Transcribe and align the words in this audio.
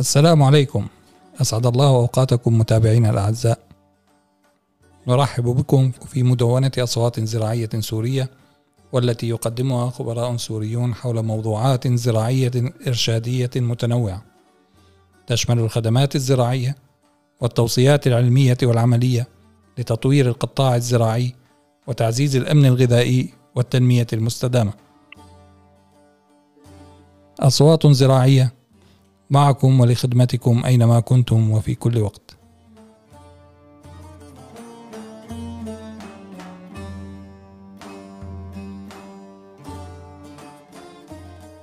السلام 0.00 0.42
عليكم. 0.42 0.86
أسعد 1.40 1.66
الله 1.66 1.86
أوقاتكم 1.86 2.58
متابعينا 2.58 3.10
الأعزاء. 3.10 3.58
نرحب 5.08 5.44
بكم 5.44 5.90
في 5.90 6.22
مدونة 6.22 6.70
أصوات 6.78 7.20
زراعية 7.20 7.68
سورية 7.78 8.30
والتي 8.92 9.28
يقدمها 9.28 9.90
خبراء 9.90 10.36
سوريون 10.36 10.94
حول 10.94 11.22
موضوعات 11.22 11.88
زراعية 11.88 12.50
إرشادية 12.86 13.50
متنوعة. 13.56 14.22
تشمل 15.26 15.58
الخدمات 15.58 16.16
الزراعية 16.16 16.76
والتوصيات 17.40 18.06
العلمية 18.06 18.58
والعملية 18.62 19.28
لتطوير 19.78 20.28
القطاع 20.28 20.76
الزراعي 20.76 21.34
وتعزيز 21.86 22.36
الأمن 22.36 22.66
الغذائي 22.66 23.34
والتنمية 23.54 24.06
المستدامة. 24.12 24.72
أصوات 27.40 27.86
زراعية 27.86 28.59
معكم 29.30 29.80
ولخدمتكم 29.80 30.64
أينما 30.64 31.00
كنتم 31.00 31.50
وفي 31.50 31.74
كل 31.74 31.98
وقت. 31.98 32.36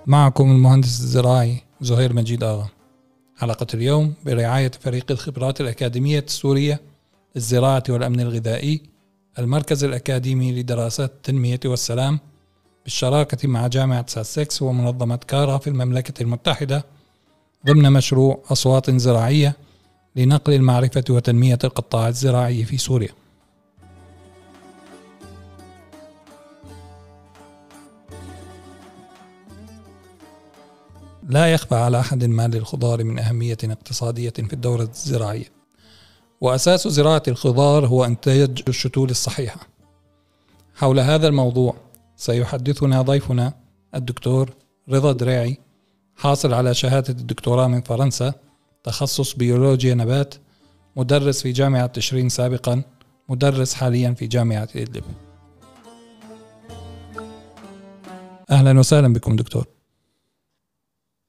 معكم 0.08 0.52
المهندس 0.52 1.00
الزراعي 1.00 1.58
زهير 1.82 2.14
مجيد 2.14 2.44
آغا 2.44 2.68
حلقة 3.38 3.68
اليوم 3.74 4.14
برعاية 4.26 4.72
فريق 4.80 5.12
الخبرات 5.12 5.62
الأكاديمية 5.62 6.20
السورية 6.20 6.82
للزراعة 7.36 7.84
والأمن 7.90 8.20
الغذائي 8.20 8.82
المركز 9.40 9.84
الأكاديمي 9.84 10.52
لدراسات 10.52 11.12
التنمية 11.12 11.60
والسلام 11.66 12.20
بالشراكة 12.84 13.48
مع 13.48 13.68
جامعة 13.68 14.06
ساسكس 14.08 14.62
ومنظمة 14.62 15.16
كارا 15.16 15.58
في 15.58 15.70
المملكة 15.70 16.22
المتحدة 16.24 16.97
ضمن 17.66 17.92
مشروع 17.92 18.44
أصوات 18.52 18.92
زراعية 18.92 19.56
لنقل 20.16 20.54
المعرفة 20.54 21.04
وتنمية 21.10 21.60
القطاع 21.64 22.08
الزراعي 22.08 22.64
في 22.64 22.78
سوريا. 22.78 23.10
لا 31.30 31.54
يخفى 31.54 31.76
على 31.76 32.00
أحد 32.00 32.24
ما 32.24 32.48
للخضار 32.48 33.04
من 33.04 33.20
أهمية 33.20 33.58
اقتصادية 33.64 34.30
في 34.30 34.54
الدورة 34.54 34.84
الزراعية. 34.84 35.52
وأساس 36.42 36.88
زراعة 36.88 37.24
الخضار 37.28 37.88
هو 37.88 38.06
إنتاج 38.06 38.64
الشتول 38.68 39.10
الصحيحة. 39.10 39.60
حول 40.76 41.00
هذا 41.00 41.28
الموضوع 41.28 41.76
سيحدثنا 42.16 43.02
ضيفنا 43.02 43.54
الدكتور 43.96 44.54
رضا 44.90 45.12
دريعي 45.12 45.58
حاصل 46.18 46.54
على 46.54 46.74
شهادة 46.74 47.10
الدكتوراه 47.10 47.68
من 47.68 47.82
فرنسا 47.82 48.34
تخصص 48.84 49.36
بيولوجيا 49.36 49.96
نبات 49.96 50.36
مدرس 50.96 51.44
في 51.44 51.52
جامعة 51.52 51.86
تشرين 51.86 52.30
سابقا 52.30 52.84
مدرس 53.30 53.74
حاليا 53.74 54.14
في 54.14 54.28
جامعة 54.28 54.68
إدلب 54.76 55.04
أهلا 58.52 58.80
وسهلا 58.80 59.14
بكم 59.14 59.36
دكتور 59.36 59.66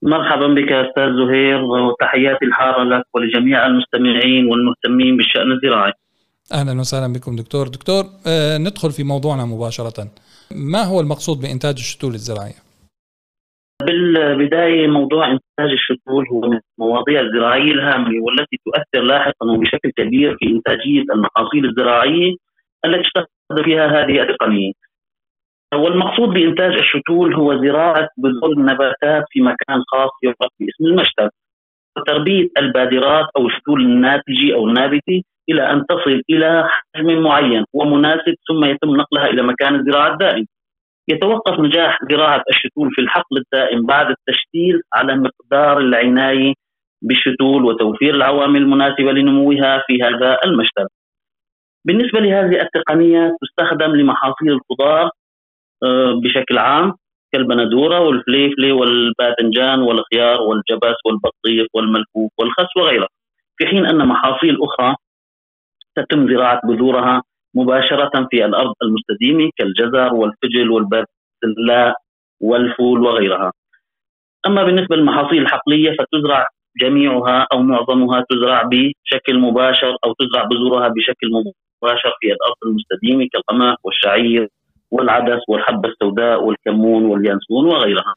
مرحبا 0.02 0.46
بك 0.46 0.72
أستاذ 0.72 1.04
زهير 1.04 1.64
وتحياتي 1.64 2.44
الحارة 2.44 2.84
لك 2.84 3.04
ولجميع 3.14 3.66
المستمعين 3.66 4.46
والمهتمين 4.46 5.16
بالشأن 5.16 5.52
الزراعي. 5.52 5.92
أهلا 6.52 6.80
وسهلا 6.80 7.12
بكم 7.12 7.36
دكتور، 7.36 7.68
دكتور 7.68 8.04
آه 8.26 8.58
ندخل 8.58 8.90
في 8.90 9.04
موضوعنا 9.04 9.44
مباشرة. 9.44 10.10
ما 10.50 10.82
هو 10.82 11.00
المقصود 11.00 11.40
بإنتاج 11.40 11.74
الشتول 11.78 12.14
الزراعية؟ 12.14 12.67
بالبداية 13.82 14.86
موضوع 14.86 15.26
إنتاج 15.26 15.70
الشتول 15.72 16.28
هو 16.28 16.40
من 16.40 16.60
المواضيع 16.78 17.20
الزراعية 17.20 17.72
الهامة 17.72 18.10
والتي 18.22 18.56
تؤثر 18.64 19.04
لاحقا 19.04 19.46
وبشكل 19.46 19.90
كبير 19.96 20.36
في 20.38 20.46
إنتاجية 20.46 21.02
المحاصيل 21.14 21.64
الزراعية 21.64 22.34
التي 22.84 23.02
تستخدم 23.02 23.64
فيها 23.64 23.86
هذه 23.86 24.22
التقنيه. 24.22 24.72
والمقصود 25.74 26.28
بإنتاج 26.28 26.72
الشتول 26.72 27.34
هو 27.34 27.64
زراعة 27.64 28.08
بذور 28.16 28.52
النباتات 28.52 29.24
في 29.30 29.40
مكان 29.40 29.82
خاص 29.88 30.10
يعرف 30.22 30.52
باسم 30.60 30.84
المشتل 30.84 31.30
وتربية 31.96 32.48
البادرات 32.58 33.26
أو 33.36 33.46
الشتول 33.46 33.82
الناتجي 33.82 34.54
أو 34.54 34.68
النابتي 34.68 35.24
إلى 35.50 35.72
أن 35.72 35.86
تصل 35.86 36.22
إلى 36.30 36.68
حجم 36.94 37.22
معين 37.22 37.64
ومناسب 37.72 38.34
ثم 38.48 38.64
يتم 38.64 38.96
نقلها 38.96 39.26
إلى 39.26 39.42
مكان 39.42 39.74
الزراعة 39.74 40.12
الدائم 40.12 40.46
يتوقف 41.08 41.60
نجاح 41.60 41.98
زراعة 42.10 42.42
الشتول 42.50 42.90
في 42.90 43.00
الحقل 43.00 43.36
الدائم 43.36 43.86
بعد 43.86 44.06
التشتيل 44.10 44.82
على 44.94 45.16
مقدار 45.16 45.78
العناية 45.78 46.54
بالشتول 47.02 47.64
وتوفير 47.64 48.14
العوامل 48.14 48.62
المناسبة 48.62 49.12
لنموها 49.12 49.84
في 49.86 50.02
هذا 50.02 50.38
المشتل 50.44 50.86
بالنسبة 51.86 52.20
لهذه 52.20 52.62
التقنية 52.62 53.36
تستخدم 53.42 53.96
لمحاصيل 53.96 54.52
الخضار 54.52 55.10
آه، 55.82 56.12
بشكل 56.22 56.58
عام 56.58 56.94
كالبندورة 57.32 58.00
والفليفله 58.00 58.72
والباذنجان 58.72 59.80
والخيار 59.80 60.40
والجبس 60.40 60.96
والبطيخ 61.06 61.66
والملفوف 61.74 62.30
والخس 62.38 62.76
وغيرها. 62.76 63.08
في 63.56 63.66
حين 63.66 63.86
أن 63.86 64.08
محاصيل 64.08 64.58
أخرى 64.62 64.96
تتم 65.96 66.28
زراعة 66.28 66.60
بذورها 66.64 67.22
مباشرة 67.54 68.26
في 68.30 68.44
الأرض 68.44 68.74
المستديمة 68.82 69.50
كالجزر 69.56 70.14
والفجل 70.14 70.70
والبازلاء 70.70 71.94
والفول 72.40 73.02
وغيرها. 73.02 73.52
أما 74.46 74.64
بالنسبة 74.64 74.96
للمحاصيل 74.96 75.42
الحقلية 75.42 75.90
فتزرع 75.90 76.46
جميعها 76.80 77.46
أو 77.52 77.62
معظمها 77.62 78.24
تزرع 78.30 78.62
بشكل 78.62 79.38
مباشر 79.38 79.96
أو 80.04 80.14
تزرع 80.18 80.44
بذورها 80.44 80.88
بشكل 80.88 81.26
مباشر 81.82 82.12
في 82.20 82.26
الأرض 82.26 82.56
المستديمة 82.66 83.28
كالقمح 83.32 83.76
والشعير 83.84 84.48
والعدس 84.90 85.40
والحبة 85.48 85.88
السوداء 85.88 86.44
والكمون 86.44 87.04
واليانسون 87.04 87.66
وغيرها 87.66 88.14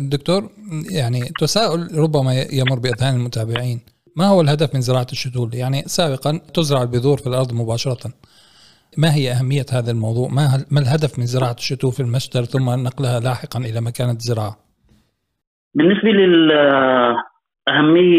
دكتور 0.00 0.42
يعني 0.90 1.20
تساؤل 1.40 1.80
ربما 1.98 2.32
يمر 2.52 2.78
بأذهان 2.78 3.14
المتابعين 3.16 3.80
ما 4.16 4.26
هو 4.26 4.40
الهدف 4.40 4.74
من 4.74 4.80
زراعة 4.80 5.06
الشتول؟ 5.12 5.54
يعني 5.54 5.82
سابقا 5.82 6.40
تزرع 6.54 6.82
البذور 6.82 7.18
في 7.18 7.26
الأرض 7.26 7.52
مباشرة 7.52 8.12
ما 8.98 9.14
هي 9.14 9.32
أهمية 9.32 9.66
هذا 9.72 9.90
الموضوع؟ 9.90 10.28
ما, 10.28 10.64
ما 10.72 10.80
الهدف 10.80 11.18
من 11.18 11.26
زراعة 11.26 11.56
الشتول 11.58 11.92
في 11.92 12.00
المشتل 12.00 12.46
ثم 12.46 12.70
نقلها 12.86 13.20
لاحقا 13.20 13.58
إلى 13.58 13.80
مكان 13.80 14.10
الزراعة؟ 14.10 14.56
بالنسبة 15.74 16.08
للأهمية 16.08 17.14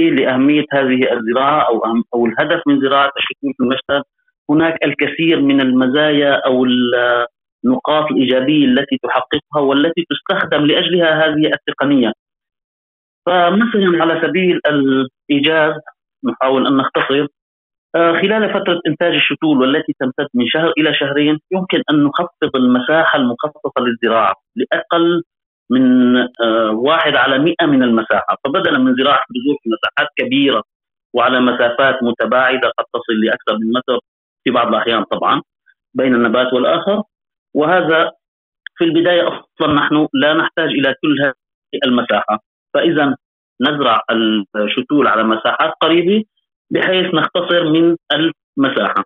لأهمية 0.09 0.65
هذه 0.73 1.13
الزراعة 1.13 1.67
أو 1.67 1.81
أو 2.13 2.25
الهدف 2.25 2.61
من 2.67 2.81
زراعة 2.81 3.11
الشتول 3.17 3.53
في 3.57 3.63
المشتل 3.63 4.01
هناك 4.49 4.75
الكثير 4.83 5.41
من 5.41 5.61
المزايا 5.61 6.41
أو 6.45 6.65
النقاط 6.65 8.11
الإيجابية 8.11 8.65
التي 8.65 8.97
تحققها 9.03 9.61
والتي 9.61 10.05
تستخدم 10.09 10.65
لأجلها 10.65 11.25
هذه 11.25 11.51
التقنية 11.53 12.11
فمثلا 13.25 14.01
على 14.03 14.21
سبيل 14.27 14.59
الإيجاز 14.67 15.73
نحاول 16.25 16.67
أن 16.67 16.77
نختصر 16.77 17.27
خلال 17.95 18.53
فترة 18.53 18.79
إنتاج 18.87 19.13
الشتول 19.15 19.61
والتي 19.61 19.93
تمتد 19.99 20.27
من 20.33 20.47
شهر 20.47 20.73
إلى 20.77 20.93
شهرين 20.93 21.39
يمكن 21.51 21.81
أن 21.91 22.03
نخفض 22.03 22.55
المساحة 22.55 23.19
المخصصة 23.19 23.81
للزراعة 23.81 24.33
لأقل 24.55 25.23
من 25.69 26.17
آه، 26.17 26.71
واحد 26.71 27.15
على 27.15 27.39
مئة 27.39 27.65
من 27.65 27.83
المساحة. 27.83 28.37
فبدلا 28.45 28.77
من 28.77 28.95
زراعة 28.95 29.25
بذور 29.29 29.57
في 29.63 29.69
مساحات 29.69 30.07
كبيرة 30.17 30.63
وعلى 31.13 31.39
مسافات 31.39 32.03
متباعدة 32.03 32.71
قد 32.77 32.85
تصل 32.93 33.13
لأكثر 33.23 33.57
من 33.57 33.71
متر 33.71 33.99
في 34.43 34.51
بعض 34.51 34.67
الأحيان 34.67 35.03
طبعا 35.03 35.41
بين 35.93 36.15
النبات 36.15 36.53
والآخر. 36.53 37.03
وهذا 37.53 38.11
في 38.77 38.83
البداية 38.83 39.27
أصلا 39.27 39.73
نحن 39.73 40.07
لا 40.13 40.33
نحتاج 40.33 40.69
إلى 40.69 40.95
كل 41.01 41.15
هذه 41.23 41.33
المساحة. 41.85 42.39
فإذا 42.73 43.15
نزرع 43.61 44.01
الشتول 44.55 45.07
على 45.07 45.23
مساحات 45.23 45.73
قريبة 45.81 46.23
بحيث 46.75 47.13
نختصر 47.13 47.63
من 47.63 47.95
المساحة 48.13 49.03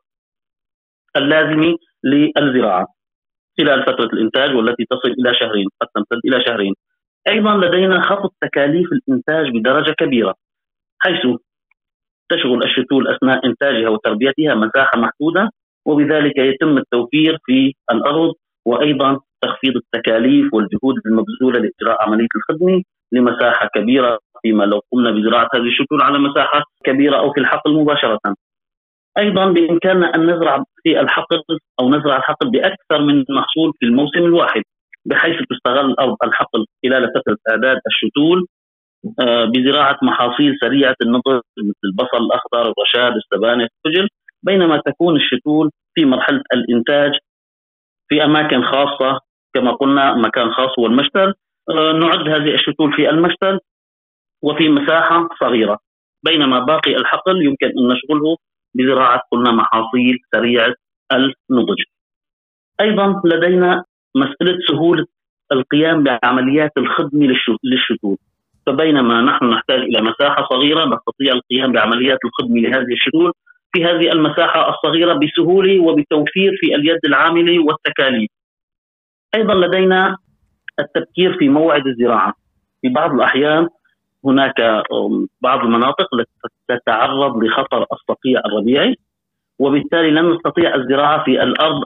اللازمة 1.18 1.77
للزراعة 2.04 2.88
خلال 3.60 3.83
فترة 3.83 4.10
الإنتاج 4.13 4.56
والتي 4.56 4.86
تصل 4.89 5.10
إلى 5.19 5.36
شهرين 5.39 5.68
قد 5.81 5.88
تمتد 5.95 6.21
إلى 6.25 6.44
شهرين. 6.45 6.74
أيضا 7.30 7.57
لدينا 7.57 8.01
خفض 8.01 8.30
تكاليف 8.42 8.88
الإنتاج 8.94 9.45
بدرجة 9.57 9.94
كبيرة 10.00 10.36
حيث 11.00 11.24
تشغل 12.30 12.63
الشتول 12.63 13.07
أثناء 13.07 13.45
إنتاجها 13.45 13.89
وتربيتها 13.89 14.56
مساحة 14.56 15.00
محدودة 15.00 15.50
وبذلك 15.86 16.38
يتم 16.38 16.77
التوفير 16.77 17.38
في 17.45 17.74
الأرض 17.92 18.33
وأيضا 18.66 19.19
تخفيض 19.42 19.74
التكاليف 19.75 20.54
والجهود 20.54 20.95
المبذولة 21.06 21.60
لإجراء 21.60 22.04
عملية 22.04 22.27
الخدمة. 22.36 22.83
لمساحة 23.11 23.69
كبيرة 23.75 24.19
فيما 24.41 24.63
لو 24.63 24.81
قمنا 24.91 25.11
بزراعة 25.11 25.47
هذه 25.56 25.67
الشتول 25.67 26.01
على 26.01 26.19
مساحة 26.19 26.63
كبيرة 26.83 27.17
أو 27.17 27.33
في 27.33 27.39
الحقل 27.39 27.73
مباشرة. 27.73 28.19
أيضا 29.17 29.45
بإمكاننا 29.51 30.15
أن 30.15 30.35
نزرع 30.35 30.63
في 30.83 31.00
الحقل 31.00 31.44
أو 31.79 31.89
نزرع 31.89 32.17
الحقل 32.17 32.50
بأكثر 32.51 33.01
من 33.01 33.25
محصول 33.29 33.73
في 33.79 33.85
الموسم 33.85 34.19
الواحد 34.19 34.61
بحيث 35.06 35.35
تستغل 35.50 35.91
الأرض 35.91 36.15
الحقل 36.23 36.65
خلال 36.83 37.09
فترة 37.15 37.38
اعداد 37.50 37.77
الشتول 37.88 38.45
آه، 39.19 39.45
بزراعة 39.45 39.97
محاصيل 40.03 40.56
سريعة 40.61 40.95
النضج 41.01 41.41
مثل 41.57 41.79
البصل 41.85 42.25
الأخضر 42.25 42.73
الرشاد 42.73 43.13
السبانخ 43.15 43.67
الفجل 43.85 44.07
بينما 44.44 44.81
تكون 44.85 45.15
الشتول 45.15 45.69
في 45.95 46.06
مرحلة 46.06 46.41
الإنتاج 46.53 47.11
في 48.09 48.23
أماكن 48.23 48.63
خاصة 48.63 49.19
كما 49.53 49.71
قلنا 49.71 50.13
مكان 50.15 50.51
خاص 50.51 50.79
هو 50.79 50.85
المشتل 50.85 51.33
نعد 51.75 52.30
هذه 52.30 52.54
الشتول 52.54 52.94
في 52.94 53.10
المشتل 53.10 53.60
وفي 54.42 54.69
مساحة 54.69 55.30
صغيرة 55.39 55.80
بينما 56.24 56.60
باقي 56.60 56.95
الحقل 56.95 57.45
يمكن 57.45 57.68
أن 57.68 57.88
نشغله 57.88 58.38
بزراعة 58.75 59.21
قلنا 59.31 59.51
محاصيل 59.51 60.18
سريعه 60.36 60.74
النضج. 61.12 61.83
أيضا 62.81 63.21
لدينا 63.25 63.83
مسألة 64.16 64.57
سهولة 64.68 65.06
القيام 65.51 66.04
بعمليات 66.04 66.71
الخدمه 66.77 67.27
للشتول 67.63 68.18
فبينما 68.66 69.21
نحن 69.21 69.45
نحتاج 69.45 69.80
إلى 69.80 70.01
مساحة 70.01 70.48
صغيرة 70.50 70.86
نستطيع 70.86 71.33
القيام 71.33 71.71
بعمليات 71.71 72.19
الخدمه 72.25 72.60
لهذه 72.62 72.94
الشتول 72.94 73.33
في 73.71 73.86
هذه 73.86 74.12
المساحة 74.12 74.69
الصغيرة 74.69 75.13
بسهولة 75.13 75.80
وبتوفير 75.80 76.57
في 76.60 76.75
اليد 76.75 77.00
العاملة 77.06 77.63
والتكاليف. 77.63 78.30
أيضا 79.36 79.54
لدينا 79.54 80.18
التفكير 80.79 81.37
في 81.37 81.49
موعد 81.49 81.87
الزراعة. 81.87 82.33
في 82.81 82.89
بعض 82.89 83.13
الأحيان 83.13 83.67
هناك 84.25 84.83
بعض 85.41 85.59
المناطق 85.59 86.07
تتعرض 86.67 87.43
لخطر 87.43 87.85
الصقيع 87.93 88.41
الربيعي 88.45 88.95
وبالتالي 89.59 90.11
لن 90.11 90.29
نستطيع 90.33 90.75
الزراعة 90.75 91.23
في 91.23 91.43
الأرض 91.43 91.81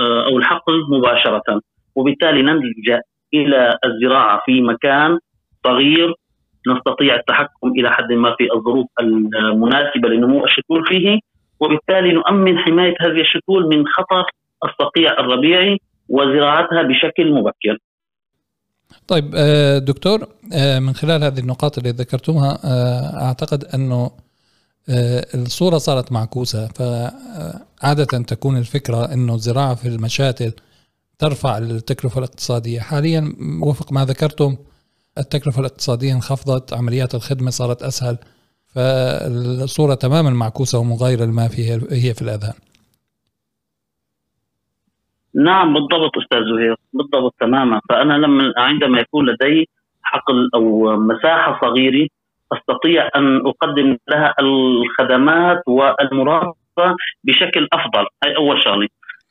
أو 0.00 0.38
الحقل 0.38 0.74
مباشرة 0.90 1.60
وبالتالي 1.94 2.42
نلجأ 2.42 3.00
إلى 3.34 3.78
الزراعة 3.84 4.42
في 4.46 4.62
مكان 4.62 5.18
صغير 5.66 6.14
نستطيع 6.68 7.14
التحكم 7.14 7.68
إلى 7.78 7.90
حد 7.90 8.12
ما 8.12 8.34
في 8.38 8.52
الظروف 8.54 8.86
المناسبة 9.00 10.08
لنمو 10.08 10.44
الشتول 10.44 10.86
فيه 10.86 11.18
وبالتالي 11.60 12.12
نؤمن 12.12 12.58
حماية 12.58 12.94
هذه 13.00 13.20
الشتول 13.20 13.68
من 13.68 13.86
خطر 13.86 14.24
الصقيع 14.64 15.12
الربيعي 15.20 15.78
وزراعتها 16.08 16.82
بشكل 16.82 17.32
مبكر. 17.32 17.78
طيب 19.08 19.32
آه، 19.34 19.78
دكتور 19.78 20.28
آه، 20.52 20.78
من 20.78 20.94
خلال 20.94 21.24
هذه 21.24 21.38
النقاط 21.38 21.78
اللي 21.78 21.90
ذكرتمها 21.90 22.58
أعتقد 23.24 23.64
أنه 23.64 24.10
الصورة 25.34 25.78
صارت 25.78 26.12
معكوسة. 26.12 26.66
فعاده 26.66 28.04
تكون 28.04 28.56
الفكرة 28.56 29.12
أنه 29.12 29.34
الزراعة 29.34 29.74
في 29.74 29.88
المشاتل 29.88 30.52
ترفع 31.18 31.58
التكلفة 31.58 32.18
الاقتصادية. 32.18 32.80
حاليا 32.80 33.36
وفق 33.62 33.92
ما 33.92 34.04
ذكرتم 34.04 34.56
التكلفة 35.18 35.60
الاقتصادية 35.60 36.12
انخفضت 36.12 36.72
عمليات 36.72 37.14
الخدمة 37.14 37.50
صارت 37.50 37.82
أسهل 37.82 38.18
فالصورة 38.66 39.94
تماما 39.94 40.30
معكوسة 40.30 40.78
ومغايرة 40.78 41.24
لما 41.24 41.46
هي 41.90 42.14
في 42.14 42.22
الأذهان. 42.22 42.54
نعم 45.34 45.74
بالضبط 45.74 46.18
أستاذ 46.18 46.38
زهير 46.38 46.76
بالضبط 46.92 47.34
تماما. 47.40 47.80
فأنا 47.88 48.14
لما 48.14 48.52
عندما 48.56 49.00
يكون 49.00 49.28
لدي 49.30 49.68
حقل 50.02 50.50
أو 50.54 50.96
مساحة 50.96 51.60
صغيرة 51.60 52.08
أستطيع 52.52 53.08
أن 53.16 53.46
أقدم 53.46 53.96
لها 54.10 54.34
الخدمات 54.40 55.62
والمراقبة 55.66 56.96
بشكل 57.24 57.68
أفضل. 57.72 58.06
هي 58.24 58.36
أول 58.36 58.62
شغلة. 58.62 58.88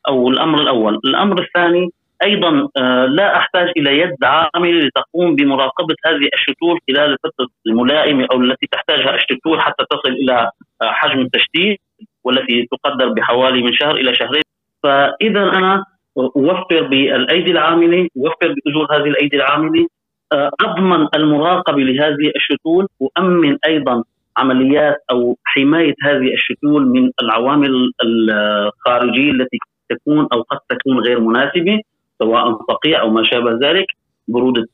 أو 0.08 0.30
الأمر 0.30 0.62
الأول، 0.62 1.00
الأمر 1.06 1.42
الثاني 1.42 1.90
أيضا 2.26 2.70
آه، 2.78 3.06
لا 3.06 3.38
أحتاج 3.38 3.72
إلى 3.78 4.00
يد 4.00 4.24
عامله 4.24 4.80
لتقوم 4.80 5.36
بمراقبة 5.36 5.96
هذه 6.06 6.30
الشتول 6.34 6.80
خلال 6.88 7.12
الفترة 7.12 7.48
الملائمة 7.68 8.28
أو 8.32 8.42
التي 8.42 8.68
تحتاجها 8.72 9.16
الشتول 9.16 9.62
حتى 9.62 9.84
تصل 9.90 10.10
إلى 10.10 10.50
آه، 10.82 10.92
حجم 10.92 11.20
التشتيت 11.20 11.80
والتي 12.24 12.68
تقدر 12.72 13.10
بحوالي 13.10 13.62
من 13.64 13.74
شهر 13.74 13.96
إلى 13.96 14.16
شهرين. 14.16 14.44
فاذا 14.84 15.42
أنا 15.58 15.84
اوفر 16.18 16.84
بالأيدي 16.84 17.52
العاملة 17.52 18.08
اوفر 18.18 18.56
بأجور 18.56 18.88
هذه 18.96 19.10
الأيدي 19.10 19.38
العاملة. 19.38 19.88
آه، 20.34 20.52
أضمن 20.62 21.08
المراقبة 21.16 21.78
لهذه 21.82 22.32
الشتول 22.36 22.88
وأمن 23.00 23.58
أيضا 23.66 24.04
عمليات 24.38 24.98
أو 25.12 25.38
حماية 25.46 25.94
هذه 26.04 26.34
الشتول 26.34 26.86
من 26.88 27.12
العوامل 27.22 27.92
الخارجية 28.04 29.32
التي 29.32 29.58
تكون 29.90 30.28
أو 30.34 30.42
قد 30.42 30.60
تكون 30.70 31.00
غير 31.00 31.20
مناسبة 31.20 31.82
سواء 32.20 32.60
صقيع 32.70 33.02
أو 33.02 33.10
ما 33.10 33.24
شابه 33.24 33.60
ذلك. 33.64 33.86
برودة 34.28 34.68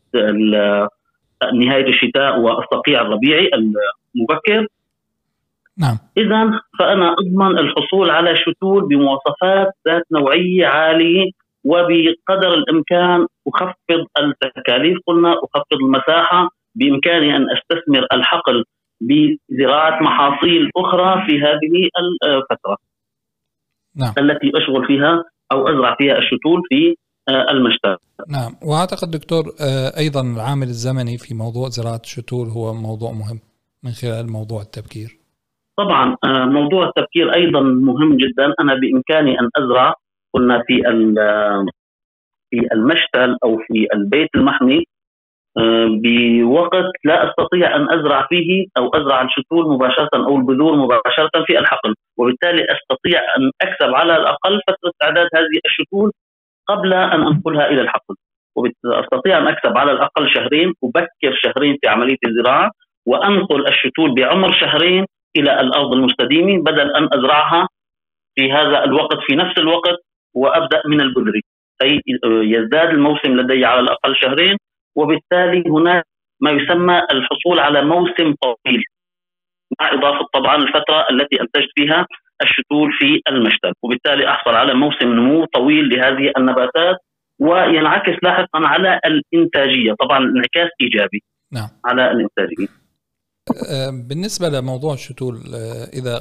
نهاية 1.54 1.88
الشتاء 1.88 2.40
والصقيع 2.40 3.02
الربيعي 3.02 3.50
المبكر. 3.54 4.68
نعم 5.80 5.98
اذا 6.18 6.60
فأنا 6.80 7.16
أضمن 7.20 7.60
الحصول 7.60 8.10
على 8.10 8.36
شتول 8.36 8.88
بمواصفات 8.88 9.68
ذات 9.88 10.04
نوعية 10.12 10.68
عالية 10.68 11.32
وبقدر 11.66 12.54
الإمكان 12.54 13.28
أخفض 13.48 14.06
التكاليف 14.44 14.98
قلنا 15.08 15.34
أخفض 15.34 15.78
المساحة 15.82 16.50
بإمكاني 16.76 17.36
أن 17.36 17.46
أستثمر 17.58 18.08
الحقل 18.14 18.64
بزراعة 19.02 20.04
محاصيل 20.04 20.70
أخرى 20.78 21.26
في 21.26 21.42
هذه 21.42 21.90
الفترة. 22.24 22.78
نعم. 23.96 24.14
التي 24.18 24.52
أشغل 24.56 24.88
فيها 24.88 25.24
أو 25.52 25.68
أزرع 25.68 25.96
فيها 25.96 26.18
الشتول 26.18 26.62
في 26.70 26.96
آه، 27.30 27.52
المشتل. 27.52 27.98
نعم 28.30 28.52
وأعتقد 28.64 29.12
دكتور 29.12 29.44
آه، 29.62 29.98
أيضا 29.98 30.22
العامل 30.22 30.68
الزمني 30.68 31.18
في 31.18 31.34
موضوع 31.34 31.70
زراعة 31.70 32.02
الشتول 32.04 32.48
هو 32.48 32.74
موضوع 32.74 33.12
مهم 33.12 33.40
من 33.84 33.92
خلال 33.92 34.32
موضوع 34.32 34.62
التبكير. 34.62 35.19
طبعا 35.80 36.16
آه، 36.26 36.46
موضوع 36.46 36.88
التبكير 36.88 37.34
أيضا 37.34 37.62
مهم 37.62 38.18
جدا. 38.18 38.54
أنا 38.62 38.74
بإمكاني 38.76 39.40
أن 39.40 39.50
أزرع 39.58 39.94
قلنا 40.34 40.64
في 40.68 40.82
في 42.50 42.68
المشتل 42.74 43.38
أو 43.44 43.58
في 43.58 43.88
البيت 43.94 44.30
المحمي 44.36 44.84
بوقت 46.04 46.92
لا 47.06 47.30
أستطيع 47.30 47.76
أن 47.76 47.92
أزرع 47.92 48.28
فيه 48.30 48.66
أو 48.78 48.90
أزرع 48.90 49.22
الشتول 49.22 49.70
مباشرة 49.74 50.10
أو 50.14 50.38
البذور 50.38 50.76
مباشرة 50.76 51.44
في 51.46 51.60
الحقل، 51.60 51.96
وبالتالي 52.18 52.66
أستطيع 52.76 53.20
أن 53.38 53.52
أكسب 53.62 53.96
على 53.96 54.16
الأقل 54.18 54.62
فترة 54.68 54.92
إعداد 55.04 55.28
هذه 55.36 55.60
الشتول 55.66 56.12
قبل 56.68 56.94
أن 56.94 57.22
أنقلها 57.28 57.68
إلى 57.68 57.82
الحقل، 57.82 58.16
واستطيع 58.56 59.38
أن 59.38 59.48
أكسب 59.48 59.78
على 59.78 59.92
الأقل 59.92 60.30
شهرين، 60.30 60.74
أبكر 60.84 61.34
شهرين 61.44 61.78
في 61.82 61.88
عملية 61.88 62.18
الزراعة 62.28 62.72
وأنقل 63.08 63.68
الشتول 63.68 64.16
بعمر 64.16 64.52
شهرين 64.52 65.06
إلى 65.38 65.60
الأرض 65.62 65.94
المستديمه 65.94 66.64
بدل 66.64 66.96
أن 66.96 67.10
أزرعها 67.14 67.68
في 68.36 68.52
هذا 68.52 68.84
الوقت 68.84 69.18
في 69.28 69.36
نفس 69.36 69.58
الوقت 69.58 69.98
وأبدأ 70.36 70.82
من 70.86 71.02
البذر، 71.02 71.42
أي 71.84 72.02
يزداد 72.56 72.90
الموسم 72.90 73.40
لدي 73.40 73.66
على 73.66 73.80
الأقل 73.80 74.16
شهرين 74.16 74.58
وبالتالي 74.96 75.64
هناك 75.70 76.04
ما 76.42 76.52
يسمى 76.52 77.02
الحصول 77.12 77.60
على 77.60 77.82
موسم 77.82 78.34
طويل 78.42 78.84
مع 79.82 79.94
إضافة 79.94 80.26
طبعا 80.34 80.56
الفترة 80.56 81.06
التي 81.12 81.42
أنتجت 81.42 81.70
فيها 81.76 82.06
الشتول 82.44 82.92
في 83.00 83.22
المشتل 83.28 83.74
وبالتالي 83.84 84.30
أحصل 84.30 84.56
على 84.56 84.74
موسم 84.74 85.08
نمو 85.08 85.46
طويل 85.46 85.90
لهذه 85.90 86.32
النباتات 86.38 86.98
وينعكس 87.40 88.24
لاحقا 88.24 88.60
على 88.68 89.00
الإنتاجية. 89.06 89.94
طبعا 90.00 90.18
انعكاس 90.18 90.70
إيجابي 90.82 91.24
نعم. 91.54 91.70
على 91.86 92.12
الإنتاجية. 92.12 92.68
أه، 92.68 92.79
بالنسبة 94.10 94.50
لموضوع 94.50 94.94
الشتول 94.94 95.36
أه، 95.36 95.86
إذا 96.00 96.16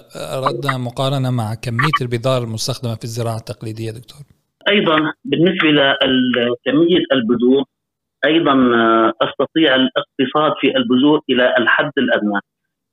أردنا 0.46 0.78
مقارنة 0.78 1.30
مع 1.30 1.54
كمية 1.54 1.98
البذار 2.00 2.42
المستخدمة 2.42 2.94
في 2.94 3.04
الزراعة 3.04 3.36
التقليدية 3.36 3.90
دكتور 3.90 4.20
أيضا 4.68 5.12
بالنسبة 5.24 5.68
لكمية 5.70 7.02
البذور 7.12 7.64
أيضا 8.24 8.52
آه، 8.52 9.12
أستطيع 9.22 9.74
الاقتصاد 9.74 10.52
في 10.60 10.76
البذور 10.76 11.20
إلى 11.30 11.54
الحد 11.58 11.92
الأدنى. 11.98 12.40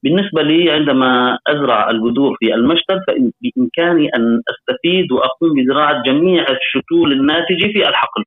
بالنسبة 0.03 0.41
لي 0.41 0.71
عندما 0.71 1.37
أزرع 1.47 1.89
البذور 1.89 2.35
في 2.39 2.53
المشتل 2.53 3.01
فبامكاني 3.07 4.09
أن 4.15 4.41
أستفيد 4.51 5.11
وأقوم 5.11 5.53
بزراعة 5.53 6.03
جميع 6.03 6.41
الشتول 6.43 7.11
الناتجة 7.11 7.71
في 7.73 7.89
الحقل. 7.89 8.23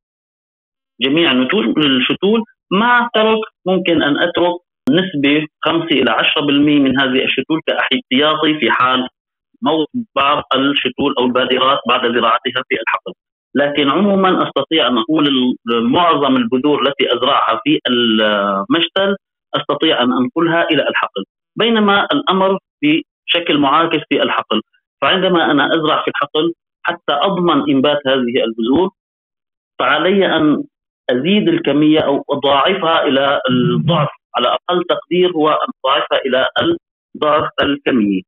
جميع 1.00 1.32
الشتول 1.32 2.44
مع 2.70 3.08
ترك 3.14 3.40
ممكن 3.66 4.02
أن 4.02 4.16
أترك 4.16 4.60
نسبة 4.90 5.46
5 5.64 5.84
إلى 5.84 6.10
10% 6.10 6.80
من 6.80 7.00
هذه 7.00 7.24
الشتول 7.24 7.60
كاحتياطي 7.66 8.58
في 8.60 8.70
حال 8.70 9.08
موت 9.62 9.88
بعض 10.16 10.42
الشتول 10.54 11.14
أو 11.18 11.24
البادرات 11.24 11.78
بعد 11.88 12.00
زراعتها 12.00 12.62
في 12.68 12.74
الحقل. 12.82 13.12
لكن 13.54 13.88
عموما 13.90 14.42
أستطيع 14.48 14.88
أن 14.88 14.98
أقول 14.98 15.54
معظم 15.66 16.36
البذور 16.36 16.82
التي 16.82 17.14
أزرعها 17.14 17.60
في 17.64 17.78
المشتل 17.88 19.16
أستطيع 19.56 20.02
أن 20.02 20.12
أنقلها 20.12 20.62
إلى 20.70 20.82
الحقل 20.82 21.24
بينما 21.56 22.06
الأمر 22.12 22.58
بشكل 22.82 23.58
معاكس 23.58 23.98
في 24.08 24.22
الحقل 24.22 24.60
فعندما 25.02 25.50
أنا 25.50 25.66
أزرع 25.66 26.02
في 26.02 26.08
الحقل 26.08 26.52
حتى 26.82 27.12
أضمن 27.12 27.70
إنبات 27.70 27.98
هذه 28.06 28.44
البذور 28.44 28.90
فعلي 29.78 30.36
أن 30.36 30.64
أزيد 31.10 31.48
الكمية 31.48 32.00
أو 32.00 32.24
أضاعفها 32.30 33.02
إلى 33.02 33.40
الضعف 33.50 34.08
على 34.38 34.48
أقل 34.48 34.84
تقدير 34.84 35.32
هو 35.36 35.48
ان 35.48 35.68
تضاعفها 35.82 36.18
إلى 36.26 36.46
الضعف 37.14 37.50
الكمي. 37.62 38.22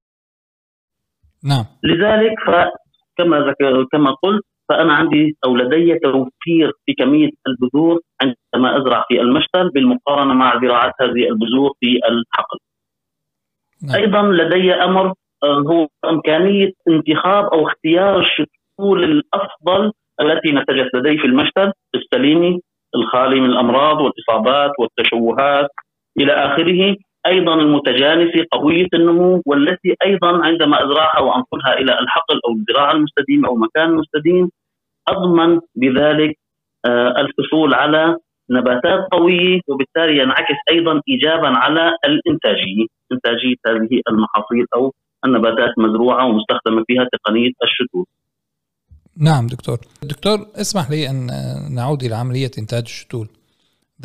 نعم. 1.45 1.65
لذلك 1.85 2.35
فكما 2.47 3.55
كما 3.93 4.11
قلت 4.23 4.45
فأنا 4.69 4.95
عندي 4.95 5.37
أو 5.45 5.57
لدي 5.57 5.99
توفير 5.99 6.73
في 6.87 6.95
كمية 6.99 7.31
البذور 7.47 8.01
عندما 8.23 8.79
أزرع 8.79 9.05
في 9.09 9.21
المشتل 9.21 9.71
بالمقارنة 9.75 10.35
مع 10.35 10.61
زراعه 10.61 10.93
هذه 11.01 11.29
البذور 11.29 11.73
في 11.81 11.97
الحقل. 11.97 12.59
نعم. 13.83 13.97
أيضا 13.97 14.23
لدي 14.23 14.75
أمر 14.75 15.15
آه، 15.43 15.59
هو 15.71 15.89
إمكانية 16.05 16.73
انتخاب 16.89 17.45
أو 17.45 17.69
اختيار 17.69 18.21
الشتول 18.21 19.05
الأفضل 19.05 19.93
التي 20.21 20.53
نتجت 20.53 20.95
لدي 20.95 21.19
في 21.19 21.27
المشتل 21.27 21.73
السليمي 21.95 22.61
الخالي 22.95 23.41
من 23.41 23.51
الأمراض 23.51 24.01
والإصابات 24.01 24.71
والتشوهات 24.79 25.71
إلى 26.19 26.33
آخره. 26.33 26.97
أيضا 27.27 27.55
المتجانسه 27.55 28.45
قويه 28.53 28.89
النمو 28.95 29.43
والتي 29.47 29.95
أيضا 30.05 30.45
عندما 30.47 30.85
أزرعها 30.85 31.21
وأنقلها 31.21 31.73
إلى 31.81 31.93
الحقل 32.03 32.41
أو 32.47 32.53
الزراعة 32.53 32.93
المستديمة 32.93 33.49
أو 33.49 33.57
مكان 33.57 33.95
مستديم 33.95 34.51
أضمن 35.09 35.61
بذلك 35.77 36.39
آه، 36.87 37.15
الحصول 37.21 37.75
على 37.75 38.17
نباتات 38.51 39.01
قوية 39.13 39.61
وبالتالي 39.69 40.23
ينعكس 40.23 40.59
أيضا 40.71 41.01
ايجابا 41.09 41.49
على 41.49 41.97
الانتاجيه، 42.05 42.87
انتاجيه 43.13 43.57
هذه 43.67 44.01
المحاصيل 44.11 44.67
أو 44.75 44.93
النباتات 45.25 45.79
المزروعه 45.79 46.27
ومستخدمة 46.27 46.85
فيها 46.87 47.09
تقنية 47.13 47.51
الشتول. 47.63 48.07
نعم 49.17 49.47
دكتور. 49.47 49.79
دكتور 50.03 50.39
اسمح 50.61 50.91
لي 50.91 51.11
أن 51.11 51.27
نعود 51.75 52.03
إلى 52.03 52.15
عملية 52.15 52.51
إنتاج 52.59 52.83
الشتول 52.83 53.29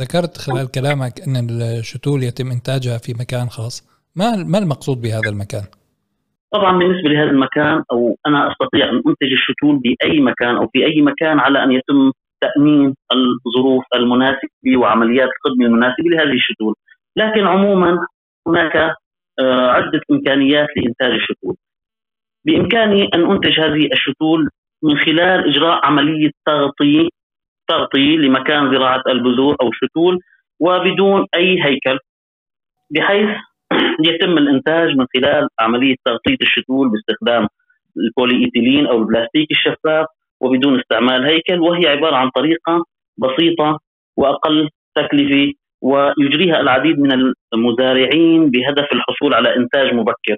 ذكرت 0.01 0.37
خلال 0.37 0.71
كلامك 0.71 1.13
أن 1.27 1.35
الشتول 1.79 2.23
يتم 2.23 2.51
إنتاجها 2.51 2.97
في 2.97 3.13
مكان 3.13 3.47
خاص. 3.49 3.75
ما 4.15 4.29
ما 4.51 4.57
المقصود 4.57 5.01
بهذا 5.01 5.29
المكان؟ 5.29 5.65
طبعا 6.53 6.77
بالنسبة 6.79 7.09
لهذا 7.09 7.29
المكان 7.29 7.83
أو 7.91 8.17
أنا 8.27 8.51
أستطيع 8.51 8.89
أن 8.89 8.95
أنتج 8.95 9.31
الشتول 9.39 9.79
بأي 9.79 10.19
مكان 10.19 10.55
أو 10.55 10.67
في 10.67 10.85
أي 10.85 11.01
مكان 11.01 11.39
على 11.39 11.63
أن 11.63 11.71
يتم 11.71 12.11
تأمين 12.41 12.95
الظروف 13.13 13.83
المناسبة 13.95 14.77
وعمليات 14.77 15.29
الخدمة 15.35 15.65
المناسبة 15.65 16.09
لهذه 16.09 16.33
الشتول. 16.33 16.75
لكن 17.15 17.47
عموما 17.47 17.97
هناك 18.47 18.75
آه، 19.39 19.67
عدة 19.71 20.01
إمكانيات 20.11 20.67
لإنتاج 20.77 21.11
الشتول. 21.11 21.55
بإمكاني 22.45 23.09
أن 23.13 23.31
أنتج 23.31 23.59
هذه 23.59 23.89
الشتول 23.93 24.49
من 24.83 24.97
خلال 24.97 25.49
إجراء 25.49 25.85
عملية 25.85 26.31
تغطية 26.45 27.09
تغطيه 27.67 28.17
لمكان 28.17 28.71
زراعة 28.75 29.03
البذور 29.07 29.55
أو 29.61 29.67
الشتول 29.67 30.19
وبدون 30.59 31.25
أي 31.35 31.63
هيكل 31.65 31.99
بحيث 32.89 33.29
يتم 34.07 34.37
الإنتاج 34.37 34.89
من 34.97 35.05
خلال 35.15 35.47
عملية 35.59 35.95
تغطية 36.05 36.37
الشتول 36.41 36.89
باستخدام 36.89 37.47
البولي 37.97 38.45
ايثيلين 38.45 38.87
أو 38.87 38.97
البلاستيك 38.97 39.51
الشفاف 39.51 40.05
وبدون 40.41 40.79
استعمال 40.79 41.25
هيكل 41.25 41.59
وهي 41.59 41.87
عبارة 41.87 42.15
عن 42.15 42.29
طريقة 42.29 42.85
بسيطة 43.17 43.79
وأقل 44.17 44.69
تكلفة 44.95 45.53
ويجريها 45.81 46.61
العديد 46.61 46.99
من 46.99 47.33
المزارعين 47.53 48.49
بهدف 48.51 48.87
الحصول 48.93 49.33
على 49.33 49.55
إنتاج 49.55 49.93
مبكر. 49.93 50.37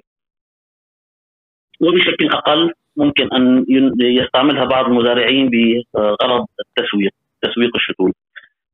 وبشكل 1.80 2.26
أقل 2.32 2.72
ممكن 2.98 3.28
أن 3.32 3.64
يستعملها 4.00 4.64
بعض 4.64 4.84
المزارعين 4.84 5.50
بغرض 5.50 6.46
التسويق 6.60 7.12
تسويق 7.42 7.70
الشتول 7.76 8.12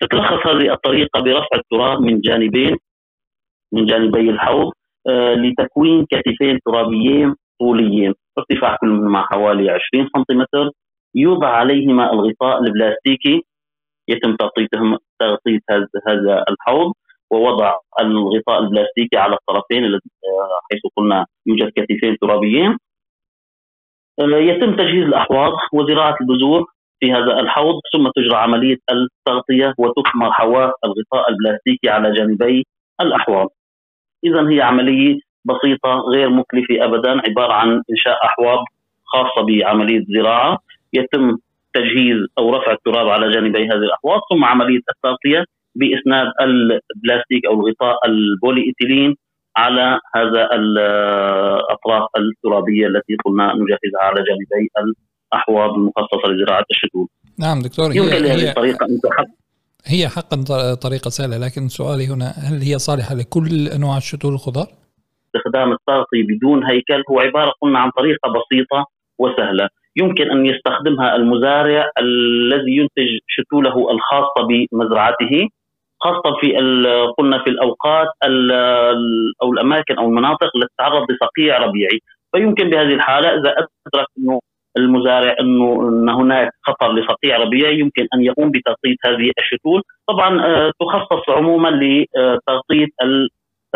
تتلخص 0.00 0.46
هذه 0.46 0.72
الطريقة 0.72 1.20
برفع 1.20 1.56
التراب 1.56 2.00
من 2.00 2.20
جانبين 2.20 2.76
من 3.72 3.86
جانبي 3.86 4.30
الحوض 4.30 4.72
آه، 5.08 5.34
لتكوين 5.34 6.06
كتفين 6.10 6.60
ترابيين 6.66 7.34
طوليين. 7.60 8.14
ارتفاع 8.38 8.76
كل 8.80 8.88
منهما 8.88 9.22
حوالي 9.22 9.70
20 9.70 10.08
سنتيمتر. 10.16 10.70
يوضع 11.14 11.48
عليهما 11.48 12.12
الغطاء 12.12 12.62
البلاستيكي. 12.62 13.42
يتم 14.08 14.36
تغطيتهم 14.36 14.98
تغطية 15.20 15.60
هذا 16.08 16.44
الحوض. 16.50 16.92
ووضع 17.30 17.72
الغطاء 18.00 18.62
البلاستيكي 18.62 19.16
على 19.16 19.34
الطرفين 19.34 19.84
آه، 19.84 20.00
حيث 20.72 20.82
قلنا 20.96 21.26
يوجد 21.46 21.72
كتفين 21.76 22.16
ترابيين. 22.20 22.76
يتم 24.20 24.76
تجهيز 24.76 25.04
الأحواض 25.04 25.52
وزراعة 25.72 26.16
البذور 26.20 26.64
في 27.00 27.12
هذا 27.12 27.40
الحوض 27.40 27.74
ثم 27.92 28.08
تجرى 28.16 28.36
عملية 28.36 28.76
التغطية 28.90 29.74
وتكمر 29.78 30.32
حواف 30.32 30.70
الغطاء 30.84 31.30
البلاستيكي 31.30 31.88
على 31.88 32.12
جانبي 32.12 32.66
الأحواض. 33.00 33.48
اذا 34.24 34.48
هي 34.50 34.60
عملية 34.62 35.18
بسيطة 35.44 35.94
غير 36.14 36.30
مكلفة 36.30 36.84
ابدا 36.84 37.20
عبارة 37.28 37.52
عن 37.52 37.82
إنشاء 37.90 38.24
أحواض 38.24 38.64
خاصة 39.04 39.46
بعملية 39.46 39.98
الزراعه 39.98 40.58
يتم 40.92 41.36
تجهيز 41.74 42.18
أو 42.38 42.56
رفع 42.56 42.72
التراب 42.72 43.08
على 43.08 43.30
جانبي 43.30 43.58
هذه 43.58 43.72
الأحواض 43.88 44.20
ثم 44.30 44.44
عملية 44.44 44.80
التغطية 44.94 45.44
بإسناد 45.74 46.26
البلاستيك 46.40 47.46
أو 47.46 47.54
الغطاء 47.60 47.96
البولي 48.06 48.62
ايثيلين 48.66 49.16
على 49.56 50.00
هذا 50.14 50.48
الأطراف 50.52 52.08
الترابية 52.18 52.86
التي 52.86 53.16
قلنا 53.24 53.52
نجهزها 53.54 54.02
على 54.02 54.22
جانبي 54.28 54.70
الأحواض 55.32 55.70
المخصصة 55.70 56.28
لزراعة 56.28 56.64
الشتول. 56.70 57.08
نعم 57.38 57.62
دكتور 57.62 57.92
هي 57.92 57.96
يمكن 57.96 58.24
لهذه 58.24 58.48
الطريقة 58.48 58.86
أن 58.86 59.00
تحقق 59.00 59.44
هي 59.86 60.08
حقا 60.08 60.36
طريقة 60.74 61.08
سهلة 61.08 61.36
لكن 61.38 61.68
سؤالي 61.68 62.06
هنا 62.06 62.26
هل 62.26 62.62
هي 62.62 62.78
صالحة 62.78 63.14
لكل 63.14 63.68
أنواع 63.76 63.96
الشتول 63.96 64.32
الخضار؟ 64.32 64.66
استخدام 65.26 65.72
التغطي 65.72 66.22
بدون 66.22 66.64
هيكل 66.64 67.02
هو 67.10 67.20
عبارة 67.20 67.52
قلنا 67.60 67.78
عن 67.78 67.90
طريقة 67.90 68.28
بسيطة 68.28 68.86
وسهلة 69.18 69.68
يمكن 69.96 70.30
أن 70.30 70.46
يستخدمها 70.46 71.16
المزارع 71.16 71.90
الذي 71.98 72.76
ينتج 72.76 73.10
شتوله 73.28 73.90
الخاصة 73.90 74.40
بمزرعته 74.48 75.48
خاصة 76.04 76.36
في 76.40 76.52
قلنا 77.18 77.38
في 77.44 77.50
الأوقات 77.50 78.08
أو 79.42 79.52
الأماكن 79.52 79.94
أو 79.98 80.04
المناطق 80.04 80.50
التي 80.56 80.74
تتعرض 80.78 81.02
لصقيع 81.10 81.58
ربيعي. 81.58 82.00
فيمكن 82.36 82.70
بهذه 82.70 82.94
الحالة 82.94 83.28
إذا 83.28 83.50
أدرك 83.50 84.06
إنه 84.18 84.40
المزارع 84.78 85.34
إنه 85.40 85.88
إن 85.88 86.08
هناك 86.08 86.50
خطر 86.62 86.92
لصقيع 86.92 87.36
ربيعي 87.36 87.78
يمكن 87.78 88.06
أن 88.14 88.20
يقوم 88.22 88.50
بتغطية 88.50 88.96
هذه 89.06 89.30
الشتول، 89.38 89.82
طبعا 90.08 90.44
آه، 90.46 90.72
تخصص 90.80 91.28
عموما 91.28 91.68
لتغطية 91.68 92.86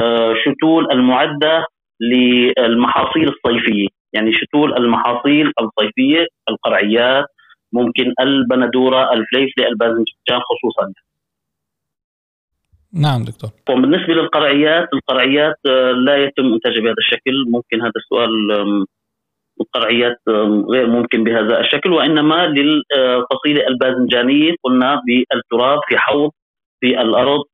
الشتول 0.00 0.92
المعدة 0.92 1.64
للمحاصيل 2.00 3.28
الصيفية، 3.28 3.88
يعني 4.12 4.32
شتول 4.32 4.76
المحاصيل 4.76 5.52
الصيفية 5.60 6.26
القرعيات 6.50 7.24
ممكن 7.72 8.12
البندورة، 8.20 9.12
الفليفلة، 9.12 9.68
الباذنجان 9.68 10.40
خصوصا. 10.50 10.92
نعم 12.92 13.24
دكتور. 13.24 13.50
وبالنسبة 13.70 14.14
للقرعيات 14.14 14.88
القرعيات 14.94 15.54
آه، 15.66 15.92
لا 15.92 16.16
يتم 16.24 16.52
انتاجها 16.52 16.80
بهذا 16.82 16.94
الشكل. 16.98 17.44
ممكن 17.50 17.80
هذا 17.80 17.92
السؤال 17.96 18.30
القرعيات 19.60 20.16
غير 20.70 20.86
ممكن 20.86 21.24
بهذا 21.24 21.60
الشكل 21.60 21.92
وإنما 21.92 22.46
للفصيلة 22.46 23.66
الباذنجانية. 23.68 24.54
قلنا 24.64 25.02
بالتراب 25.06 25.78
في 25.88 25.98
حوض 25.98 26.30
في 26.80 27.00
الأرض 27.00 27.44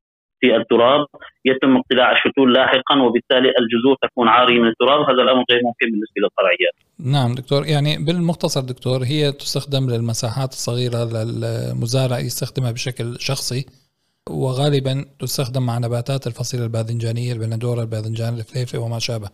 في 0.41 0.57
التراب. 0.57 1.07
يتم 1.45 1.77
اقتلاع 1.77 2.13
الشتول 2.13 2.55
لاحقا 2.55 3.03
وبالتالي 3.03 3.49
الجذور 3.49 3.97
تكون 4.03 4.29
عارية 4.29 4.59
من 4.59 4.69
التراب. 4.69 5.01
هذا 5.01 5.23
الأمر 5.23 5.45
غير 5.51 5.61
ممكن 5.65 5.87
بالنسبة 5.87 6.19
للقرعيات. 6.19 6.75
نعم 7.13 7.35
دكتور. 7.35 7.67
يعني 7.67 8.05
بالمختصر 8.07 8.61
دكتور 8.61 8.99
هي 9.05 9.33
تستخدم 9.33 9.91
للمساحات 9.91 10.49
الصغيرة 10.49 11.05
للمزارع 11.05 12.19
يستخدمها 12.19 12.73
بشكل 12.73 13.17
شخصي؟ 13.19 13.84
وغالبا 14.31 15.05
تستخدم 15.21 15.67
مع 15.67 15.79
نباتات 15.79 16.27
الفصيلة 16.27 16.65
الباذنجانية 16.65 17.33
البندورة 17.33 17.81
الباذنجان 17.81 18.35
الفليفلة 18.35 18.81
وما 18.81 18.99
شابه 18.99 19.29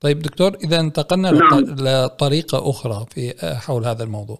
طيب 0.00 0.18
دكتور 0.18 0.50
إذا 0.64 0.80
انتقلنا 0.80 1.30
نعم. 1.30 1.64
لطريقة 1.86 2.70
أخرى 2.70 3.06
في 3.10 3.20
حول 3.66 3.84
هذا 3.84 4.04
الموضوع 4.04 4.38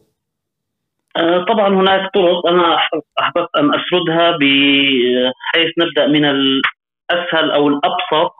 آه، 1.16 1.44
طبعا 1.48 1.68
هناك 1.68 2.10
طرق 2.14 2.46
أنا 2.46 2.76
أحببت 3.20 3.48
أن 3.58 3.70
أسردها 3.74 4.30
بحيث 4.30 5.70
نبدأ 5.78 6.06
من 6.06 6.24
الأسهل 6.24 7.50
أو 7.50 7.68
الأبسط 7.68 8.32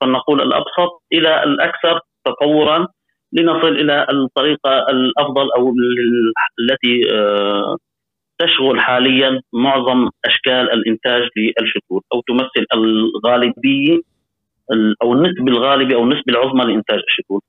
فلنقول 0.00 0.42
الأبسط 0.42 1.02
إلى 1.12 1.42
الأكثر 1.42 2.00
تطورا 2.24 2.88
لنصل 3.32 3.68
إلى 3.68 4.06
الطريقة 4.12 4.70
الأفضل 4.90 5.52
أو 5.52 5.72
التي 6.60 7.14
آه، 7.14 7.76
تشغل 8.40 8.80
حاليا 8.80 9.40
معظم 9.52 10.08
أشكال 10.24 10.72
الإنتاج 10.76 11.22
للشتول 11.36 12.00
أو 12.12 12.20
تمثل 12.28 12.66
الغالبية 12.74 14.00
أو 15.02 15.12
النسبة 15.12 15.52
الغالبة 15.52 15.94
أو 15.96 16.02
النسبة 16.02 16.28
العظمى 16.28 16.64
لإنتاج 16.64 17.00
الشتول. 17.08 17.40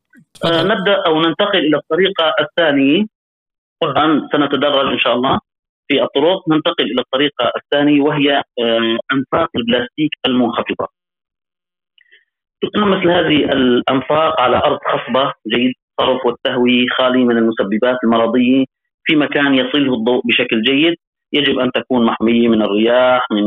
آه 0.45 0.63
نبدأ 0.63 0.97
أو 1.07 1.21
ننتقل 1.21 1.59
إلى 1.59 1.77
الطريقة 1.77 2.33
الثانية 2.39 3.05
طبعا 3.81 4.27
سنتدرج 4.31 4.87
إن 4.93 4.99
شاء 4.99 5.13
الله 5.15 5.39
في 5.87 6.01
الطرق 6.03 6.49
ننتقل 6.49 6.85
إلى 6.91 7.01
الطريقة 7.01 7.51
الثانية 7.57 8.01
وهي 8.01 8.41
أنفاق 9.13 9.49
البلاستيك 9.55 10.11
المنخفضة. 10.25 10.87
تقام 12.61 12.91
مثل 12.91 13.09
هذه 13.09 13.37
الأنفاق 13.53 14.41
على 14.41 14.57
أرض 14.57 14.79
خصبة 14.91 15.33
جيد 15.47 15.73
الصرف 15.99 16.25
والتهوية 16.25 16.85
خالي 16.97 17.23
من 17.23 17.37
المسببات 17.37 17.97
المرضية 18.03 18.65
في 19.03 19.15
مكان 19.15 19.53
يصله 19.55 19.93
الضوء 19.93 20.21
بشكل 20.25 20.61
جيد 20.61 20.95
يجب 21.33 21.59
أن 21.59 21.71
تكون 21.71 22.05
محمية 22.05 22.47
من 22.47 22.61
الرياح 22.61 23.25
من 23.31 23.43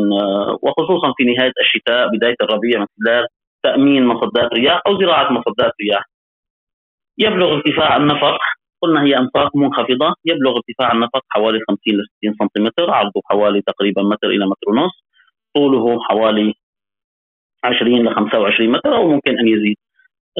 وخصوصا 0.62 1.12
في 1.16 1.24
نهاية 1.24 1.52
الشتاء 1.60 2.08
بداية 2.16 2.36
الربيع 2.42 2.80
من 2.80 2.86
خلال 2.98 3.26
تأمين 3.62 4.06
مصدات 4.06 4.52
رياح 4.52 4.80
أو 4.86 5.00
زراعة 5.00 5.32
مصدات 5.32 5.72
رياح. 5.82 6.04
يبلغ 7.18 7.54
ارتفاع 7.54 7.96
النفق 7.96 8.38
قلنا 8.82 9.02
هي 9.04 9.16
أنفاق 9.18 9.56
منخفضة 9.56 10.14
يبلغ 10.24 10.56
ارتفاع 10.56 10.92
النفق 10.92 11.22
حوالي 11.28 11.58
50 11.68 11.78
ل 11.94 12.04
60 12.18 12.34
سنتيمتر 12.40 12.90
عرضه 12.90 13.20
حوالي 13.24 13.62
تقريبا 13.62 14.02
متر 14.02 14.28
إلى 14.28 14.46
متر 14.46 14.70
ونص 14.70 15.04
طوله 15.54 16.02
حوالي 16.02 16.54
20 17.64 18.02
ل 18.06 18.14
25 18.14 18.70
متر 18.70 18.96
أو 18.96 19.08
ممكن 19.08 19.38
أن 19.38 19.48
يزيد. 19.48 19.76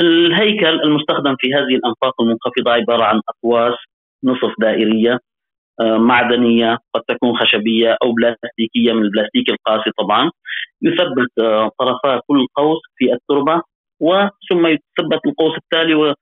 الهيكل 0.00 0.80
المستخدم 0.80 1.36
في 1.38 1.54
هذه 1.54 1.74
الأنفاق 1.80 2.20
المنخفضة 2.20 2.72
عبارة 2.72 3.04
عن 3.04 3.20
أقواس 3.28 3.74
نصف 4.24 4.54
دائرية 4.60 5.18
آه، 5.80 5.96
معدنية 5.98 6.78
قد 6.94 7.02
تكون 7.08 7.36
خشبية 7.36 7.96
أو 8.02 8.12
بلاستيكية 8.12 8.92
من 8.92 9.02
البلاستيك 9.02 9.50
القاسي 9.50 9.90
طبعا 9.98 10.30
يثبت 10.82 11.28
آه، 11.40 11.70
طرفا 11.78 12.20
كل 12.26 12.46
قوس 12.56 12.78
في 12.96 13.12
التربة 13.12 13.62
وثم 14.00 14.66
يثبت 14.66 15.20
القوس 15.26 15.56
التالي 15.58 16.14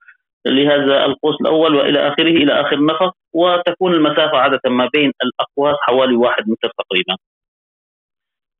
لهذا 0.47 1.05
القوس 1.05 1.35
الأول 1.41 1.75
وإلى 1.75 2.07
آخره 2.07 2.29
إلى 2.43 2.61
آخر 2.61 2.75
النفق 2.75 3.13
وتكون 3.33 3.93
المسافة 3.93 4.37
عادة 4.37 4.59
ما 4.69 4.89
بين 4.93 5.11
الأقواس 5.23 5.75
حوالي 5.81 6.15
واحد 6.15 6.43
متر 6.49 6.71
تقريبا. 6.79 7.15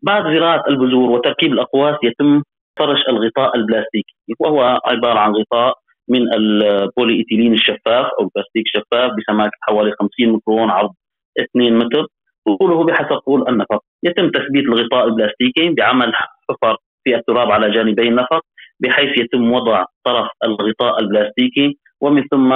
بعد 0.01 0.23
زراعة 0.23 0.63
البذور 0.69 1.11
وتركيب 1.11 1.53
الأقواس 1.53 1.95
يتم 2.03 2.43
فرش 2.79 2.99
الغطاء 3.09 3.55
البلاستيكي 3.57 4.13
وهو 4.39 4.79
عبارة 4.85 5.19
عن 5.19 5.31
غطاء 5.31 5.82
من 6.09 6.33
البولي 6.33 7.13
ايثيلين 7.13 7.53
الشفاف 7.53 8.05
أو 8.19 8.23
البلاستيك 8.25 8.65
الشفاف 8.65 9.11
بسماك 9.17 9.51
حوالي 9.61 9.91
50 9.99 10.33
ميكرون 10.33 10.69
عرض 10.69 10.93
2 11.39 11.77
متر. 11.77 12.05
طوله 12.59 12.83
بحسب 12.83 13.17
طول 13.17 13.49
النفق 13.49 13.79
يتم 14.03 14.29
تثبيت 14.29 14.65
الغطاء 14.65 15.05
البلاستيكي 15.05 15.69
بعمل 15.69 16.13
حفر 16.15 16.77
في 17.03 17.15
التراب 17.15 17.51
على 17.51 17.71
جانبي 17.71 18.07
النفق 18.07 18.41
بحيث 18.79 19.17
يتم 19.17 19.51
وضع 19.51 19.85
طرف 20.05 20.27
الغطاء 20.43 20.99
البلاستيكي 20.99 21.77
ومن 22.01 22.23
ثم 22.31 22.51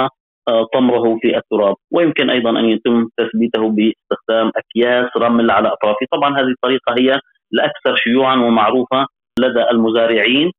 آه، 0.48 0.66
طمره 0.74 1.18
في 1.22 1.36
التراب. 1.36 1.74
ويمكن 1.92 2.30
أيضا 2.30 2.50
أن 2.50 2.64
يتم 2.64 3.08
تثبيته 3.16 3.70
باستخدام 3.70 4.52
أكياس 4.56 5.06
رمل 5.16 5.50
على 5.50 5.68
اطرافه 5.68 6.06
طبعا 6.12 6.40
هذه 6.40 6.48
الطريقة 6.48 6.94
هي 6.98 7.20
الأكثر 7.54 7.96
شيوعا 7.96 8.36
ومعروفة 8.36 9.06
لدى 9.40 9.70
المزارعين. 9.70 10.50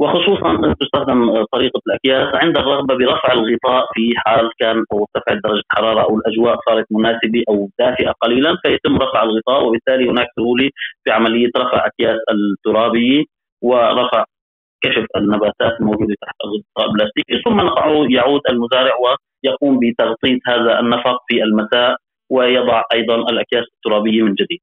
وخصوصا 0.00 0.74
تستخدم 0.80 1.44
طريقة 1.52 1.80
الأكياس 1.86 2.34
عند 2.34 2.58
الرغبة 2.58 2.94
برفع 2.94 3.32
الغطاء 3.32 3.86
في 3.94 4.12
حال 4.16 4.50
كان 4.58 4.84
أو 4.92 5.06
ارتفعت 5.06 5.38
درجة 5.44 5.62
الحراره 5.72 6.02
أو 6.02 6.16
الأجواء 6.18 6.60
صارت 6.68 6.86
مناسبة 6.90 7.42
أو 7.48 7.70
دافئة 7.78 8.12
قليلا 8.20 8.56
فيتم 8.62 8.96
رفع 8.96 9.22
الغطاء 9.22 9.66
وبالتالي 9.66 10.10
هناك 10.10 10.26
سهولة 10.36 10.70
في 11.04 11.10
عملية 11.10 11.50
رفع 11.56 11.86
أكياس 11.86 12.18
الترابية 12.30 13.24
ورفع 13.62 14.24
كشف 14.84 15.06
النباتات 15.16 15.80
الموجودة 15.80 16.14
تحت 16.22 16.34
الغطاء 16.44 16.90
البلاستيكي 16.90 17.42
ثم 17.44 17.58
يعود 18.10 18.40
المزارع 18.50 18.94
ويقوم 19.02 19.78
بتغطية 19.80 20.38
هذا 20.46 20.80
النفق 20.80 21.18
في 21.28 21.42
المساء 21.42 21.96
ويضع 22.30 22.82
أيضا 22.92 23.14
الأكياس 23.14 23.64
الترابية 23.76 24.22
من 24.22 24.34
جديد. 24.34 24.60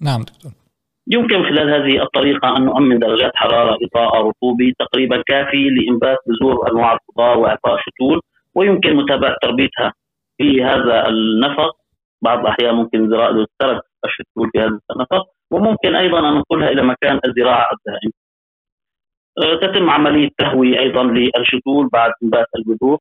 نعم 0.00 0.20
دكتور. 0.20 0.61
يمكن 1.06 1.42
خلال 1.42 1.70
هذه 1.70 2.02
الطريقة 2.02 2.56
أن 2.56 2.64
نؤمن 2.64 2.98
درجات 2.98 3.32
حرارة 3.34 3.78
إضاءة 3.82 4.18
رطوبة 4.18 4.72
تقريبا 4.78 5.22
كافي 5.26 5.70
لإنبات 5.70 6.18
بذور 6.26 6.70
أنواع 6.70 6.92
الخضار 6.92 7.38
وإعطاء 7.38 7.76
شتول 7.80 8.20
ويمكن 8.54 8.96
متابعة 8.96 9.36
تربيتها 9.42 9.92
في 10.38 10.64
هذا 10.64 11.08
النفق. 11.08 11.82
بعض 12.22 12.38
الأحيان 12.40 12.74
ممكن 12.74 13.10
زراعة 13.10 13.46
ترك 13.58 13.82
الشتول 14.04 14.50
في 14.52 14.58
هذا 14.58 14.78
النفق 14.90 15.26
وممكن 15.50 15.94
أيضا 15.94 16.18
أن 16.18 16.34
ننقلها 16.34 16.68
إلى 16.68 16.82
مكان 16.82 17.20
الزراعة 17.24 17.68
الدائم 17.72 18.12
أه، 19.38 19.66
تتم 19.66 19.90
عملية 19.90 20.28
تهوية 20.38 20.78
أيضا 20.78 21.02
للشتول 21.04 21.88
بعد 21.92 22.12
إنبات 22.22 22.46
البذور 22.56 22.98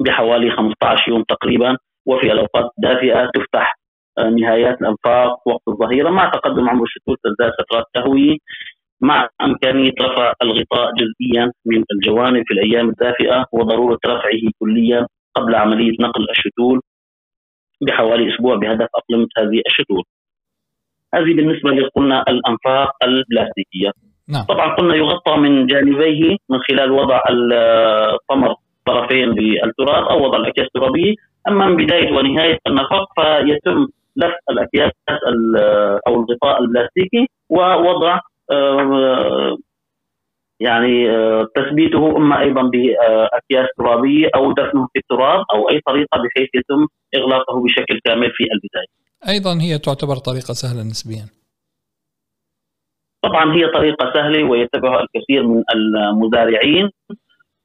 بحوالي 0.00 0.50
15 0.50 1.08
يوم 1.08 1.22
تقريبا 1.22 1.76
وفي 2.06 2.32
الأوقات 2.32 2.70
الدافئة 2.78 3.30
تفتح 3.34 3.74
آه، 3.74 3.81
نهايات 4.18 4.80
الأنفاق 4.80 5.48
وقت 5.48 5.62
الظهيرة 5.68 6.10
مع 6.10 6.30
تقدم 6.30 6.68
عمر 6.68 6.82
الشتوت 6.82 7.18
تزداد 7.24 7.52
فترات 7.58 7.84
تهويه 7.94 8.36
مع 9.00 9.28
إمكانية 9.42 9.92
رفع 10.00 10.32
الغطاء 10.42 10.90
جزئيا 10.94 11.52
من 11.66 11.84
الجوانب 11.94 12.42
في 12.46 12.54
الأيام 12.54 12.88
الدافئة 12.88 13.44
وضرورة 13.52 13.98
رفعه 14.06 14.50
كليا 14.58 15.06
قبل 15.34 15.54
عملية 15.54 15.96
نقل 16.00 16.26
الشتول 16.30 16.80
بحوالي 17.86 18.34
أسبوع 18.34 18.56
بهدف 18.56 18.88
أقلمة 18.94 19.28
هذه 19.38 19.62
الشتول. 19.66 20.02
هذه 21.14 21.34
بالنسبة 21.34 21.70
لقلنا 21.70 22.24
الأنفاق 22.28 22.90
البلاستيكية. 23.04 23.90
نعم. 24.28 24.44
طبعا 24.44 24.74
قلنا 24.74 24.94
يغطى 24.94 25.36
من 25.36 25.66
جانبيه 25.66 26.36
من 26.50 26.58
خلال 26.68 26.90
وضع 26.90 27.20
الطمر 27.30 28.54
طرفين 28.86 29.34
بالتراب 29.34 30.04
أو 30.04 30.24
وضع 30.24 30.38
الأكياس 30.38 30.66
الترابية، 30.66 31.14
أما 31.48 31.66
من 31.66 31.76
بداية 31.76 32.12
ونهاية 32.12 32.58
النفق 32.66 33.06
فيتم 33.16 33.88
لف 34.16 34.34
الأكياس 34.50 34.92
أو 36.08 36.14
الغطاء 36.14 36.62
البلاستيكي 36.62 37.26
ووضع 37.50 38.20
آه، 38.52 39.56
يعني 40.60 41.10
آه، 41.10 41.48
تثبيته 41.56 42.16
إما 42.16 42.40
أيضا 42.40 42.62
بأكياس 42.62 43.68
ترابية 43.78 44.28
أو 44.34 44.52
دفنه 44.52 44.88
في 44.92 44.98
التراب 44.98 45.44
أو 45.54 45.70
أي 45.70 45.80
طريقة 45.86 46.18
بحيث 46.18 46.48
يتم 46.54 46.86
إغلاقه 47.16 47.62
بشكل 47.62 48.00
كامل 48.04 48.30
في 48.30 48.44
البداية. 48.44 48.92
أيضا 49.28 49.62
هي 49.62 49.78
تعتبر 49.78 50.16
طريقة 50.16 50.54
سهلة 50.54 50.82
نسبيا. 50.82 51.26
طبعا 53.24 53.54
هي 53.54 53.68
طريقة 53.68 54.12
سهلة 54.14 54.44
ويتبعها 54.50 55.02
الكثير 55.02 55.46
من 55.46 55.62
المزارعين 55.74 56.90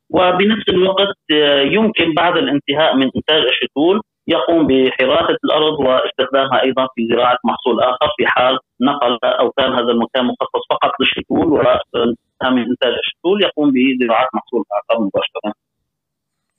وبنفس 0.09 0.69
الوقت 0.69 1.17
آه، 1.33 1.61
يمكن 1.61 2.13
بعد 2.13 2.37
الانتهاء 2.37 2.95
من 2.95 3.11
إنتاج 3.15 3.41
الشتول 3.41 4.01
يقوم 4.27 4.67
بحراسة 4.67 5.37
الأرض 5.43 5.79
واستخدامها 5.79 6.61
أيضا 6.63 6.87
في 6.95 7.07
زراعة 7.11 7.37
محصول 7.43 7.81
آخر 7.81 8.07
في 8.17 8.27
حال 8.27 8.59
نقل 8.81 9.19
أو 9.23 9.51
كان 9.51 9.73
هذا 9.73 9.91
المكان 9.91 10.25
مخصص 10.25 10.63
فقط 10.69 10.91
للشتول 10.99 11.51
وانتهى 11.51 12.51
من 12.51 12.69
إنتاج 12.69 12.93
الشتول 12.93 13.43
يقوم 13.43 13.71
بزراعة 13.71 14.29
محصول 14.33 14.63
آخر 14.71 15.01
مباشرة. 15.01 15.53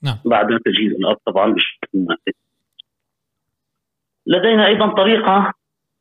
نعم. 0.03 0.17
بعد 0.25 0.47
تجهيز 0.65 0.91
الأرض 0.91 1.17
طبعا 1.25 1.53
بشكل 1.53 1.87
مناسب. 1.93 2.33
لدينا 4.27 4.67
أيضا 4.67 4.87
طريقة 4.87 5.53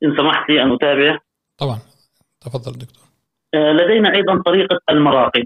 إن 0.04 0.16
سمحت 0.16 0.50
لي 0.50 0.62
أن 0.62 0.72
أتابع. 0.72 1.18
طبعا 1.58 1.78
تفضل 2.40 2.72
دكتور. 2.78 3.08
آه، 3.54 3.72
لدينا 3.72 4.16
أيضا 4.16 4.42
طريقة 4.42 4.80
المراقب 4.90 5.44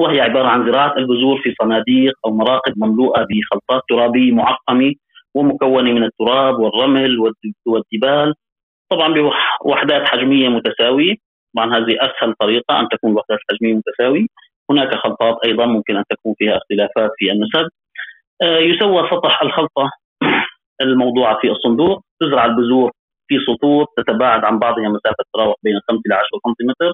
وهي 0.00 0.20
عبارة 0.20 0.48
عن 0.48 0.66
زراعة 0.66 0.96
البذور 0.96 1.40
في 1.42 1.54
صناديق 1.62 2.14
أو 2.26 2.30
مراقد 2.30 2.72
مملوءة 2.76 3.26
بخلطات 3.30 3.82
ترابية 3.88 4.32
معقمة 4.32 4.94
ومكونة 5.34 5.92
من 5.92 6.04
التراب 6.04 6.58
والرمل 6.58 7.18
والجبال. 7.66 8.34
طبعا 8.90 9.14
بوحدات 9.64 10.08
حجمية 10.08 10.48
متساوية. 10.48 11.14
طبعا 11.56 11.76
هذه 11.76 11.96
أسهل 12.00 12.34
طريقة 12.40 12.80
أن 12.80 12.88
تكون 12.88 13.10
الوحدات 13.10 13.38
الحجمية 13.50 13.74
متساوية. 13.74 14.26
هناك 14.70 14.94
خلطات 14.94 15.36
أيضا 15.44 15.66
ممكن 15.66 15.96
أن 15.96 16.04
تكون 16.10 16.34
فيها 16.38 16.56
اختلافات 16.56 17.10
في 17.18 17.32
النسب. 17.32 17.68
آه، 18.42 18.58
يسوى 18.58 19.08
سطح 19.10 19.42
الخلطة 19.42 19.90
الموضوعة 20.82 21.38
في 21.40 21.50
الصندوق. 21.50 22.02
تزرع 22.20 22.44
البذور 22.44 22.90
في 23.28 23.36
سطور 23.46 23.86
تتباعد 23.96 24.44
عن 24.44 24.58
بعضها 24.58 24.88
مسافة 24.88 25.24
تراوح 25.34 25.56
بين 25.62 25.74
5 25.88 26.00
إلى 26.06 26.14
10 26.14 26.38
سنتيمتر. 26.46 26.92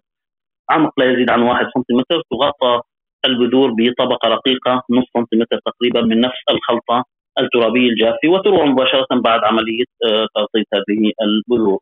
عمق 0.70 0.92
لا 1.00 1.12
يزيد 1.12 1.30
عن 1.30 1.42
1 1.42 1.66
سنتيمتر. 1.74 2.22
تغطى 2.30 2.80
البذور 3.26 3.70
بطبقة 3.78 4.28
رقيقة 4.28 4.82
نصف 4.90 5.10
سنتيمتر 5.16 5.58
تقريبا 5.66 6.00
من 6.00 6.20
نفس 6.20 6.42
الخلطة 6.50 7.04
الترابية 7.40 7.88
الجافة 7.90 8.28
وتروى 8.28 8.66
مباشرة 8.66 9.06
بعد 9.12 9.40
عملية 9.44 9.84
آه، 10.06 10.26
تغطية 10.34 10.64
هذه 10.74 11.12
البذور. 11.22 11.78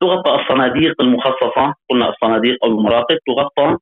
تغطى 0.00 0.34
الصناديق 0.34 1.02
المخصصة 1.02 1.74
قلنا 1.90 2.08
الصناديق 2.08 2.64
أو 2.64 2.70
المراقد 2.70 3.18
تغطى 3.26 3.76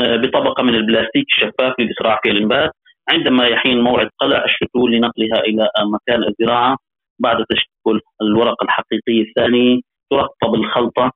آه، 0.00 0.16
بطبقة 0.16 0.62
من 0.62 0.74
البلاستيك 0.74 1.26
الشفاف 1.32 1.74
لإسراع 1.78 2.20
في 2.22 2.30
الإنبات 2.30 2.70
عندما 3.12 3.46
يحين 3.46 3.80
موعد 3.80 4.08
قلع 4.20 4.44
الشتول 4.44 4.92
لنقلها 4.92 5.40
إلى 5.40 5.68
مكان 5.94 6.24
الزراعة. 6.24 6.76
بعد 7.18 7.44
تشكل 7.50 8.00
الورقة 8.22 8.64
الحقيقية 8.64 9.22
الثانية 9.22 9.80
ترطب 10.10 10.54
الخلطة 10.54 11.12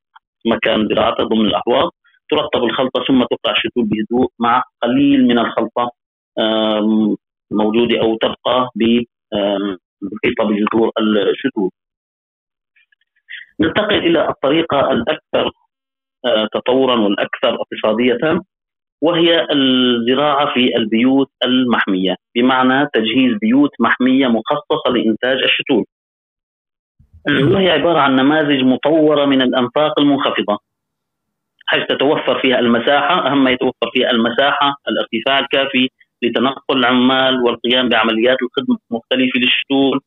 مكان 0.46 0.88
زراعتها 0.88 1.24
ضمن 1.24 1.46
الأحواض. 1.46 1.90
ترطب 2.30 2.64
الخلطة 2.64 3.04
ثم 3.08 3.22
تقع 3.22 3.52
الشتول 3.52 3.84
بهدوء 3.84 4.28
مع 4.38 4.62
قليل 4.82 5.26
من 5.26 5.38
الخلطة 5.38 5.90
موجودة 7.50 8.00
أو 8.00 8.16
تبقى 8.16 8.70
المحيطة 10.02 10.44
بجذور 10.44 10.90
الشتول 11.32 11.70
ننتقل 13.60 13.94
إلى 13.94 14.28
الطريقة 14.28 14.92
الأكثر 14.92 15.50
آه، 16.26 16.48
تطورا 16.52 17.00
والأكثر 17.00 17.54
اقتصادية 17.54 18.40
وهي 19.02 19.46
الزراعة 19.52 20.54
في 20.54 20.76
البيوت 20.76 21.30
المحمية 21.44 22.16
بمعنى 22.34 22.88
تجهيز 22.92 23.38
بيوت 23.40 23.70
محمية 23.80 24.26
مخصصة 24.26 24.90
لإنتاج 24.90 25.42
الشتول 25.44 25.84
وهي 27.54 27.70
عبارة 27.70 27.98
عن 27.98 28.16
نماذج 28.16 28.64
مطورة 28.64 29.24
من 29.24 29.42
الأنفاق 29.42 30.00
المنخفضة. 30.00 30.58
حيث 31.66 31.82
تتوفر 31.88 32.40
فيها 32.40 32.58
المساحة 32.58 33.26
أهم 33.26 33.44
ما 33.44 33.50
يتوفر 33.50 33.90
فيها 33.92 34.10
المساحة 34.10 34.74
الارتفاع 34.88 35.38
الكافي 35.38 35.88
لتنقل 36.22 36.78
العمال 36.78 37.42
والقيام 37.42 37.88
بعمليات 37.88 38.36
الخدمة 38.42 38.78
المختلفة 38.90 39.40
للشتول. 39.40 40.00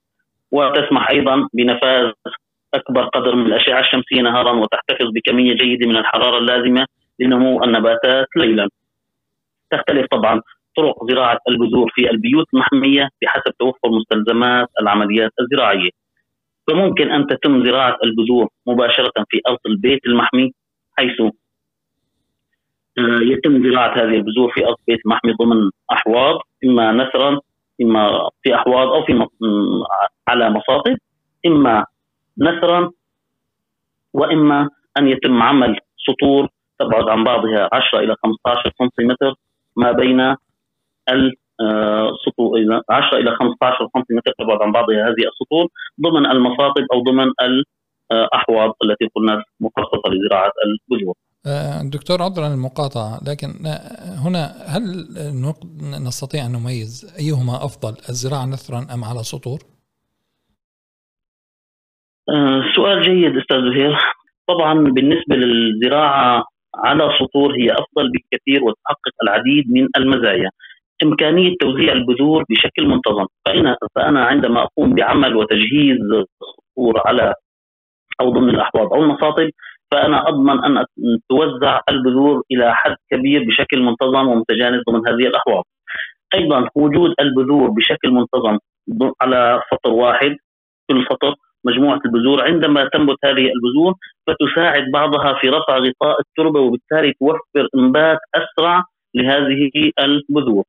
وتسمح 0.51 1.09
أيضا 1.09 1.49
بنفاذ 1.53 2.11
أكبر 2.73 3.05
قدر 3.05 3.35
من 3.35 3.45
الأشعة 3.45 3.79
الشمسية 3.79 4.21
نهارا 4.21 4.51
وتحتفظ 4.51 5.07
بكمية 5.15 5.53
جيدة 5.53 5.87
من 5.87 5.97
الحرارة 5.97 6.37
اللازمة 6.37 6.85
لنمو 7.19 7.63
النباتات 7.63 8.27
ليلا. 8.35 8.69
تختلف 9.71 10.05
طبعا 10.11 10.41
طرق 10.77 11.11
زراعة 11.11 11.39
البذور 11.49 11.91
في 11.95 12.09
البيوت 12.09 12.45
المحمية 12.53 13.09
بحسب 13.21 13.51
توفر 13.59 13.89
مستلزمات 13.89 14.67
العمليات 14.81 15.31
الزراعية. 15.41 15.89
فممكن 16.67 17.11
أن 17.11 17.27
تتم 17.27 17.65
زراعة 17.65 17.97
البذور 18.03 18.47
مباشرة 18.67 19.13
في 19.29 19.41
أرض 19.47 19.59
البيت 19.65 20.05
المحمي 20.05 20.51
حيث 20.97 21.21
يتم 23.21 23.63
زراعة 23.63 23.93
هذه 23.93 24.15
البذور 24.15 24.51
في 24.53 24.61
بيت 24.87 24.99
محمي 25.05 25.33
ضمن 25.33 25.69
أحواض 25.91 26.39
إما 26.65 26.91
نثرا 26.91 27.39
إما 27.81 28.29
في 28.43 28.55
أحواض 28.55 28.87
أو 28.87 29.03
في 29.05 29.27
على 30.27 30.49
مصاطب 30.49 30.97
إما 31.45 31.85
نثرا 32.37 32.91
وإما 34.13 34.69
أن 34.97 35.07
يتم 35.07 35.41
عمل 35.41 35.79
سطور 36.07 36.47
تبعد 36.79 37.09
عن 37.09 37.23
بعضها 37.23 37.69
10 37.73 37.99
إلى 37.99 38.15
15 38.23 38.71
سنتيمتر 38.79 39.33
ما 39.75 39.91
بين 39.91 40.35
السطور 41.09 42.81
10 42.89 43.17
إلى 43.17 43.35
15 43.35 43.87
سنتيمتر 43.93 44.31
تبعد 44.39 44.61
عن 44.61 44.71
بعضها 44.71 44.95
هذه 45.07 45.27
السطور 45.31 45.67
ضمن 46.01 46.25
المصاطب 46.25 46.85
أو 46.93 46.99
ضمن 47.03 47.31
الاحواض 48.11 48.73
التي 48.83 49.07
قلنا 49.15 49.43
مخصصة 49.59 50.01
لزراعة 50.09 50.51
البذور. 50.65 51.15
آه، 51.47 51.81
دكتور 51.83 52.21
عذرا 52.21 52.47
المقاطعة 52.47 53.19
لكن 53.27 53.65
آه، 53.65 54.15
هنا 54.25 54.43
هل 54.73 54.83
نستطيع 56.07 56.45
أن 56.45 56.51
نميز 56.51 57.15
أيهما 57.19 57.55
أفضل 57.65 57.93
الزراعة 58.09 58.45
نثرا 58.45 58.79
أم 58.93 59.03
على 59.03 59.23
سطور؟ 59.23 59.59
آه، 62.29 62.61
سؤال 62.75 63.01
جيد 63.01 63.37
أستاذ 63.37 63.57
زهير 63.57 63.97
طبعا 64.47 64.73
بالنسبة 64.73 65.35
للزراعة 65.35 66.43
على 66.75 67.09
سطور 67.19 67.51
هي 67.59 67.71
أفضل 67.71 68.11
بكثير 68.11 68.63
وتحقق 68.63 69.15
العديد 69.23 69.71
من 69.71 69.87
المزايا. 69.97 70.49
امكانيه 71.03 71.55
توزيع 71.61 71.93
البذور 71.93 72.43
بشكل 72.49 72.87
منتظم، 72.87 73.25
فأنا 73.45 73.77
فأنا 73.95 74.25
عندما 74.25 74.63
أقوم 74.63 74.95
بعمل 74.95 75.35
وتجهيز 75.35 75.97
سطور 76.75 77.01
على 77.05 77.33
أو 78.21 78.29
ضمن 78.29 78.49
الأحواض 78.49 78.93
أو 78.93 79.03
المصاطب 79.03 79.49
فأنا 79.91 80.29
أضمن 80.29 80.63
أن 80.65 80.85
توزع 81.29 81.81
البذور 81.89 82.43
إلى 82.51 82.75
حد 82.75 82.95
كبير 83.11 83.43
بشكل 83.47 83.81
منتظم 83.81 84.27
ومتجانس 84.27 84.83
ضمن 84.89 85.07
هذه 85.07 85.27
الأحواض. 85.27 85.63
أيضا 86.33 86.69
وجود 86.75 87.13
البذور 87.19 87.69
بشكل 87.69 88.11
منتظم 88.11 88.57
على 89.21 89.61
سطر 89.71 89.89
واحد 89.89 90.35
كل 90.91 91.05
سطر 91.09 91.35
مجموعة 91.65 91.99
البذور 92.05 92.43
عندما 92.43 92.89
تنبت 92.93 93.17
هذه 93.25 93.51
البذور 93.55 93.93
فتساعد 94.27 94.83
بعضها 94.93 95.33
في 95.41 95.49
رفع 95.49 95.77
غطاء 95.77 96.19
التربة 96.19 96.59
وبالتالي 96.59 97.13
توفر 97.19 97.67
إنبات 97.75 98.17
أسرع 98.35 98.83
لهذه 99.15 99.91
البذور. 99.99 100.63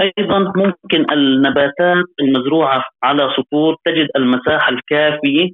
أيضا 0.00 0.38
ممكن 0.38 1.12
النباتات 1.12 2.04
المزروعة 2.20 2.84
على 3.02 3.30
سطور 3.36 3.76
تجد 3.84 4.08
المساحه 4.16 4.72
الكافيه 4.72 5.50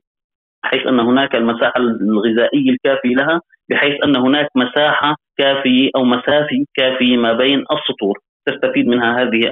بحيث 0.65 0.87
أن 0.87 1.01
هناك 1.01 1.35
المساحة 1.35 1.81
الغذائية 1.81 2.71
الكافية 2.71 3.15
لها 3.15 3.41
بحيث 3.71 3.95
أن 4.05 4.17
هناك 4.17 4.49
مساحة 4.57 5.17
كافية 5.39 5.91
أو 5.97 6.05
مسافة 6.05 6.65
كافية 6.75 7.17
ما 7.17 7.33
بين 7.33 7.59
السطور 7.59 8.19
تستفيد 8.47 8.87
منها 8.87 9.23
هذه 9.23 9.51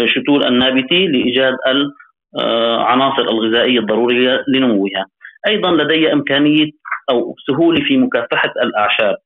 الشتول 0.00 0.44
النابتة 0.46 0.96
لإيجاد 0.96 1.54
العناصر 2.40 3.22
الغذائية 3.22 3.78
الضرورية 3.78 4.44
لنموها. 4.48 5.06
أيضا 5.46 5.70
لدي 5.70 6.12
إمكانية 6.12 6.70
أو 7.10 7.34
سهولة 7.46 7.84
في 7.84 7.96
مكافحة 7.96 8.52
الأعشاب. 8.62 9.16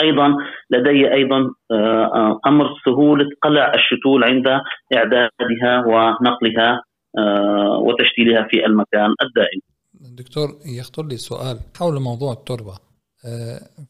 أيضا 0.00 0.36
لدي 0.70 1.12
أيضا 1.12 1.50
آه، 1.72 2.40
أمر 2.46 2.74
سهولة 2.84 3.28
قلع 3.42 3.72
الشتول 3.74 4.24
عند 4.24 4.60
إعدادها 4.96 5.84
ونقلها 5.86 6.82
آه، 7.18 7.78
وتشتيلها 7.78 8.42
في 8.42 8.66
المكان 8.66 9.14
الدائم. 9.22 9.60
دكتور 10.00 10.48
يخطر 10.78 11.06
لي 11.06 11.16
سؤال 11.16 11.56
حول 11.78 12.00
موضوع 12.00 12.32
التربة 12.32 12.74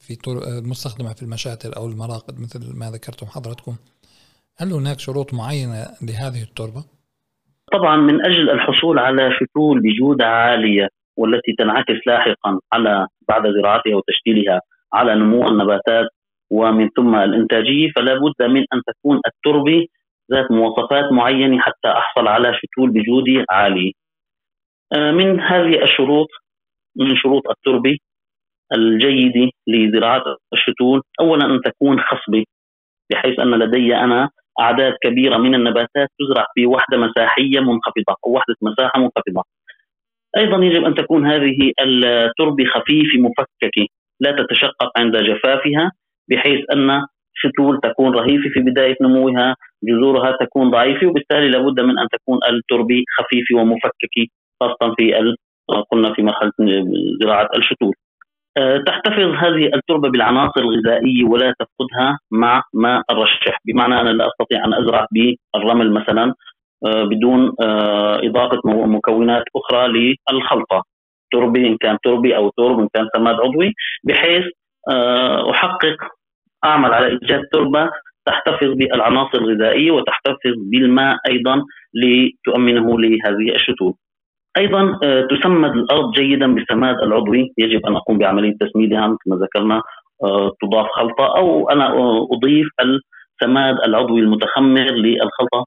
في 0.00 0.18
المستخدمة 0.58 1.14
في 1.14 1.22
المشاتل 1.22 1.72
أو 1.72 1.86
المراقد 1.86 2.34
مثل 2.40 2.78
ما 2.78 2.90
ذكرتم 2.90 3.26
حضرتكم. 3.26 3.76
هل 4.58 4.72
هناك 4.72 4.98
شروط 4.98 5.34
معينة 5.34 5.80
لهذه 6.02 6.42
التربة؟ 6.42 6.84
طبعا 7.72 7.96
من 7.96 8.26
أجل 8.26 8.50
الحصول 8.50 8.98
على 8.98 9.30
شتول 9.32 9.80
بجودة 9.80 10.26
عالية 10.26 10.88
والتي 11.16 11.52
تنعكس 11.58 12.00
لاحقا 12.06 12.60
على 12.72 13.06
بعد 13.28 13.42
زراعتها 13.42 13.96
وتشكيلها 13.96 14.60
على 14.92 15.14
نمو 15.14 15.48
النباتات 15.48 16.06
ومن 16.50 16.88
ثم 16.96 17.14
الإنتاجية 17.14 17.92
فلا 17.96 18.14
بد 18.14 18.50
من 18.50 18.60
أن 18.60 18.80
تكون 18.86 19.20
التربة 19.26 19.86
ذات 20.32 20.50
مواصفات 20.50 21.12
معينة 21.12 21.58
حتى 21.58 21.88
أحصل 21.88 22.28
على 22.28 22.52
شتول 22.54 22.90
بجودة 22.90 23.44
عالية. 23.50 23.92
آه، 24.92 25.10
من 25.10 25.40
هذه 25.40 25.82
الشروط 25.82 26.28
من 26.96 27.16
شروط 27.16 27.42
التربه 27.50 27.96
الجيده 28.72 29.50
لزراعة 29.66 30.22
الشتول 30.52 31.02
اولا 31.20 31.44
أن 31.44 31.60
تكون 31.64 32.00
خصبه 32.00 32.44
بحيث 33.12 33.40
أن 33.40 33.54
لدي 33.54 33.96
أنا 33.96 34.30
أعداد 34.60 34.94
كبيرة 35.02 35.36
من 35.36 35.54
النباتات 35.54 36.08
تزرع 36.18 36.46
في 36.54 36.66
وحدة 36.66 36.96
مساحية 36.98 37.60
منخفضة 37.60 38.16
أو 38.26 38.30
وحدة 38.32 38.54
مساحة 38.62 39.00
منخفضة. 39.00 39.42
أيضا 40.36 40.64
يجب 40.64 40.84
أن 40.84 40.94
تكون 40.94 41.26
هذه 41.26 41.72
التربه 41.80 42.64
خفيفة 42.64 43.18
مفككة 43.18 43.86
لا 44.20 44.32
تتشقق 44.32 44.98
عند 44.98 45.16
جفافها 45.16 45.92
بحيث 46.30 46.60
أن 46.72 47.06
شتول 47.34 47.80
تكون 47.80 48.14
رهيفة 48.14 48.50
في 48.52 48.60
بداية 48.60 48.96
نموها، 49.00 49.56
جذورها 49.84 50.36
تكون 50.40 50.70
ضعيفة 50.70 51.06
وبالتالي 51.06 51.48
لابد 51.48 51.80
من 51.80 51.98
أن 51.98 52.08
تكون 52.12 52.38
التربه 52.48 53.02
خفيفة 53.18 53.56
ومفككة 53.60 54.26
خاصة 54.60 54.94
في 54.96 55.34
قلنا 55.90 56.14
في 56.14 56.22
مرحلة 56.22 56.52
زراعة 57.22 57.48
الشتول. 57.56 57.94
آه، 58.58 58.78
تحتفظ 58.86 59.34
هذه 59.44 59.70
التربة 59.74 60.08
بالعناصر 60.08 60.60
الغذائية 60.60 61.24
ولا 61.24 61.54
تفقدها 61.58 62.18
مع 62.30 62.62
ماء 62.74 63.02
الرشح. 63.10 63.58
بمعنى 63.64 64.00
أنا 64.00 64.10
لا 64.10 64.28
أستطيع 64.28 64.64
أن 64.64 64.74
أزرع 64.74 65.06
بالرمل 65.12 65.92
مثلا 65.92 66.34
آه، 66.86 67.04
بدون 67.04 67.52
آه، 67.62 68.20
إضافة 68.26 68.60
مكونات 68.66 69.44
أخرى 69.56 70.16
للخلطة. 70.32 70.82
تربي 71.32 71.66
إن 71.66 71.76
كان 71.76 71.98
تربي 72.04 72.36
أو 72.36 72.50
ترب 72.56 72.80
إن 72.80 72.88
كان 72.94 73.08
سماد 73.16 73.34
عضوي 73.34 73.72
بحيث 74.04 74.44
أحقق 75.50 75.96
أعمل 76.64 76.94
على 76.94 77.06
إيجاد 77.06 77.42
تربة 77.52 77.90
تحتفظ 78.26 78.68
بالعناصر 78.68 79.38
الغذائية 79.38 79.90
وتحتفظ 79.90 80.54
بالماء 80.70 81.16
أيضا 81.28 81.62
لتؤمنه 81.94 83.00
لهذه 83.00 83.54
الشتول. 83.54 83.94
أيضا 84.56 84.98
آه، 85.04 85.26
تسمد 85.30 85.70
الأرض 85.70 86.12
جيدا 86.12 86.54
بالسماد 86.54 86.96
العضوي 87.02 87.52
يجب 87.58 87.86
أن 87.86 87.96
أقوم 87.96 88.18
بعملية 88.18 88.54
تسميدها 88.60 89.06
مثل 89.06 89.20
ما 89.26 89.36
ذكرنا 89.36 89.82
آه، 90.24 90.52
تضاف 90.62 90.86
خلطة 90.86 91.36
أو 91.36 91.70
أنا 91.70 91.92
أضيف 92.32 92.68
السماد 92.80 93.76
العضوي 93.86 94.20
المتخمر 94.20 94.90
للخلطة 94.90 95.64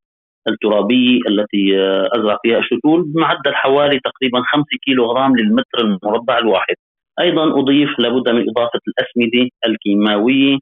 الترابية 0.47 1.19
التي 1.29 1.79
آه، 1.79 2.09
أزرع 2.15 2.37
فيها 2.41 2.59
الشتول 2.59 3.03
بمعدل 3.03 3.55
حوالي 3.55 3.99
تقريبا 3.99 4.41
5 4.51 4.65
كيلو 4.85 5.05
غرام 5.05 5.37
للمتر 5.37 5.79
المربع 5.79 6.37
الواحد. 6.37 6.75
أيضا 7.21 7.59
أضيف 7.59 7.99
لابد 7.99 8.29
من 8.29 8.45
إضافة 8.49 8.79
الأسمدة 8.87 9.49
الكيماوية 9.67 10.57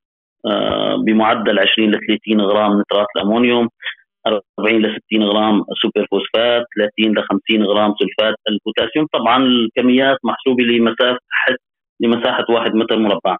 بمعدل 1.05 1.59
20 1.59 1.91
ل 1.91 1.99
30 2.07 2.41
غرام 2.41 2.81
نترات 2.81 3.07
الامونيوم 3.15 3.69
40 4.27 4.81
ل 4.81 4.97
60 5.09 5.23
غرام 5.23 5.63
سوبر 5.81 6.07
فوسفات 6.11 6.65
30 6.97 7.13
ل 7.17 7.23
50 7.23 7.63
غرام 7.63 7.93
سلفات 7.99 8.35
البوتاسيوم 8.49 9.05
طبعا 9.13 9.43
الكميات 9.43 10.17
محسوبة 10.23 10.63
لمساحة 10.63 11.17
لمساحة 12.01 12.45
1 12.49 12.75
متر 12.75 12.97
مربع. 12.97 13.37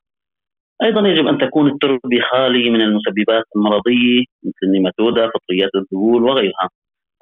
أيضا 0.83 1.07
يجب 1.07 1.27
أن 1.27 1.37
تكون 1.37 1.67
التربة 1.67 2.19
خالية 2.31 2.69
من 2.69 2.81
المسببات 2.81 3.43
المرضية 3.55 4.23
مثل 4.45 4.63
النيماتودا 4.63 5.27
فطريات 5.27 5.69
الذبول 5.75 6.23
وغيرها. 6.23 6.69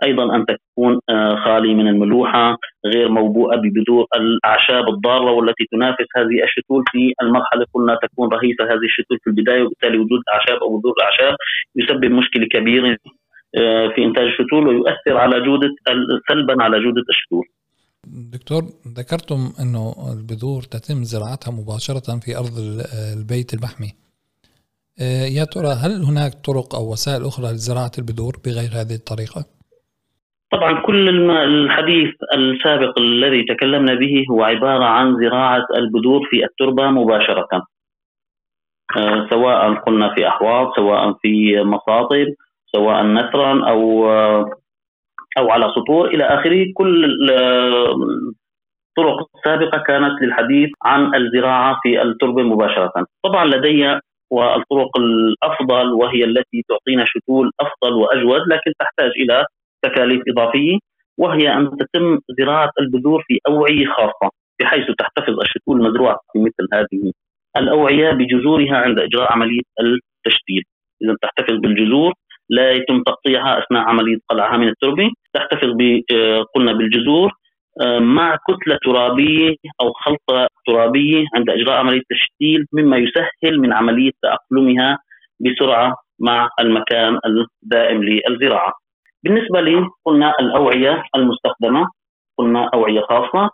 أيضا 0.04 0.36
أن 0.36 0.46
تكون 0.46 1.00
آه، 1.10 1.36
خالي 1.36 1.74
من 1.74 1.88
الملوحة 1.88 2.58
غير 2.86 3.10
موبوءة 3.10 3.56
ببذور 3.56 4.06
الأعشاب 4.16 4.90
الضارة 4.90 5.32
والتي 5.32 5.66
تنافس 5.72 6.06
هذه 6.18 6.44
الشتول 6.44 6.84
في 6.92 7.14
المرحلة. 7.22 7.66
قلنا 7.74 7.98
تكون 8.02 8.30
رهيفة 8.34 8.64
هذه 8.66 8.86
الشتول 8.86 9.18
في 9.24 9.30
البداية 9.30 9.64
وبالتالي 9.64 9.98
وجود 9.98 10.22
أعشاب 10.34 10.58
أو 10.64 10.78
بذور 10.78 10.94
الاعشاب 10.98 11.36
يسبب 11.76 12.12
مشكلة 12.12 12.46
كبيرة 12.46 12.98
في 13.96 14.04
إنتاج 14.06 14.26
الشتول 14.26 14.68
ويؤثر 14.68 15.18
على 15.18 15.46
جودة 15.46 15.76
سلبا 16.30 16.64
على 16.64 16.80
جودة 16.84 17.04
الشتول. 17.10 17.46
دكتور 18.08 18.64
ذكرتم 18.88 19.42
إنه 19.62 19.96
البذور 20.14 20.62
تتم 20.62 21.04
زراعتها 21.04 21.52
مباشرة 21.52 22.20
في 22.20 22.38
أرض 22.38 22.56
البيت 23.18 23.54
المحمي. 23.54 23.92
آه، 25.02 25.26
يا 25.38 25.46
ترى 25.54 25.72
هل 25.84 26.04
هناك 26.10 26.32
طرق 26.46 26.76
أو 26.76 26.92
وسائل 26.92 27.26
أخرى 27.26 27.48
لزراعة 27.52 27.92
البذور 27.98 28.34
بغير 28.46 28.72
هذه 28.82 28.96
الطريقة؟ 29.02 29.46
طبعا 30.52 30.82
كل 30.82 31.30
الحديث 31.30 32.10
السابق 32.38 33.00
الذي 33.00 33.44
تكلمنا 33.44 33.94
به 33.94 34.26
هو 34.32 34.44
عبارة 34.44 34.86
عن 34.86 35.18
زراعة 35.22 35.66
البذور 35.78 36.28
في 36.30 36.46
التربة 36.46 36.90
مباشرة. 36.90 37.48
آه، 38.98 39.28
سواء 39.30 39.74
قلنا 39.74 40.16
في 40.16 40.28
أحواض 40.28 40.76
سواء 40.76 41.14
في 41.22 41.62
مصاطب 41.64 42.26
سواء 42.76 43.04
نثرا 43.04 43.70
أو 43.70 44.10
أو 45.38 45.50
على 45.50 45.68
سطور 45.76 46.08
إلى 46.08 46.24
آخره. 46.24 46.66
كل 46.74 47.06
الطرق 48.98 49.28
السابقه 49.36 49.78
كانت 49.88 50.22
للحديث 50.22 50.70
عن 50.84 51.16
الزراعة 51.16 51.80
في 51.84 52.02
التربة 52.02 52.44
مباشرة. 52.44 53.06
طبعا 53.24 53.46
لدي 53.46 54.00
والطرق 54.32 54.98
الأفضل 54.98 55.94
وهي 55.94 56.24
التي 56.24 56.64
تعطينا 56.70 57.06
شتول 57.08 57.52
أفضل 57.60 57.94
وأجود 57.94 58.42
لكن 58.48 58.72
تحتاج 58.80 59.12
إلى 59.22 59.46
تكاليف 59.86 60.22
إضافية 60.30 60.78
وهي 61.18 61.54
أن 61.54 61.70
تتم 61.78 62.20
زراعة 62.40 62.72
البذور 62.80 63.24
في 63.28 63.40
أوعية 63.48 63.86
خاصة 63.86 64.30
بحيث 64.62 64.86
تحتفظ 64.98 65.40
الشتول 65.40 65.82
المزروعه 65.82 66.20
في 66.34 66.40
مثل 66.40 66.68
هذه 66.74 67.12
الأوعية 67.58 68.12
بجذورها 68.12 68.78
عند 68.78 69.00
إجراء 69.00 69.32
عملية 69.34 69.62
التشتيل 69.80 70.64
اذا 71.04 71.16
تحتفظ 71.22 71.56
بالجذور 71.56 72.14
لا 72.50 72.72
يتم 72.72 73.04
تقطيعها 73.04 73.60
أثناء 73.60 73.84
عمليه 73.84 74.18
قلعها 74.30 74.58
من 74.58 74.68
التربه 74.68 75.10
تحتفظ 75.34 75.70
آه، 76.14 76.46
قلنا 76.56 76.74
بالجذور 76.74 77.32
آه، 77.82 78.00
مع 78.00 78.36
كتلة 78.36 78.80
ترابية 78.86 79.56
أو 79.82 79.94
خلطة 79.94 80.48
ترابية 80.68 81.26
عند 81.36 81.50
إجراء 81.50 81.78
عملية 81.78 82.00
التشتيل 82.00 82.66
مما 82.74 82.98
يسهل 82.98 83.60
من 83.60 83.74
عملية 83.74 84.12
تأقلمها 84.22 84.98
بسرعة 85.40 85.96
مع 86.20 86.50
المكان 86.60 87.20
الدائم 87.64 88.04
للزراعة. 88.04 88.74
بالنسبة 89.24 89.62
لي 89.62 89.88
قلنا 90.06 90.34
الأوعية 90.40 91.04
المستخدمة 91.16 91.90
قلنا 92.38 92.70
أوعية 92.74 93.02
خاصة 93.02 93.50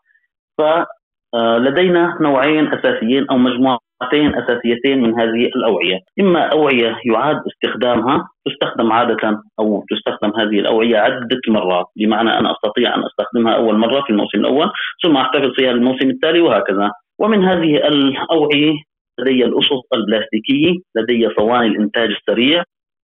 فلدينا 0.58 2.18
نوعين 2.22 2.74
أساسيين 2.74 3.30
أو 3.30 3.38
مجموعة 3.38 3.80
نقطتين 4.02 4.36
أساسيتين 4.36 5.04
من 5.04 5.20
هذه 5.20 5.46
الأوعية، 5.56 6.00
إما 6.20 6.40
أوعية 6.40 6.98
يعاد 7.06 7.42
استخدامها 7.48 8.28
تستخدم 8.46 8.92
عادة 8.92 9.42
أو 9.60 9.86
تستخدم 9.90 10.40
هذه 10.40 10.60
الأوعية 10.60 10.98
عدة 10.98 11.42
مرات، 11.48 11.86
بمعنى 11.96 12.38
أنا 12.40 12.52
أستطيع 12.52 12.96
أن 12.96 13.04
أستخدمها 13.04 13.56
أول 13.56 13.78
مرة 13.78 14.02
في 14.02 14.10
الموسم 14.10 14.40
الأول 14.40 14.70
ثم 15.04 15.18
أحتفظ 15.18 15.52
فيها 15.56 15.72
للموسم 15.74 16.10
التالي 16.10 16.42
وهكذا، 16.42 16.92
ومن 17.20 17.44
هذه 17.46 17.88
الأوعية 17.88 18.74
لدي 19.20 19.46
الأسس 19.46 19.82
البلاستيكية، 19.94 20.74
لدي 20.96 21.30
صواني 21.38 21.68
الإنتاج 21.68 22.10
السريع، 22.10 22.64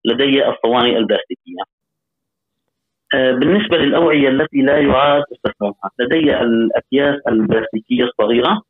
لدي 0.05 0.48
الصواني 0.48 0.98
البلاستيكية. 0.98 1.62
آه، 3.14 3.33
بالنسبة 3.33 3.77
للأوعية 3.77 4.29
التي 4.29 4.59
لا 4.59 4.79
يعاد 4.79 5.22
استخدامها، 5.33 5.90
لدي 6.01 6.40
الأكياس 6.40 7.16
البلاستيكية 7.29 8.05
الصغيرة. 8.05 8.67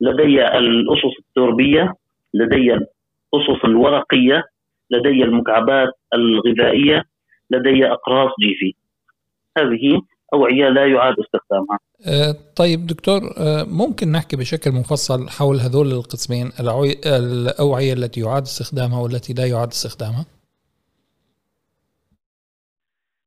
لدي 0.00 0.44
الأسس 0.44 1.18
التربية 1.18 1.94
لدي 2.34 2.72
الأسس 2.72 3.64
الورقية 3.64 4.44
لدي 4.90 5.24
المكعبات 5.24 5.88
الغذائية 6.14 7.04
لدي 7.50 7.86
أقراص 7.86 8.30
جيفي. 8.40 8.74
هذه 9.58 10.02
أوعية 10.34 10.68
لا 10.68 10.86
يعاد 10.86 11.14
استخدامها. 11.18 11.78
أه 12.06 12.34
طيب 12.56 12.86
دكتور 12.86 13.20
أه 13.38 13.64
ممكن 13.64 14.12
نحكي 14.12 14.36
بشكل 14.36 14.70
مفصل 14.70 15.28
حول 15.28 15.56
هذول 15.56 15.86
القسمين 15.86 16.50
الأوعية 17.06 17.92
التي 17.92 18.20
يعاد 18.20 18.42
استخدامها 18.42 19.02
والتي 19.02 19.32
لا 19.32 19.46
يعاد 19.46 19.68
استخدامها؟ 19.68 20.26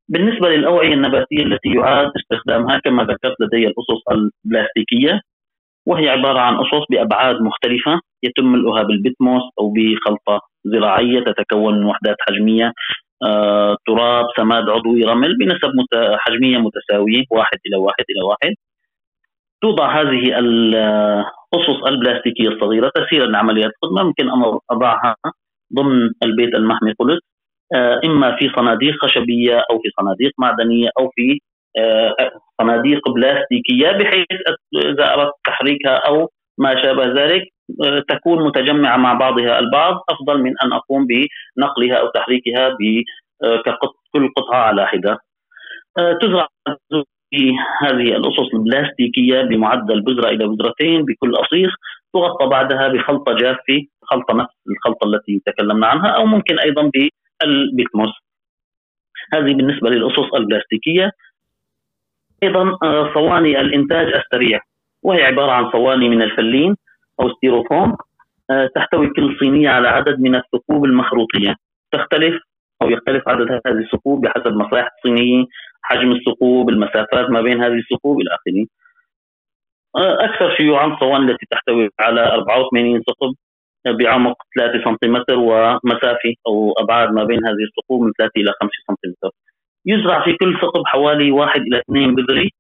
بالنسبة 0.10 0.50
للأوعية 0.50 0.94
النباتية 0.94 1.44
التي 1.44 1.70
يعاد 1.70 2.12
استخدامها 2.16 2.80
كما 2.80 3.04
ذكرت 3.04 3.36
لدي 3.40 3.68
الأسس 3.68 4.02
البلاستيكية. 4.12 5.22
وهي 5.86 6.10
عبارة 6.10 6.40
عن 6.40 6.56
أصوص 6.56 6.84
بأبعاد 6.90 7.36
مختلفة 7.42 8.00
يتم 8.24 8.46
ملؤها 8.46 8.84
بالبتموس 8.84 9.42
أو 9.60 9.74
بخلطة 9.74 10.42
زراعية 10.66 11.20
تتكون 11.20 11.80
من 11.80 11.86
وحدات 11.86 12.16
حجمية 12.28 12.72
آه، 13.26 13.78
تراب 13.88 14.26
سماد 14.38 14.70
عضوي 14.70 15.04
رمل 15.04 15.38
بنسب 15.38 15.72
مت... 15.76 16.18
حجمية 16.20 16.58
متساوية 16.58 17.24
واحد 17.32 17.58
إلى 17.68 17.78
واحد 17.78 18.06
إلى 18.10 18.22
واحد. 18.30 18.56
توضع 19.62 20.02
هذه 20.02 20.40
الأصص 20.40 21.84
البلاستيكية 21.88 22.48
الصغيرة 22.50 22.92
تسهيلا 22.96 23.26
لعمليات 23.26 23.72
الخدمة 23.84 24.04
ممكن 24.04 24.30
أن 24.30 24.60
أضعها 24.72 25.16
ضمن 25.76 26.10
البيت 26.24 26.56
المحمي 26.56 26.94
قلت. 27.00 27.22
آه، 27.76 28.02
إما 28.06 28.36
في 28.36 28.50
صناديق 28.56 28.94
خشبية 29.02 29.56
أو 29.56 29.80
في 29.80 29.90
صناديق 30.00 30.32
معدنية 30.38 30.90
أو 31.00 31.10
في 31.16 31.40
آه، 31.78 32.16
صناديق 32.62 33.10
بلاستيكية 33.10 33.92
بحيث 33.92 34.26
إذا 34.76 35.14
أردت 35.14 35.34
تحريكها 35.46 35.96
أو 35.96 36.30
ما 36.58 36.84
شابه 36.84 37.06
ذلك 37.06 37.44
آه، 37.86 38.04
تكون 38.10 38.46
متجمعة 38.48 38.98
مع 38.98 39.14
بعضها 39.14 39.60
البعض 39.60 39.96
أفضل 40.10 40.42
من 40.42 40.54
أن 40.64 40.74
أقوم 40.74 41.08
بنقلها 41.08 41.96
أو 41.96 42.08
تحريكها 42.08 42.68
آه، 43.44 43.58
ككل 43.58 44.30
قطعة 44.38 44.60
على 44.60 44.88
حدة. 44.88 45.18
تزرع 46.22 46.48
في 47.30 47.52
هذه 47.82 48.16
الأسس 48.18 48.54
البلاستيكية 48.54 49.42
بمعدل 49.42 50.02
بذرة 50.02 50.30
إلى 50.30 50.48
بذرتين 50.48 51.06
بكل 51.06 51.36
اصيخ 51.36 51.76
تغطى 52.14 52.48
بعدها 52.48 52.88
بخلطة 52.88 53.34
جافة 53.34 53.80
خلطة 54.04 54.34
نفس 54.34 54.54
الخلطة 54.72 55.06
التي 55.08 55.42
تكلمنا 55.46 55.88
عنها 55.88 56.10
أو 56.10 56.26
ممكن 56.26 56.60
أيضا 56.60 56.92
بالبيتموس. 56.94 58.12
هذه 59.34 59.54
بالنسبة 59.54 59.90
للأسس 59.90 60.34
البلاستيكية 60.36 61.12
أيضا 62.44 62.78
آه، 62.84 63.14
صواني 63.14 63.62
الإنتاج 63.62 64.08
السريع. 64.14 64.60
وهي 65.04 65.24
عبارة 65.24 65.52
عن 65.52 65.72
صواني 65.72 66.10
من 66.10 66.22
الفلين 66.22 66.76
أو 67.20 67.30
ستيروفوم 67.30 67.98
آه، 68.52 68.70
تحتوي 68.76 69.08
كل 69.16 69.38
صينية 69.40 69.70
على 69.70 69.88
عدد 69.88 70.20
من 70.20 70.36
الثقوب 70.36 70.86
المخروطية. 70.86 71.56
تختلف 71.92 72.36
أو 72.82 72.90
يختلف 72.90 73.28
عدد 73.28 73.52
هذه 73.52 73.78
الثقوب 73.78 74.22
بحسب 74.22 74.54
مصالح 74.54 74.90
الصينيه 74.98 75.46
حجم 75.82 76.12
الثقوب 76.12 76.70
المسافات 76.70 77.30
ما 77.30 77.42
بين 77.42 77.64
هذه 77.64 77.78
الثقوب 77.84 78.22
إلى 78.22 78.30
آخره. 78.30 78.66
آه، 79.96 80.26
أكثر 80.26 80.56
شيوعا 80.58 80.94
الصواني 80.94 81.32
التي 81.32 81.46
تحتوي 81.52 81.90
على 82.00 82.22
84 82.34 83.02
ثقب 83.02 83.36
بعمق 84.00 84.36
3 84.58 84.84
سنتيمتر 84.86 85.40
ومسافة 85.40 86.34
أو 86.48 86.74
أبعاد 86.78 87.10
ما 87.12 87.24
بين 87.24 87.46
هذه 87.46 87.64
الثقوب 87.70 88.02
من 88.02 88.12
3 88.18 88.32
إلى 88.38 88.52
5 88.62 88.72
سنتيمتر. 88.88 89.30
يزرع 89.86 90.26
في 90.26 90.34
كل 90.38 90.60
ثقب 90.62 90.82
حوالي 90.86 91.32
واحد 91.32 91.62
إلى 91.62 91.80
اثنين 91.80 92.16
بذري. 92.16 92.52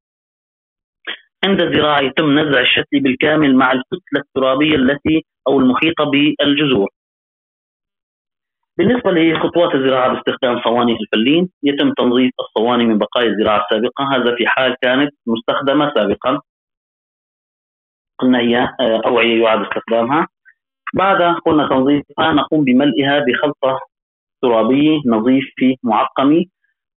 عند 1.45 1.61
الزراعة 1.61 2.01
يتم 2.01 2.39
نزع 2.39 2.59
الشتل 2.61 2.99
بالكامل 3.03 3.55
مع 3.55 3.71
الكتلة 3.71 4.21
الترابية 4.21 4.75
التي 4.75 5.25
أو 5.47 5.59
المحيطة 5.59 6.03
بالجذور. 6.03 6.89
بالنسبة 8.77 9.11
لخطوات 9.11 9.75
الزراعة 9.75 10.13
باستخدام 10.13 10.61
صواني 10.63 10.97
الفلين 11.01 11.49
يتم 11.63 11.93
تنظيف 11.93 12.31
الصواني 12.39 12.85
من 12.85 12.97
بقايا 12.97 13.27
الزراعة 13.29 13.63
السابقة. 13.63 14.15
هذا 14.15 14.35
في 14.35 14.47
حال 14.47 14.75
كانت 14.81 15.11
مستخدمة 15.27 15.93
سابقا. 15.95 16.41
قلنا 18.19 18.39
هي 18.39 18.57
آه، 18.57 19.01
أوعية 19.05 19.43
يعاد 19.43 19.59
استخدامها. 19.61 20.27
بعد 20.95 21.21
قلنا 21.45 21.67
تنظيفها 21.69 22.33
نقوم 22.33 22.63
بملئها 22.63 23.19
بخلطة 23.19 23.79
ترابية 24.41 24.99
نظيفة 25.05 25.75
معقمة 25.83 26.45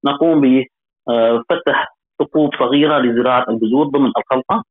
نقوم 0.06 0.42
بفتح 0.42 1.96
ثقوب 2.20 2.56
صغيرة 2.60 3.00
لزراعة 3.00 3.46
البذور 3.50 3.86
ضمن 3.88 4.12
الخلطة 4.18 4.64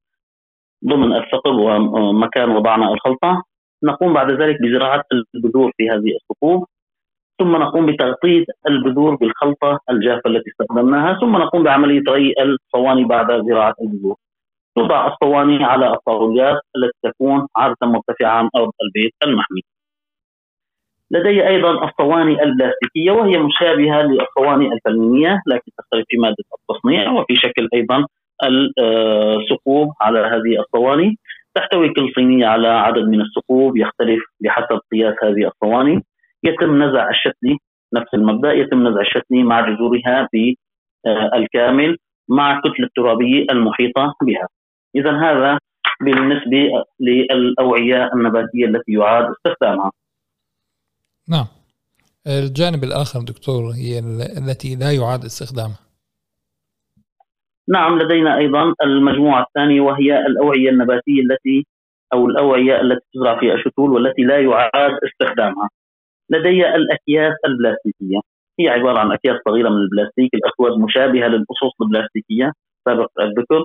ضمن 0.87 1.17
الثقب 1.17 1.55
ومكان 1.55 2.51
وضعنا 2.51 2.93
الخلطة. 2.93 3.43
نقوم 3.85 4.13
بعد 4.13 4.31
ذلك 4.31 4.57
بزراعة 4.63 5.05
البذور 5.35 5.73
في 5.77 5.91
هذه 5.91 6.11
الثقوب. 6.21 6.67
ثم 7.39 7.57
نقوم 7.57 7.87
بتغطية 7.87 8.45
البذور 8.69 9.15
بالخلطة 9.15 9.81
الجافة 9.91 10.31
التي 10.31 10.51
استخدمناها. 10.51 11.21
ثم 11.21 11.37
نقوم 11.37 11.63
بعملية 11.63 12.03
ري 12.09 12.35
الصواني 12.43 13.05
بعد 13.05 13.27
زراعة 13.47 13.75
البذور. 13.83 14.17
توضع 14.77 15.07
الصواني 15.07 15.65
على 15.65 15.93
الطاولات 15.93 16.61
التي 16.77 16.99
تكون 17.05 17.47
عادة 17.57 17.77
مرتفعة 17.83 18.31
عن 18.31 18.49
أرض 18.57 18.71
البيت 18.83 19.15
المحمي 19.25 19.61
لدي 21.11 21.49
أيضا 21.49 21.85
الصواني 21.85 22.43
البلاستيكية 22.43 23.11
وهي 23.11 23.39
مشابهة 23.39 24.03
للصواني 24.03 24.73
الفلميه 24.73 25.43
لكن 25.47 25.71
تختلف 25.79 26.05
في 26.09 26.17
مادة 26.17 26.45
التصنيع 26.61 27.13
وفي 27.13 27.35
شكل 27.35 27.69
أيضا 27.75 28.07
الثقوب 28.45 29.93
على 30.01 30.19
هذه 30.19 30.61
الصواني. 30.61 31.19
تحتوي 31.55 31.89
كل 31.89 32.13
صينية 32.15 32.47
على 32.47 32.69
عدد 32.69 33.09
من 33.09 33.21
الثقوب 33.21 33.77
يختلف 33.77 34.23
بحسب 34.41 34.81
قياس 34.93 35.15
هذه 35.23 35.47
الصواني. 35.49 36.03
يتم 36.45 36.83
نزع 36.83 37.11
الشتلي 37.11 37.59
نفس 37.95 38.15
المبدأ 38.15 38.53
يتم 38.53 38.89
نزع 38.89 39.01
الشتلي 39.01 39.43
مع 39.43 39.61
جذورها 39.61 40.29
بالكامل 40.33 41.97
مع 42.29 42.57
الكتله 42.57 42.87
الترابيه 42.87 43.47
المحيطة 43.51 44.15
بها. 44.23 44.49
اذا 44.97 45.13
هذا 45.13 45.59
بالنسبة 46.01 46.71
للأوعية 47.01 48.11
النباتية 48.15 48.67
التي 48.67 48.93
يعاد 48.93 49.27
استخدامها. 49.31 49.91
نعم. 51.29 51.47
الجانب 52.27 52.85
الآخر 52.85 53.21
دكتور 53.21 53.63
هي 53.71 53.99
التي 54.39 54.77
لا 54.77 54.91
يعاد 54.93 55.25
استخدامها. 55.25 55.79
نعم 57.69 57.99
لدينا 57.99 58.39
أيضا 58.39 58.75
المجموعة 58.83 59.43
الثانية 59.43 59.81
وهي 59.81 60.19
الأوعية 60.27 60.71
النباتية 60.71 61.21
التي 61.23 61.67
أو 62.13 62.27
الأوعية 62.27 62.81
التي 62.81 63.07
تزرع 63.15 63.41
فيها 63.41 63.55
الشتول 63.55 63.91
والتي 63.91 64.23
لا 64.23 64.41
يعاد 64.41 64.99
استخدامها. 65.05 65.69
لدي 66.31 66.69
الأكياس 66.69 67.35
البلاستيكية. 67.47 68.21
هي 68.61 68.69
عبارة 68.69 68.99
عن 68.99 69.13
أكياس 69.13 69.37
صغيرة 69.49 69.69
من 69.69 69.77
البلاستيك 69.77 70.35
الأسود 70.35 70.79
مشابهة 70.81 71.27
للأصوص 71.29 71.73
البلاستيكية 71.83 72.53
سابق 72.85 73.11
الذكر 73.21 73.65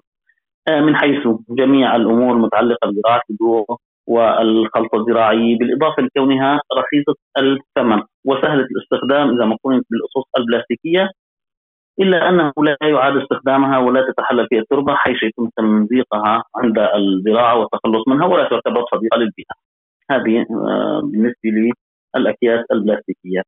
آه، 0.67 0.81
من 0.81 0.95
حيث 0.95 1.27
جميع 1.49 1.95
الأمور 1.95 2.35
المتعلقة 2.35 2.91
بزراعة 2.91 3.21
البذور 3.29 3.77
والخلطة 4.09 4.97
الزراعية 4.97 5.57
بالإضافة 5.57 6.03
لكونها 6.03 6.61
رخيصة 6.77 7.15
الثمن 7.37 8.01
وسهلة 8.25 8.67
الاستخدام 8.71 9.29
إذا 9.35 9.45
ما 9.45 9.57
قارنت 9.63 9.85
بالأصوص 9.89 10.25
البلاستيكية 10.37 11.09
إلا 11.99 12.29
أنه 12.29 12.53
لا 12.57 12.77
يعاد 12.81 13.17
استخدامها 13.17 13.77
ولا 13.77 14.11
تتحلل 14.11 14.47
في 14.47 14.59
التربة 14.59 14.95
حيث 14.95 15.23
يتم 15.23 15.49
تمزيقها 15.57 16.43
عند 16.55 16.79
الزراعة 16.79 17.55
والتخلص 17.55 18.07
منها 18.07 18.25
ولا 18.25 18.49
تعتبر 18.49 18.85
صديقة 18.91 19.17
للبيئة. 19.17 19.55
هذه 20.11 20.45
آه، 20.51 21.01
بالنسبة 21.03 21.71
للأكياس 22.15 22.65
البلاستيكية. 22.71 23.41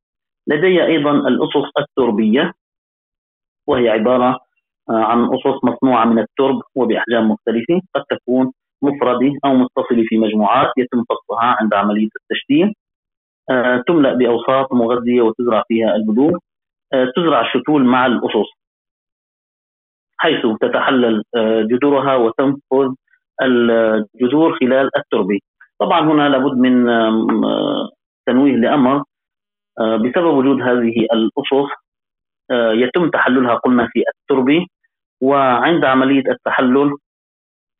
لدي 0.46 0.84
أيضا 0.84 1.10
الأسس 1.10 1.70
التربية 1.78 2.52
وهي 3.66 3.88
عبارة 3.88 4.40
آه، 4.90 5.04
عن 5.04 5.24
أسس 5.24 5.64
مصنوعة 5.64 6.04
من 6.04 6.18
الترب 6.18 6.60
وبأحجام 6.74 7.28
مختلفة 7.30 7.80
قد 7.94 8.02
تكون 8.10 8.52
مفردة 8.82 9.32
أو 9.44 9.54
متصلة 9.54 10.04
في 10.08 10.18
مجموعات 10.18 10.70
يتم 10.78 11.04
فصلها 11.04 11.56
عند 11.60 11.74
عملية 11.74 12.08
التشتيل 12.22 12.74
آه، 13.50 13.82
تملأ 13.88 14.12
بأوساط 14.14 14.72
مغذية 14.72 15.22
وتزرع 15.22 15.62
فيها 15.68 15.96
البذور. 15.96 16.38
آه، 16.92 17.12
تزرع 17.16 17.40
الشتول 17.40 17.84
مع 17.84 18.06
الأسس 18.06 18.50
حيث 20.18 20.46
تتحلل 20.60 21.22
آه، 21.36 21.62
جذورها 21.62 22.14
وتنفذ 22.16 22.94
الجذور 23.42 24.58
خلال 24.60 24.90
التربة. 24.96 25.38
طبعا 25.78 26.00
هنا 26.00 26.28
لابد 26.28 26.56
من 26.58 26.86
تنويه 28.26 28.52
لأمر. 28.56 29.02
بسبب 29.80 30.34
وجود 30.34 30.60
هذه 30.62 31.06
الأسس 31.12 31.70
يتم 32.52 33.10
تحللها 33.10 33.54
قلنا 33.54 33.88
في 33.92 34.02
التربة. 34.14 34.66
وعند 35.22 35.84
عملية 35.84 36.22
التحلل 36.30 36.96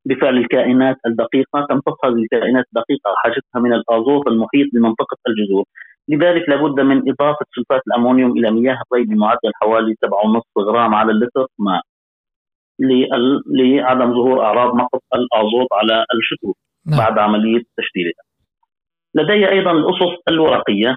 بفعل 0.06 0.36
الكائنات 0.36 0.96
الدقيقة 1.06 1.66
تمتص 1.68 2.04
هذه 2.04 2.22
الكائنات 2.22 2.64
الدقيقة؟ 2.68 3.14
حاجتها 3.16 3.60
من 3.60 3.72
الآزوت 3.72 4.26
المحيط 4.26 4.68
بمنطقة 4.74 5.16
الجذور. 5.28 5.64
لذلك 6.08 6.48
لابد 6.48 6.80
من 6.80 7.10
إضافة 7.10 7.46
سلفات 7.54 7.82
الأمونيوم 7.86 8.38
إلى 8.38 8.50
مياه 8.50 8.78
الري 8.92 9.04
بمعدل 9.04 9.52
حوالي 9.54 9.94
7.5 10.04 10.42
غرام 10.58 10.94
على 10.94 11.12
اللتر 11.12 11.46
ماء 11.58 11.82
لعدم 13.46 14.14
ظهور 14.14 14.44
أعراض 14.44 14.74
نقص 14.74 15.00
الآزوت 15.14 15.68
على 15.72 16.04
الشتوت 16.14 16.56
نعم. 16.86 16.98
بعد 16.98 17.18
عملية 17.18 17.62
تشتيلها 17.76 18.22
لدي 19.14 19.50
أيضا 19.50 19.70
الأسس 19.70 20.18
الورقية 20.28 20.96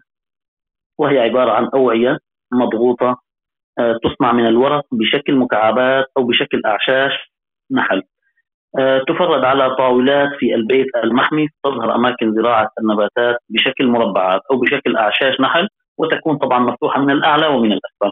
وهي 0.97 1.19
عبارة 1.19 1.51
عن 1.51 1.69
أوعية 1.73 2.17
مضغوطة 2.53 3.21
آه، 3.79 3.99
تصنع 4.03 4.31
من 4.31 4.47
الورق 4.47 4.85
بشكل 4.91 5.35
مكعبات 5.35 6.05
أو 6.17 6.23
بشكل 6.23 6.61
أعشاش 6.65 7.31
نحل. 7.71 8.01
تفرد 9.07 9.43
على 9.43 9.75
طاولات 9.75 10.29
في 10.39 10.55
البيت 10.55 10.87
المحمي 11.03 11.47
تظهر 11.63 11.95
أماكن 11.95 12.33
زراعة 12.33 12.69
النباتات 12.81 13.35
بشكل 13.49 13.87
مربعات 13.87 14.41
أو 14.51 14.57
بشكل 14.57 14.97
أعشاش 14.97 15.41
نحل 15.41 15.67
وتكون 15.97 16.37
طبعا 16.37 16.59
مفتوحة 16.59 17.01
من 17.01 17.11
الأعلى 17.11 17.47
ومن 17.47 17.71
الأسفل. 17.71 18.11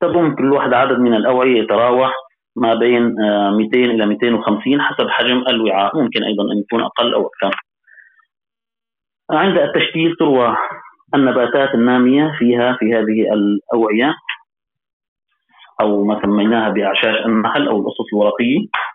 تضم 0.00 0.34
كل 0.34 0.52
واحد 0.52 0.72
عدد 0.72 0.98
من 0.98 1.14
الأوعية 1.14 1.62
يتراوح 1.62 2.12
ما 2.56 2.74
بين 2.74 3.02
200 3.02 3.78
آه، 3.78 3.84
إلى 3.84 4.06
250 4.06 4.80
حسب 4.82 5.08
حجم 5.08 5.44
الوعاء 5.48 5.96
ممكن 5.96 6.24
أيضا 6.24 6.42
أن 6.52 6.58
يكون 6.58 6.82
أقل 6.82 7.14
أو 7.14 7.26
أكثر. 7.26 7.60
عند 9.30 9.58
التشتيل 9.58 10.16
تروى 10.16 10.56
النباتات 11.14 11.74
النامية 11.74 12.32
فيها 12.38 12.76
في 12.78 12.94
هذه 12.94 13.32
الأوعية 13.32 14.14
أو 15.80 16.04
ما 16.04 16.20
سميناها 16.22 16.68
بأعشاش 16.68 17.26
النحل 17.26 17.68
أو 17.68 17.80
الأسس 17.80 18.12
الورقيه 18.12 18.58
آه، 18.58 18.93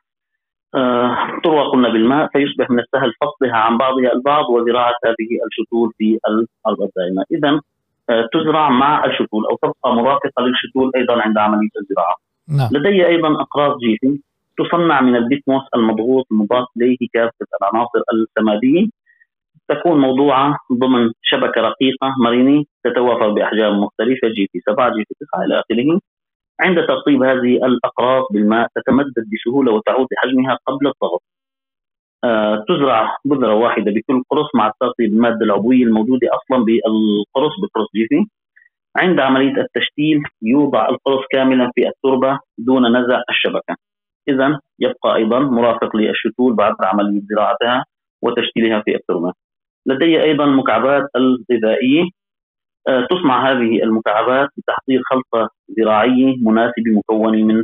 تروى 1.44 1.64
قلنا 1.72 1.90
بالماء 1.90 2.28
فيصبح 2.28 2.70
من 2.70 2.80
السهل 2.80 3.14
فصلها 3.22 3.58
عن 3.58 3.78
بعضها 3.78 4.14
البعض 4.14 4.50
وزراعة 4.50 4.94
هذه 5.06 5.30
الشتول 5.48 5.92
في 5.98 6.20
الأرض 6.28 6.82
الدائمة. 6.82 7.24
إذا 7.32 7.62
آه، 8.10 8.30
تزرع 8.34 8.70
مع 8.70 9.06
الشتول 9.06 9.46
أو 9.46 9.56
تبقى 9.56 9.96
مرافقة 9.96 10.44
للشتول 10.44 10.92
أيضا 10.96 11.22
عند 11.22 11.38
عملية 11.38 11.70
الزراعة. 11.82 12.16
نعم. 12.48 12.70
لدي 12.72 13.08
أيضا 13.08 13.42
أقراص 13.42 13.78
جيفي 13.78 14.22
تصنع 14.58 15.02
من 15.02 15.16
البيتموس 15.16 15.62
المضغوط 15.76 16.26
المضاف 16.32 16.66
إليه 16.78 16.98
كافة 17.14 17.46
العناصر 17.62 18.02
السمادية. 18.14 18.88
تكون 19.70 20.02
موضوعة 20.02 20.58
ضمن 20.74 21.12
شبكة 21.22 21.62
رقيقة 21.62 22.16
مرنة 22.20 22.64
تتوافر 22.84 23.30
بأحجام 23.30 23.80
مختلفة 23.80 24.28
جيفي 24.28 24.60
7 24.66 24.90
جيفي 24.90 25.14
9 25.20 25.46
إلى 25.46 25.56
آخره. 25.56 26.00
عند 26.62 26.88
ترطيب 26.88 27.24
هذه 27.24 27.66
الأقراص 27.66 28.26
بالماء 28.34 28.68
تتمدد 28.76 29.26
بسهولة 29.34 29.72
وتعود 29.72 30.08
لحجمها 30.12 30.58
قبل 30.68 30.88
الضغط. 30.88 31.22
آه، 32.24 32.66
تزرع 32.68 33.18
بذرة 33.26 33.54
واحدة 33.56 33.92
بكل 33.92 34.24
قرص 34.30 34.48
مع 34.56 34.68
الترطيب 34.68 35.10
بالمادة 35.12 35.46
العضوية 35.46 35.84
الموجودة 35.84 36.28
أصلا 36.34 36.66
بالقرص 36.66 37.54
بقرص 37.62 37.88
جيفي 37.96 38.26
عند 38.98 39.20
عملية 39.20 39.62
التشتيل 39.62 40.24
يوضع 40.42 40.90
القرص 40.90 41.26
كاملا 41.32 41.72
في 41.76 41.88
التربة 41.88 42.40
دون 42.58 42.98
نزع 42.98 43.22
الشبكة. 43.30 43.76
إذا 44.30 44.60
يبقى 44.80 45.16
أيضا 45.16 45.40
مرافق 45.40 45.96
للشتول 45.96 46.56
بعد 46.56 46.76
عملية 46.82 47.22
زراعتها 47.30 47.86
وتشتيلها 48.24 48.82
في 48.82 48.96
التربة. 48.96 49.34
لدي 49.86 50.24
أيضا 50.24 50.46
مكعبات 50.46 51.04
الغذائية 51.16 52.04
تصنع 53.10 53.52
هذه 53.52 53.84
المكعبات 53.84 54.50
بتحضير 54.58 55.02
خلطة 55.06 55.50
زراعية 55.70 56.36
مناسبة 56.42 56.92
مكونة 56.98 57.44
من 57.44 57.64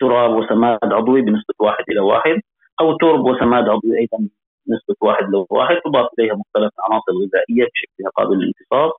تراب 0.00 0.30
وسماد 0.30 0.78
عضوي 0.92 1.22
بنسبة 1.22 1.54
واحد 1.60 1.84
إلى 1.90 2.00
واحد 2.00 2.40
أو 2.80 2.96
ترب 2.96 3.24
وسماد 3.24 3.68
عضوي 3.68 3.98
أيضا 3.98 4.18
بنسبة 4.66 4.96
واحد 5.00 5.24
إلى 5.24 5.44
واحد 5.50 5.76
تضاف 5.84 6.08
إليها 6.18 6.34
مختلف 6.34 6.70
العناصر 6.78 7.12
الغذائية 7.12 7.64
بشكلها 7.72 8.10
قابل 8.16 8.36
للامتصاص 8.36 8.92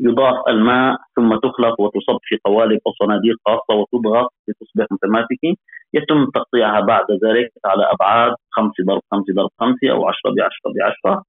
يضاف 0.00 0.48
الماء 0.48 0.96
ثم 1.16 1.36
تخلط 1.36 1.80
وتصب 1.80 2.18
في 2.22 2.38
قوالب 2.44 2.80
أو 2.86 2.92
صناديق 2.92 3.36
خاصة 3.46 3.74
وتضغط 3.80 4.32
لتصبح 4.48 4.86
متماسكة. 4.90 5.54
يتم 5.94 6.26
تقطيعها 6.34 6.80
بعد 6.80 7.06
ذلك 7.24 7.50
على 7.64 7.84
أبعاد 7.92 8.34
5 8.50 8.72
ضرب 8.86 9.02
5 9.10 9.34
ضرب 9.34 9.50
5 9.60 9.90
أو 9.90 10.08
10 10.08 10.30
ب 10.30 10.40
10 10.40 10.72
ب 10.74 10.82
10 10.82 11.22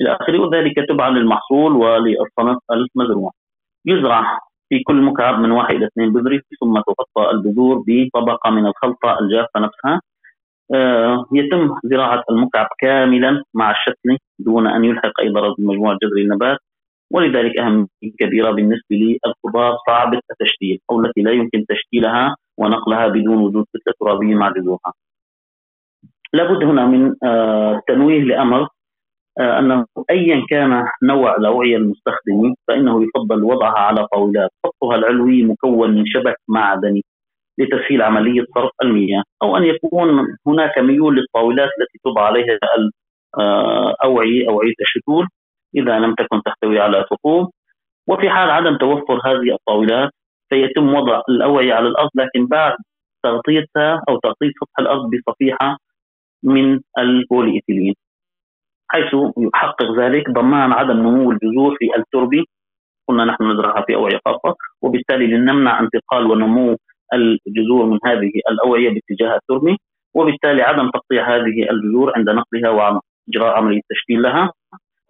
إلى 0.00 0.12
اخره 0.20 0.38
وذلك 0.38 0.74
تبعا 0.88 1.10
للمحصول 1.10 1.72
وللصنف 1.72 2.58
المزروع. 2.70 3.32
يزرع 3.86 4.38
في 4.68 4.82
كل 4.82 5.02
مكعب 5.02 5.38
من 5.38 5.50
واحد 5.50 5.74
إلى 5.74 5.86
اثنين 5.86 6.12
بذرة 6.12 6.40
ثم 6.60 6.80
تغطى 6.80 7.30
البذور 7.30 7.84
بطبقة 7.86 8.50
من 8.50 8.66
الخلطة 8.66 9.18
الجافة 9.20 9.60
نفسها 9.60 10.00
آه 10.74 11.26
يتم 11.32 11.74
زراعة 11.84 12.22
المكعب 12.30 12.66
كاملا 12.78 13.42
مع 13.54 13.70
الشتلة 13.70 14.18
دون 14.38 14.66
أن 14.66 14.84
يلحق 14.84 15.20
أي 15.20 15.28
ضرر 15.28 15.54
بمجموعة 15.58 15.98
جذر 16.02 16.16
النبات 16.22 16.58
ولذلك 17.12 17.58
أهمية 17.58 17.86
كبيرة 18.18 18.50
بالنسبة 18.50 19.18
للخضار 19.26 19.76
صعبة 19.86 20.20
التشتيل 20.30 20.78
أو 20.90 21.00
التي 21.00 21.22
لا 21.22 21.30
يمكن 21.32 21.64
تشتيلها 21.68 22.36
ونقلها 22.58 23.08
بدون 23.08 23.36
وجود 23.36 23.64
كتلة 23.74 23.94
ترابية 24.00 24.34
مع 24.34 24.50
جذورها. 24.50 24.92
لابد 26.32 26.64
هنا 26.64 26.86
من 26.86 27.14
آه 27.24 27.82
تنويه 27.88 28.22
لأمر 28.22 28.68
أنه 29.40 29.86
ايا 30.10 30.42
كان 30.50 30.84
نوع 31.02 31.36
الأوعية 31.36 31.76
المستخدمه 31.76 32.54
فإنه 32.68 33.02
يفضل 33.02 33.44
وضعها 33.44 33.78
على 33.78 34.06
طاولات 34.06 34.50
سطحها 34.66 34.96
العلوي 34.96 35.42
مكون 35.42 35.90
من 35.90 36.06
شبك 36.06 36.36
معدني 36.48 37.04
لتسهيل 37.58 38.02
عملية 38.02 38.44
صرف 38.54 38.70
المياه 38.82 39.22
أو 39.42 39.56
أن 39.56 39.64
يكون 39.64 40.26
هناك 40.46 40.78
ميول 40.78 41.16
للطاولات 41.16 41.68
التي 41.80 41.98
توضع 42.04 42.22
عليها 42.22 42.58
الاوعيه 43.38 44.46
آه، 44.48 44.50
أوعية 44.50 44.74
الشتول 44.80 45.28
إذا 45.76 45.98
لم 45.98 46.14
تكن 46.14 46.42
تحتوي 46.42 46.80
على 46.80 47.04
ثقوب. 47.10 47.50
وفي 48.08 48.30
حال 48.30 48.50
عدم 48.50 48.76
توفر 48.76 49.20
هذه 49.26 49.54
الطاولات 49.54 50.10
فيتم 50.50 50.94
وضع 50.94 51.22
الأوعية 51.28 51.74
على 51.74 51.88
الأرض 51.88 52.10
لكن 52.14 52.46
بعد 52.46 52.76
تغطيتها 53.22 54.02
أو 54.08 54.18
تغطية 54.18 54.50
سطح 54.60 54.78
الأرض 54.80 55.10
بصفيحة 55.10 55.76
من 56.42 56.80
البولي 56.98 57.52
إيثيلين 57.54 57.94
حيث 58.88 59.14
يحقق 59.38 59.98
ذلك 60.00 60.30
ضمان 60.30 60.72
عدم 60.72 60.96
نمو 60.96 61.30
الجذور 61.32 61.76
في 61.78 61.86
التربة. 61.98 62.44
كنا 63.06 63.24
نحن 63.24 63.50
نزرعها 63.52 63.84
في 63.86 63.94
أوعية 63.94 64.20
خاصة 64.26 64.56
وبالتالي 64.82 65.26
لنمنع 65.26 65.80
انتقال 65.80 66.30
ونمو 66.30 66.76
الجذور 67.14 67.86
من 67.86 67.98
هذه 68.06 68.32
الأوعية 68.50 68.90
باتجاه 68.90 69.36
التربة. 69.36 69.76
وبالتالي 70.14 70.62
عدم 70.62 70.90
تقطيع 70.90 71.36
هذه 71.36 71.70
الجذور 71.70 72.12
عند 72.16 72.30
نقلها 72.30 72.70
وإجراء 72.70 73.56
عملية 73.56 73.80
تشكيل 73.90 74.22
لها. 74.22 74.52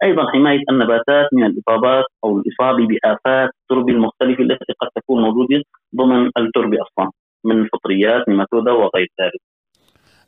أيضا 0.03 0.31
حماية 0.31 0.63
النباتات 0.71 1.27
من 1.33 1.45
الإصابات 1.45 2.05
أو 2.23 2.37
الإصابة 2.37 2.87
بآفات 2.87 3.49
التربة 3.61 3.93
المختلفة 3.93 4.43
التي 4.43 4.73
قد 4.81 4.89
تكون 4.95 5.21
موجودة 5.21 5.63
ضمن 5.95 6.31
التربة 6.37 6.77
أصلا 6.81 7.11
من 7.45 7.67
فطريات 7.67 8.29
نيماتودا 8.29 8.71
وغير 8.71 9.07
ذلك. 9.21 9.41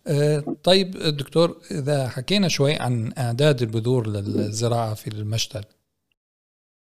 أه 0.07 0.55
طيب 0.63 0.87
دكتور 1.19 1.49
إذا 1.71 2.07
حكينا 2.07 2.47
شوي 2.47 2.73
عن 2.73 3.11
أعداد 3.17 3.61
البذور 3.61 4.07
للزراعة 4.07 4.93
في 4.93 5.07
المشتل. 5.07 5.63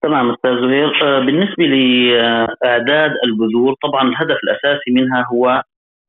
تمام 0.03 0.31
أستاذ 0.31 0.51
زهير 0.51 1.19
بالنسبة 1.25 1.63
لأعداد 1.63 3.11
البذور 3.25 3.75
طبعا 3.83 4.09
الهدف 4.09 4.37
الأساسي 4.43 4.91
منها 4.91 5.25
هو 5.33 5.63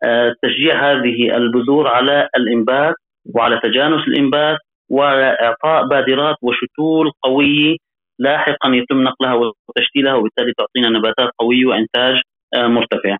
أه، 0.05 0.35
تشجيع 0.43 0.91
هذه 0.91 1.37
البذور 1.37 1.89
على 1.89 2.29
الإنبات 2.37 2.95
وعلى 3.35 3.61
تجانس 3.63 4.09
الإنبات 4.09 4.59
واعطاء 4.91 5.89
بادرات 5.89 6.37
وشتول 6.43 7.13
قوية 7.23 7.77
لاحقا 8.19 8.69
يتم 8.69 9.03
نقلها 9.03 9.35
وتشكيلها 9.35 10.15
وبالتالي 10.15 10.53
تعطينا 10.59 10.99
نباتات 10.99 11.31
قوية 11.39 11.67
وإنتاج 11.67 12.15
آه، 12.55 12.67
مرتفع. 12.67 13.17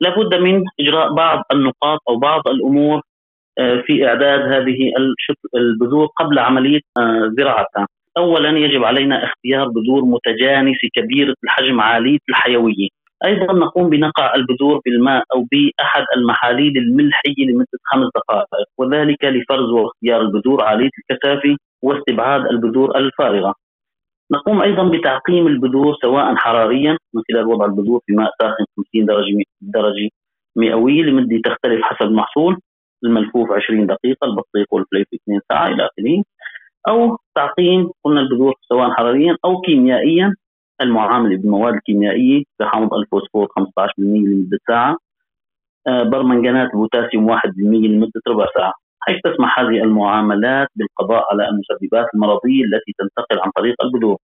لابد 0.00 0.34
من 0.34 0.62
إجراء 0.80 1.14
بعض 1.14 1.42
النقاط 1.52 2.00
أو 2.08 2.18
بعض 2.18 2.48
الأمور 2.48 3.00
آه، 3.58 3.82
في 3.86 4.06
إعداد 4.08 4.40
هذه 4.40 4.78
البذور 5.56 6.06
قبل 6.06 6.38
عملية 6.38 6.80
آه، 6.98 7.30
زراعتها. 7.38 7.86
اولا 8.18 8.58
يجب 8.58 8.84
علينا 8.84 9.24
اختيار 9.24 9.68
بذور 9.68 10.04
متجانسة 10.04 10.88
كبيرة 10.94 11.34
الحجم 11.44 11.80
عاليه 11.80 12.18
الحيوية. 12.28 12.88
أيضا 13.26 13.52
نقوم 13.52 13.90
بنقع 13.90 14.34
البذور 14.34 14.80
بالماء 14.84 15.24
أو 15.34 15.46
بأحد 15.52 16.04
المحاليل 16.16 16.76
الملحية 16.78 17.46
لمدة 17.50 17.78
خمس 17.84 18.06
دقائق 18.14 18.66
وذلك 18.78 19.24
لفرز 19.24 19.70
واختيار 19.70 20.20
البذور 20.20 20.64
عالية 20.64 20.90
الكثافة 20.98 21.56
واستبعاد 21.82 22.46
البذور 22.46 22.98
الفارغة. 22.98 23.54
نقوم 24.32 24.62
أيضا 24.62 24.88
بتعقيم 24.88 25.46
البذور 25.46 25.94
سواء 26.02 26.34
حراريا 26.34 26.98
من 27.16 27.22
خلال 27.28 27.46
وضع 27.46 27.64
البذور 27.64 28.00
في 28.06 28.12
ماء 28.12 28.30
ساخن 28.40 28.64
50 28.76 29.06
درجة 29.06 29.42
درجة 29.60 30.08
مئوية 30.56 31.02
لمدة 31.02 31.40
تختلف 31.44 31.82
حسب 31.82 32.06
المحصول. 32.06 32.60
الملفوف 33.04 33.52
20 33.52 33.86
دقيقة 33.86 34.24
البطيخ 34.24 34.66
والفليفلة 34.72 35.06
2 35.14 35.40
ساعة 35.48 35.66
إلى 35.66 35.82
اخره 35.86 36.22
أو 36.88 37.18
تعقيم 37.34 37.90
قلنا 38.04 38.20
البذور 38.20 38.54
سواء 38.68 38.90
حراريا 38.90 39.36
أو 39.44 39.60
كيميائيا. 39.60 40.34
المعامله 40.80 41.36
بالمواد 41.36 41.74
الكيميائيه 41.74 42.44
كحامض 42.60 42.94
الفوسفور 42.94 43.46
15% 43.46 44.28
لمدة 44.28 44.58
ساعة. 44.68 44.96
آه، 45.86 46.02
برمنغنات 46.02 46.70
البوتاسيوم 46.74 47.26
1% 47.30 47.88
لمدة 47.88 48.20
ربع 48.28 48.46
ساعة. 48.56 48.72
حيث 49.00 49.16
تسمح 49.24 49.58
هذه 49.60 49.82
المعاملات 49.84 50.68
بالقضاء 50.76 51.24
على 51.32 51.48
المسببات 51.48 52.06
المرضية 52.14 52.64
التي 52.64 52.92
تنتقل 52.98 53.40
عن 53.44 53.50
طريق 53.56 53.74
البذور. 53.84 54.16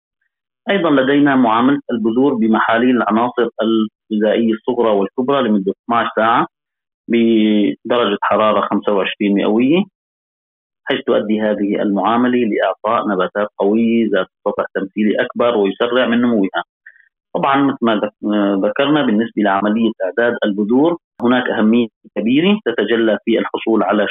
أيضا 0.70 0.90
لدينا 0.90 1.36
معاملة 1.36 1.80
البذور 1.92 2.34
بمحاليل 2.34 2.96
العناصر 2.96 3.48
الغذائية 3.62 4.52
الصغرى 4.52 4.88
والكبرى 4.90 5.48
لمدة 5.48 5.72
12 5.84 6.10
ساعة 6.16 6.46
بدرجة 7.08 8.18
حرارة 8.22 8.60
25 8.60 9.34
مئوية 9.34 9.82
حيث 10.84 11.00
تؤدي 11.06 11.40
هذه 11.40 11.82
المعاملة 11.82 12.38
لإعطاء 12.38 13.08
نباتات 13.08 13.48
قوية 13.58 14.08
ذات 14.12 14.26
سطح 14.48 14.64
تمثيلي 14.74 15.14
أكبر 15.20 15.56
ويسرع 15.56 16.06
من 16.06 16.20
نموها. 16.20 16.62
طبعا 17.34 17.62
مثل 17.62 17.78
ما 18.22 18.60
ذكرنا 18.64 19.02
بالنسبة 19.06 19.42
لعملية 19.42 19.92
إعداد 20.04 20.36
البذور 20.44 20.98
هناك 21.22 21.50
أهمية 21.50 21.86
كبيرة 22.16 22.58
تتجلى 22.64 23.18
في 23.24 23.38
الحصول 23.38 23.82
على 23.82 24.06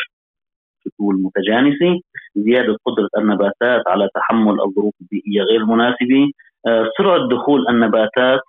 شتول 0.83 1.21
متجانسة، 1.21 2.01
زيادة 2.35 2.77
قدرة 2.85 3.09
النباتات 3.17 3.83
على 3.87 4.09
تحمل 4.15 4.61
الظروف 4.61 4.93
البيئية 5.01 5.41
غير 5.41 5.61
المناسبه، 5.61 6.31
آه، 6.67 6.85
سرعة 6.97 7.27
دخول 7.29 7.67
النباتات 7.69 8.39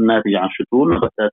الناتجه 0.00 0.38
عن 0.38 0.48
شتول، 0.50 0.92
النباتات 0.92 1.32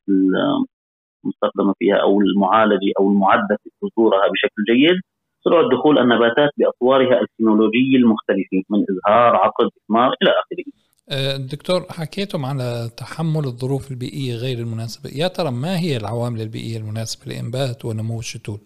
المستخدمة 1.25 1.73
فيها 1.79 1.95
أو 1.95 2.21
المعالجة 2.21 2.91
أو 2.99 3.09
المعدة 3.11 3.57
في 3.63 3.69
بذورها 3.81 4.27
بشكل 4.31 4.63
جيد، 4.71 5.01
سرعة 5.43 5.69
دخول 5.69 5.99
النباتات 5.99 6.49
بأطوارها 6.57 7.19
الفينولوجيه 7.21 7.95
المختلفة 7.95 8.63
من 8.69 8.85
ازهار 8.89 9.35
عقد 9.35 9.69
إثمار 9.83 10.09
إلى 10.21 10.31
آخره. 10.41 10.65
أه، 11.11 11.37
دكتور 11.37 11.81
حكيتم 11.89 12.45
على 12.45 12.89
تحمل 12.97 13.45
الظروف 13.45 13.91
البيئية 13.91 14.35
غير 14.35 14.57
المناسبة، 14.57 15.09
يا 15.21 15.27
ترى 15.27 15.51
ما 15.51 15.79
هي 15.79 15.97
العوامل 15.97 16.41
البيئية 16.41 16.77
المناسبة 16.77 17.33
لإنبات 17.33 17.85
ونمو 17.85 18.19
الشتول؟ 18.19 18.59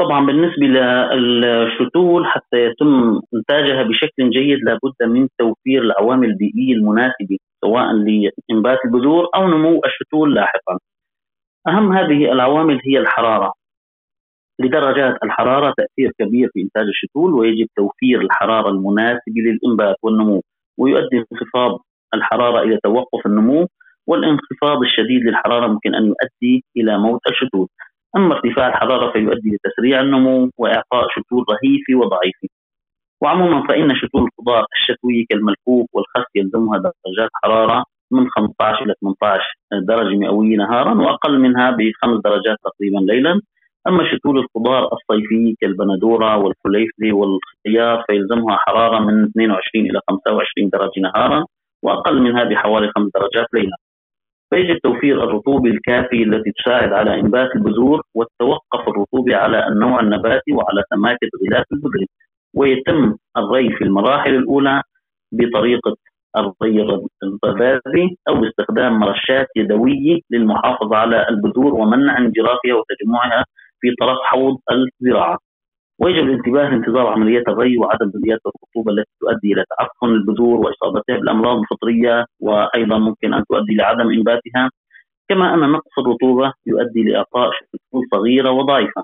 طبعا 0.00 0.26
بالنسبة 0.26 0.66
للشتول 1.16 2.26
حتى 2.26 2.56
يتم 2.56 3.20
إنتاجها 3.34 3.82
بشكل 3.82 4.30
جيد 4.30 4.58
لابد 4.64 5.02
من 5.02 5.28
توفير 5.38 5.82
العوامل 5.82 6.26
البيئية 6.28 6.74
المناسبة 6.74 7.38
سواء 7.64 7.92
لانبات 7.92 8.78
البذور 8.84 9.28
أو 9.34 9.48
نمو 9.48 9.80
الشتول 9.86 10.34
لاحقا. 10.34 10.78
أهم 11.68 11.92
هذه 11.92 12.32
العوامل 12.32 12.80
هي 12.86 12.98
الحرارة 12.98 13.52
لدرجات 14.60 15.14
الحرارة 15.24 15.74
تأثير 15.76 16.12
كبير 16.18 16.50
في 16.52 16.62
إنتاج 16.62 16.86
الشتول 16.86 17.34
ويجب 17.34 17.66
توفير 17.76 18.20
الحرارة 18.20 18.68
المناسبة 18.68 19.34
للإنبات 19.36 19.96
والنمو 20.02 20.42
ويؤدي 20.78 21.24
انخفاض 21.32 21.78
الحرارة 22.14 22.62
إلى 22.62 22.78
توقف 22.84 23.26
النمو 23.26 23.66
والانخفاض 24.06 24.82
الشديد 24.82 25.20
للحرارة 25.26 25.66
ممكن 25.66 25.94
أن 25.94 26.02
يؤدي 26.02 26.64
إلى 26.76 26.98
موت 26.98 27.20
الشتول 27.30 27.68
أما 28.16 28.34
ارتفاع 28.34 28.68
الحرارة 28.68 29.12
فيؤدي 29.12 29.50
لتسريع 29.56 30.00
النمو 30.00 30.50
وإعطاء 30.58 31.06
شتول 31.10 31.44
رهيفة 31.50 31.94
وضعيفة. 31.94 32.48
وعموما 33.22 33.66
فإن 33.68 33.96
شتول 33.96 34.22
الخضار 34.22 34.64
الشتوية 34.76 35.24
كالملفوف 35.30 35.86
والخس 35.92 36.30
يلزمها 36.34 36.78
درجات 36.78 37.30
حرارة 37.42 37.84
من 38.12 38.30
15 38.30 38.84
إلى 38.84 38.94
18 39.00 39.44
درجة 39.72 40.16
مئوية 40.16 40.56
نهارا 40.56 40.94
وأقل 40.94 41.38
منها 41.38 41.70
بخمس 41.70 42.20
درجات 42.24 42.56
تقريبا 42.64 43.12
ليلا. 43.12 43.40
أما 43.88 44.04
شتول 44.12 44.38
الخضار 44.38 44.88
الصيفي 44.92 45.54
كالبندورة 45.60 46.36
والفليفلي 46.36 47.12
والخيار 47.12 48.04
فيلزمها 48.06 48.56
حرارة 48.56 48.98
من 48.98 49.24
22 49.24 49.86
إلى 49.86 50.00
25 50.10 50.68
درجة 50.68 51.00
نهارا 51.00 51.44
وأقل 51.82 52.22
منها 52.22 52.44
بحوالي 52.44 52.90
5 52.96 53.10
درجات 53.14 53.46
ليلا. 53.54 53.76
فيجب 54.50 54.78
توفير 54.78 55.24
الرطوبة 55.24 55.70
الكافية 55.70 56.24
التي 56.24 56.50
تساعد 56.58 56.92
على 56.92 57.20
إنبات 57.20 57.56
البذور 57.56 58.02
والتوقف 58.14 58.88
الرطوبة 58.88 59.36
على 59.36 59.68
النوع 59.68 60.00
النباتي 60.00 60.52
وعلى 60.52 60.82
سماكة 60.94 61.28
غلاف 61.46 61.64
البذر 61.72 62.06
ويتم 62.54 63.16
الري 63.36 63.70
في 63.76 63.84
المراحل 63.84 64.34
الأولى 64.34 64.82
بطريقة 65.32 65.96
الري 66.36 66.82
الرذاذي 67.22 68.16
أو 68.28 68.34
باستخدام 68.40 68.92
مرشات 68.98 69.46
يدوية 69.56 70.20
للمحافظة 70.30 70.96
على 70.96 71.28
البذور 71.28 71.74
ومنع 71.74 72.18
انجرافها 72.18 72.74
وتجمعها 72.74 73.44
في 73.80 73.88
طرف 74.00 74.18
حوض 74.22 74.58
الزراعة. 74.72 75.38
ويجب 76.00 76.24
الانتباه 76.28 76.68
لانتظار 76.68 77.06
عمليات 77.06 77.48
الري 77.48 77.78
وعدم 77.78 78.10
زياده 78.14 78.40
الرطوبه 78.46 78.92
التي 78.92 79.10
تؤدي 79.20 79.52
إلى 79.52 79.64
تعفن 79.78 80.06
البذور 80.14 80.60
وإصابتها 80.60 81.16
بالأمراض 81.18 81.58
الفطرية 81.58 82.26
وأيضا 82.40 82.98
ممكن 82.98 83.34
أن 83.34 83.44
تؤدي 83.48 83.74
لعدم 83.74 84.10
إنباتها 84.10 84.70
كما 85.28 85.54
أن 85.54 85.58
نقص 85.72 85.98
الرطوبة 85.98 86.52
يؤدي 86.66 87.02
لإعطاء 87.02 87.50
شتول 87.52 88.02
صغيرة 88.12 88.50
وضعيفة. 88.50 89.02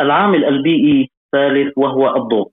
العامل 0.00 0.44
البيئي 0.44 1.10
الثالث 1.24 1.72
وهو 1.78 2.16
الضوء. 2.16 2.48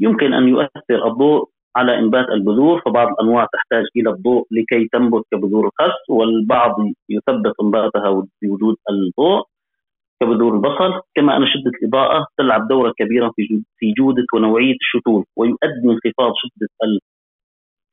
يمكن 0.00 0.34
أن 0.34 0.48
يؤثر 0.48 1.06
الضوء 1.06 1.48
على 1.76 1.98
إنبات 1.98 2.28
البذور 2.28 2.80
فبعض 2.86 3.08
الأنواع 3.08 3.46
تحتاج 3.52 3.84
إلى 3.96 4.10
الضوء 4.10 4.46
لكي 4.50 4.88
تنبت 4.92 5.22
كبذور 5.32 5.64
الخس 5.66 6.10
والبعض 6.10 6.76
يثبت 7.08 7.52
إنباتها 7.62 8.26
بوجود 8.42 8.76
الضوء 8.90 9.44
كبذور 10.22 10.54
البصل 10.54 11.00
كما 11.14 11.36
أن 11.36 11.46
شدة 11.46 11.70
الإضاءة 11.82 12.26
تلعب 12.38 12.68
دورا 12.68 12.92
كبيرا 12.98 13.30
في 13.78 13.92
جودة 13.98 14.26
ونوعية 14.34 14.74
الشتول 14.74 15.24
ويؤدي 15.36 15.84
انخفاض 15.84 16.32
شدة 16.36 16.68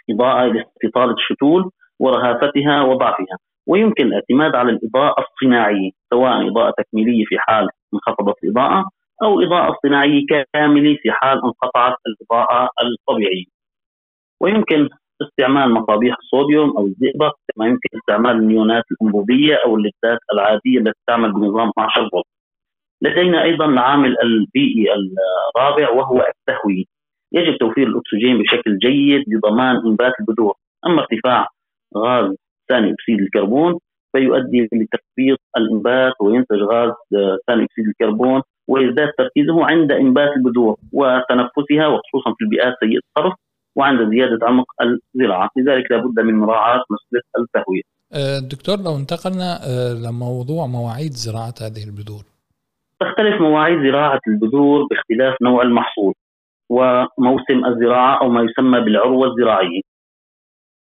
الإضاءة 0.09 0.45
إلى 0.45 0.61
استطالة 0.61 1.13
الشتول 1.13 1.71
ورهافتها 1.99 2.81
وضعفها. 2.81 3.37
ويمكن 3.67 4.07
الاعتماد 4.07 4.55
على 4.55 4.71
الإضاءة 4.71 5.23
الصناعية 5.23 5.91
سواء 6.09 6.47
إضاءة 6.47 6.73
تكميلية 6.77 7.25
في 7.25 7.39
حال 7.39 7.69
انخفضت 7.93 8.43
الإضاءة 8.43 8.83
أو 9.23 9.41
إضاءة 9.41 9.77
صناعية 9.83 10.25
كاملة 10.53 10.97
في 11.01 11.11
حال 11.11 11.37
انقطعت 11.45 11.95
الإضاءة 12.07 12.69
الطبيعية. 12.83 13.45
ويمكن 14.41 14.89
استعمال 15.21 15.73
مصابيح 15.73 16.15
الصوديوم 16.19 16.77
أو 16.77 16.87
الزئبق 16.87 17.33
كما 17.55 17.65
يمكن 17.67 17.89
استعمال 17.95 18.31
النيونات 18.31 18.83
الأنبوبية 18.91 19.55
أو 19.55 19.75
اللذات 19.75 20.19
العادية 20.33 20.79
التي 20.79 20.99
تعمل 21.07 21.33
بنظام 21.33 21.69
12 21.69 22.09
فولت. 22.11 22.25
لدينا 23.01 23.43
أيضا 23.43 23.65
العامل 23.65 24.15
البيئي 24.23 24.85
الرابع 25.55 25.89
وهو 25.89 26.17
التهويه. 26.17 26.83
يجب 27.33 27.57
توفير 27.57 27.87
الأكسجين 27.87 28.37
بشكل 28.41 28.77
جيد 28.77 29.23
لضمان 29.27 29.75
إنبات 29.85 30.13
البذور، 30.19 30.53
أما 30.85 31.01
ارتفاع 31.01 31.47
غاز 31.97 32.35
ثاني 32.69 32.93
أكسيد 32.93 33.19
الكربون 33.19 33.79
فيؤدي 34.15 34.69
لتخفيض 34.73 35.37
الإنبات 35.57 36.13
وينتج 36.21 36.61
غاز 36.63 36.91
ثاني 37.47 37.63
أكسيد 37.63 37.87
الكربون 37.87 38.41
ويزداد 38.67 39.11
تركيزه 39.17 39.65
عند 39.65 39.91
إنبات 39.91 40.29
البذور 40.37 40.75
وتنفسها 40.93 41.87
وخصوصا 41.87 42.33
في 42.37 42.43
البيئات 42.45 42.73
سيئة 42.79 42.99
الصرف 43.07 43.33
وعند 43.75 44.09
زيادة 44.09 44.39
عمق 44.47 44.65
الزراعة، 44.81 45.49
لذلك 45.57 45.91
لابد 45.91 46.19
من 46.19 46.33
مراعاة 46.33 46.83
مسألة 46.89 47.23
التهوية. 47.39 47.81
أه، 48.13 48.39
دكتور 48.39 48.77
لو 48.85 48.95
انتقلنا 48.97 49.49
أه، 49.69 49.93
لموضوع 49.93 50.67
مواعيد 50.67 51.11
زراعة 51.11 51.53
هذه 51.61 51.83
البذور. 51.89 52.23
تختلف 52.99 53.41
مواعيد 53.41 53.77
زراعة 53.87 54.19
البذور 54.27 54.87
باختلاف 54.89 55.35
نوع 55.41 55.61
المحصول 55.61 56.13
وموسم 56.69 57.65
الزراعة 57.65 58.21
أو 58.21 58.29
ما 58.29 58.41
يسمى 58.41 58.79
بالعروة 58.81 59.27
الزراعية. 59.27 59.81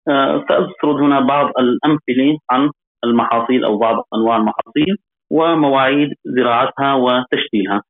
أه، 0.08 0.46
سأسرد 0.50 0.96
هنا 0.96 1.20
بعض 1.20 1.52
الأمثلة 1.60 2.38
عن 2.52 2.72
المحاصيل 3.04 3.66
أو 3.66 3.78
بعض 3.78 3.96
أنواع 4.16 4.38
المحاصيل 4.38 4.98
ومواعيد 5.32 6.10
زراعتها 6.26 6.94
وتشتيلها 6.94 7.84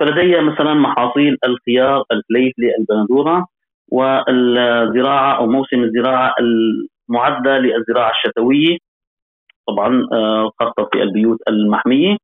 فلدي 0.00 0.40
مثلا 0.40 0.74
محاصيل 0.74 1.36
الخيار 1.44 2.04
الفليفلي 2.12 2.74
البندورة 2.78 3.46
والزراعة 3.88 5.38
أو 5.38 5.46
موسم 5.46 5.82
الزراعة 5.84 6.34
المعدة 6.40 7.58
للزراعة 7.58 8.10
الشتوية 8.10 8.78
طبعا 9.68 10.06
آه، 10.12 10.50
خاصة 10.60 10.88
في 10.92 11.02
البيوت 11.02 11.38
المحمية. 11.48 12.16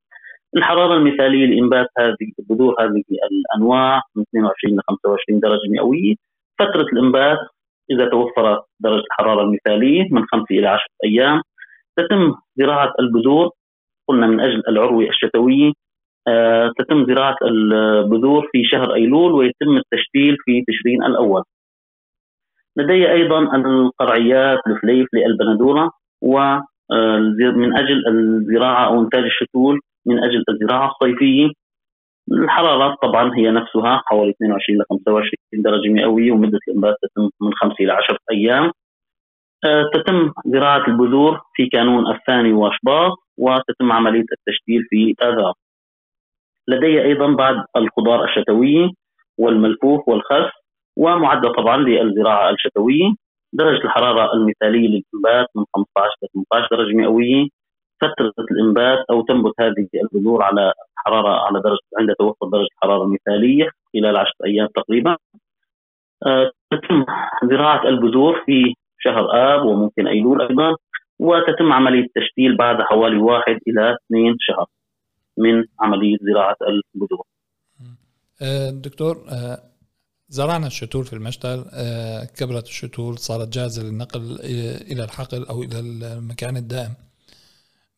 الحراره 0.56 0.94
المثالية 0.94 1.46
لإنبات 1.46 1.86
هذه 1.98 2.32
البذور 2.38 2.74
هذه 2.80 3.02
الأنواع 3.32 4.02
من 4.16 4.22
22 4.22 4.76
ل 4.78 4.80
25 4.88 5.40
درجة 5.40 5.68
مئوية. 5.70 6.14
فترة 6.58 6.86
الإنبات 6.92 7.38
إذا 7.90 8.08
توفرت 8.08 8.64
درجة 8.80 9.04
الحرارة 9.04 9.42
المثالية 9.42 10.08
من 10.10 10.26
5 10.26 10.44
إلى 10.50 10.66
10 10.68 10.82
أيام 11.04 11.42
تتم 11.96 12.34
زراعة 12.56 12.92
البذور 13.00 13.50
قلنا 14.08 14.26
من 14.26 14.40
أجل 14.40 14.62
العروة 14.68 15.04
الشتوية. 15.04 15.72
تتم 16.78 17.06
زراعة 17.06 17.36
البذور 17.42 18.48
في 18.52 18.64
شهر 18.64 18.94
أيلول 18.94 19.32
ويتم 19.32 19.76
التشتيل 19.76 20.36
في 20.44 20.64
تشرين 20.68 21.04
الأول. 21.04 21.42
لدي 22.76 23.12
أيضا 23.12 23.56
القرعيات 23.56 24.58
الفليف 24.66 25.06
للبندورة 25.14 25.90
ومن 26.22 27.72
آه، 27.72 27.80
أجل 27.80 28.08
الزراعة 28.08 28.86
أو 28.86 29.00
إنتاج 29.02 29.24
الشتول 29.24 29.80
من 30.06 30.24
أجل 30.24 30.44
الزراعة 30.48 30.90
الصيفية 30.90 31.50
الحرارات 32.32 32.98
طبعا 33.02 33.36
هي 33.36 33.50
نفسها 33.50 34.02
حوالي 34.06 34.30
22 34.30 34.78
ل 34.78 34.84
25 34.90 35.62
درجة 35.62 35.88
مئوية 35.88 36.32
ومدة 36.32 36.58
الإنبات 36.68 36.96
تتم 37.02 37.30
من 37.40 37.54
5 37.54 37.74
إلى 37.80 37.92
10 37.92 38.18
أيام. 38.30 38.72
آه، 39.64 39.90
تتم 39.94 40.32
زراعة 40.46 40.86
البذور 40.88 41.40
في 41.54 41.66
كانون 41.66 42.14
الثاني 42.14 42.52
وأشباط 42.52 43.12
وتتم 43.38 43.92
عملية 43.92 44.24
التشتيل 44.32 44.82
في 44.90 45.14
آذار. 45.22 45.52
لدي 46.68 47.02
أيضا 47.02 47.26
بعض 47.26 47.54
الخضار 47.76 48.24
الشتوية 48.24 48.90
والملفوف 49.38 50.08
والخس 50.08 50.52
ومعدة 50.96 51.52
طبعا 51.52 51.76
للزراعة 51.76 52.50
الشتوية. 52.50 53.14
درجة 53.52 53.84
الحرارة 53.84 54.34
المثالية 54.34 54.88
للإنبات 54.88 55.46
من 55.56 55.64
15 55.74 56.10
ل 56.22 56.26
18 56.34 56.68
درجة 56.76 56.96
مئوية. 56.96 57.48
فترة 58.00 58.32
الإنبات 58.50 58.98
أو 59.10 59.22
تنبت 59.22 59.52
هذه 59.60 59.88
البذور 60.02 60.42
على 60.42 60.72
حرارة 60.96 61.46
على 61.46 61.60
درجة 61.60 61.86
عند 61.98 62.12
توفر 62.18 62.46
درجة 62.52 62.68
الحراره 62.72 63.04
المثاليه 63.04 63.68
خلال 63.92 64.16
10 64.16 64.32
أيام 64.46 64.68
تقريبا. 64.74 65.16
آه، 66.26 66.50
تتم 66.70 67.04
زراعة 67.44 67.88
البذور 67.88 68.42
في 68.46 68.74
شهر 68.98 69.28
آب 69.32 69.64
وممكن 69.64 70.06
أيلول 70.06 70.42
أيضا 70.42 70.76
وتتم 71.20 71.72
عملية 71.72 72.04
التشتيل 72.04 72.56
بعد 72.56 72.82
حوالي 72.82 73.16
واحد 73.18 73.58
إلى 73.68 73.96
اثنين 73.96 74.36
شهر. 74.38 74.66
من 75.38 75.64
عملية 75.80 76.16
زراعة 76.22 76.56
البذور. 76.68 77.26
آه، 78.42 78.70
دكتور 78.70 79.16
آه، 79.32 79.58
زرعنا 80.28 80.66
الشتول 80.66 81.04
في 81.04 81.12
المشتل 81.12 81.64
آه، 81.74 82.24
كبرت 82.24 82.64
الشتول 82.64 83.18
صارت 83.18 83.48
جاهزة 83.48 83.82
للنقل 83.82 84.20
إلى 84.92 85.04
الحقل 85.04 85.44
أو 85.50 85.62
إلى 85.62 85.80
المكان 85.80 86.56
الدائم. 86.56 86.94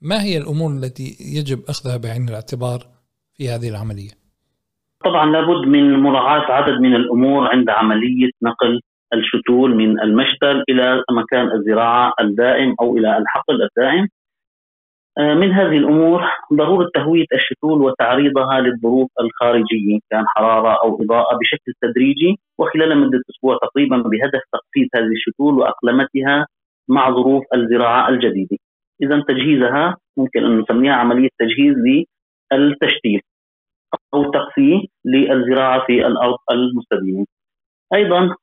ما 0.02 0.22
هي 0.22 0.38
الأمور 0.38 0.70
التي 0.70 1.16
يجب 1.38 1.58
أخذها 1.68 1.96
بعين 1.96 2.28
الاعتبار 2.28 2.80
في 3.34 3.48
هذه 3.48 3.68
العملية؟ 3.68 4.10
طبعا 5.04 5.30
لابد 5.30 5.66
من 5.68 6.00
مراعاة 6.00 6.52
عدد 6.52 6.80
من 6.80 6.94
الأمور 6.94 7.48
عند 7.48 7.70
عملية 7.70 8.30
نقل 8.42 8.80
الشتول 9.14 9.74
من 9.74 10.00
المشتل 10.00 10.64
إلى 10.68 11.02
مكان 11.10 11.52
الزراعة 11.52 12.14
الدائم 12.20 12.74
أو 12.80 12.96
إلى 12.96 13.18
الحقل 13.18 13.62
الدائم 13.62 14.08
من 15.18 15.52
هذه 15.52 15.76
الأمور 15.76 16.22
ضرورة 16.52 16.90
تهوية 16.94 17.26
الشتول 17.32 17.82
وتعريضها 17.82 18.60
للظروف 18.60 19.10
الخارجية 19.20 19.98
كان 20.10 20.24
حرارة 20.26 20.78
أو 20.82 21.02
إضاءة 21.02 21.36
بشكل 21.36 21.72
تدريجي 21.82 22.38
وخلال 22.58 22.98
مدة 22.98 23.20
أسبوع 23.30 23.58
تقريبا 23.62 23.96
بهدف 23.96 24.42
تخفيض 24.52 24.88
هذه 24.94 25.12
الشتول 25.12 25.58
وأقلمتها 25.58 26.46
مع 26.88 27.10
ظروف 27.10 27.44
الزراعة 27.54 28.08
الجديدة. 28.08 28.56
اذا 29.02 29.24
تجهيزها 29.28 29.96
ممكن 30.16 30.44
أن 30.44 30.58
نسميها 30.58 30.92
عملية 30.92 31.28
تجهيز 31.38 31.76
للتشتيل 32.52 33.20
أو 34.14 34.30
تقسيم 34.30 34.82
للزراعة 35.04 35.86
في 35.86 36.06
الأرض 36.06 36.38
المستديمة. 36.50 37.26
أيضا 37.94 38.34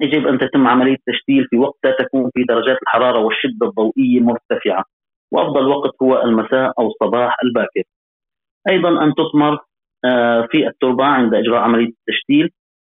يجب 0.00 0.26
أن 0.26 0.38
تتم 0.38 0.66
عملية 0.66 0.96
التشتيل 1.08 1.44
في 1.50 1.56
وقت 1.56 1.78
لا 1.84 1.96
تكون 1.98 2.30
في 2.34 2.42
درجات 2.48 2.78
الحرارة 2.82 3.18
والشدة 3.18 3.66
الضوئية 3.66 4.20
مرتفعة 4.20 4.84
وأفضل 5.32 5.66
وقت 5.68 5.90
هو 6.02 6.22
المساء 6.22 6.72
أو 6.78 6.86
الصباح 6.86 7.36
الباكر. 7.44 7.82
أيضا 8.68 9.04
أن 9.04 9.14
تثمر 9.14 9.58
آه، 10.04 10.48
في 10.50 10.66
التربة 10.66 11.04
عند 11.04 11.34
إجراء 11.34 11.60
عملية 11.60 11.92
التشتيل 12.00 12.50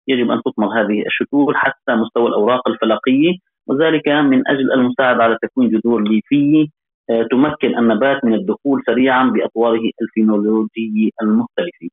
يجب 0.09 0.31
أن 0.31 0.41
تثمر 0.45 0.81
هذه 0.81 1.07
الشتول 1.07 1.57
حتى 1.57 1.95
مستوى 1.95 2.29
الأوراق 2.29 2.69
الفلقية 2.69 3.33
وذلك 3.69 4.09
من 4.09 4.49
أجل 4.49 4.73
المساعدة 4.73 5.23
على 5.23 5.39
تكوين 5.43 5.71
جذور 5.71 6.03
ليفية 6.03 6.67
آه، 7.11 7.23
تمكن 7.31 7.79
النبات 7.79 8.25
من 8.25 8.35
الدخول 8.35 8.83
سريعا 8.87 9.25
بأطواره 9.25 9.91
الفينولوجية 10.03 11.11
المختلفة. 11.23 11.89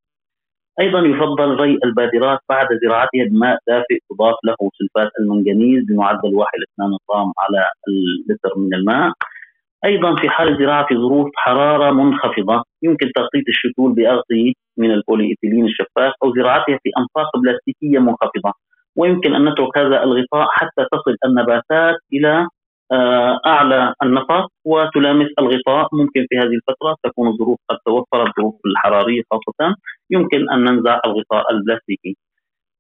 أيضا 0.80 1.00
يفضل 1.00 1.60
ري 1.60 1.80
البادرات 1.86 2.40
بعد 2.50 2.68
زراعتها 2.84 3.26
بماء 3.32 3.58
دافئ 3.68 3.98
تضاف 4.10 4.36
له 4.44 4.56
سلفات 4.78 5.12
المنجنيز 5.20 5.84
بمعدل 5.90 6.36
1 6.36 6.48
إلى 6.58 6.66
2 6.74 6.98
غرام 7.12 7.32
على 7.38 7.70
اللتر 7.88 8.58
من 8.58 8.74
الماء. 8.74 9.14
أيضا 9.86 10.16
في 10.16 10.30
حال 10.30 10.48
الزراعه 10.48 10.86
في 10.88 10.96
ظروف 10.96 11.30
حرارة 11.36 11.92
منخفضة 11.92 12.64
يمكن 12.84 13.12
تغطية 13.16 13.48
الشتول 13.50 13.94
بأغطية 13.94 14.54
من 14.78 14.92
البوليإيثيلين 14.92 15.66
الشفاف 15.66 16.14
أو 16.24 16.34
زراعتها 16.36 16.80
في 16.84 16.90
أنفاق 16.98 17.38
بلاستيكية 17.38 18.00
منخفضة. 18.00 18.54
ويمكن 18.96 19.36
أن 19.36 19.50
نترك 19.50 19.78
هذا 19.78 20.04
الغطاء 20.04 20.48
حتى 20.52 20.86
تصل 20.92 21.16
النباتات 21.26 21.96
إلى 22.14 22.48
آه، 22.92 23.40
أعلى 23.46 23.94
النفق 24.04 24.48
وتلامس 24.66 25.28
الغطاء. 25.40 25.88
ممكن 25.94 26.26
في 26.30 26.38
هذه 26.38 26.56
الفترة 26.60 26.96
تكون 27.04 27.28
الظروف 27.28 27.58
قد 27.70 27.78
توفرت 27.86 28.28
الظروف 28.28 28.56
الحرارية 28.66 29.22
خاصة. 29.32 29.76
يمكن 30.12 30.50
أن 30.50 30.64
ننزع 30.64 31.00
الغطاء 31.06 31.52
البلاستيكي. 31.52 32.18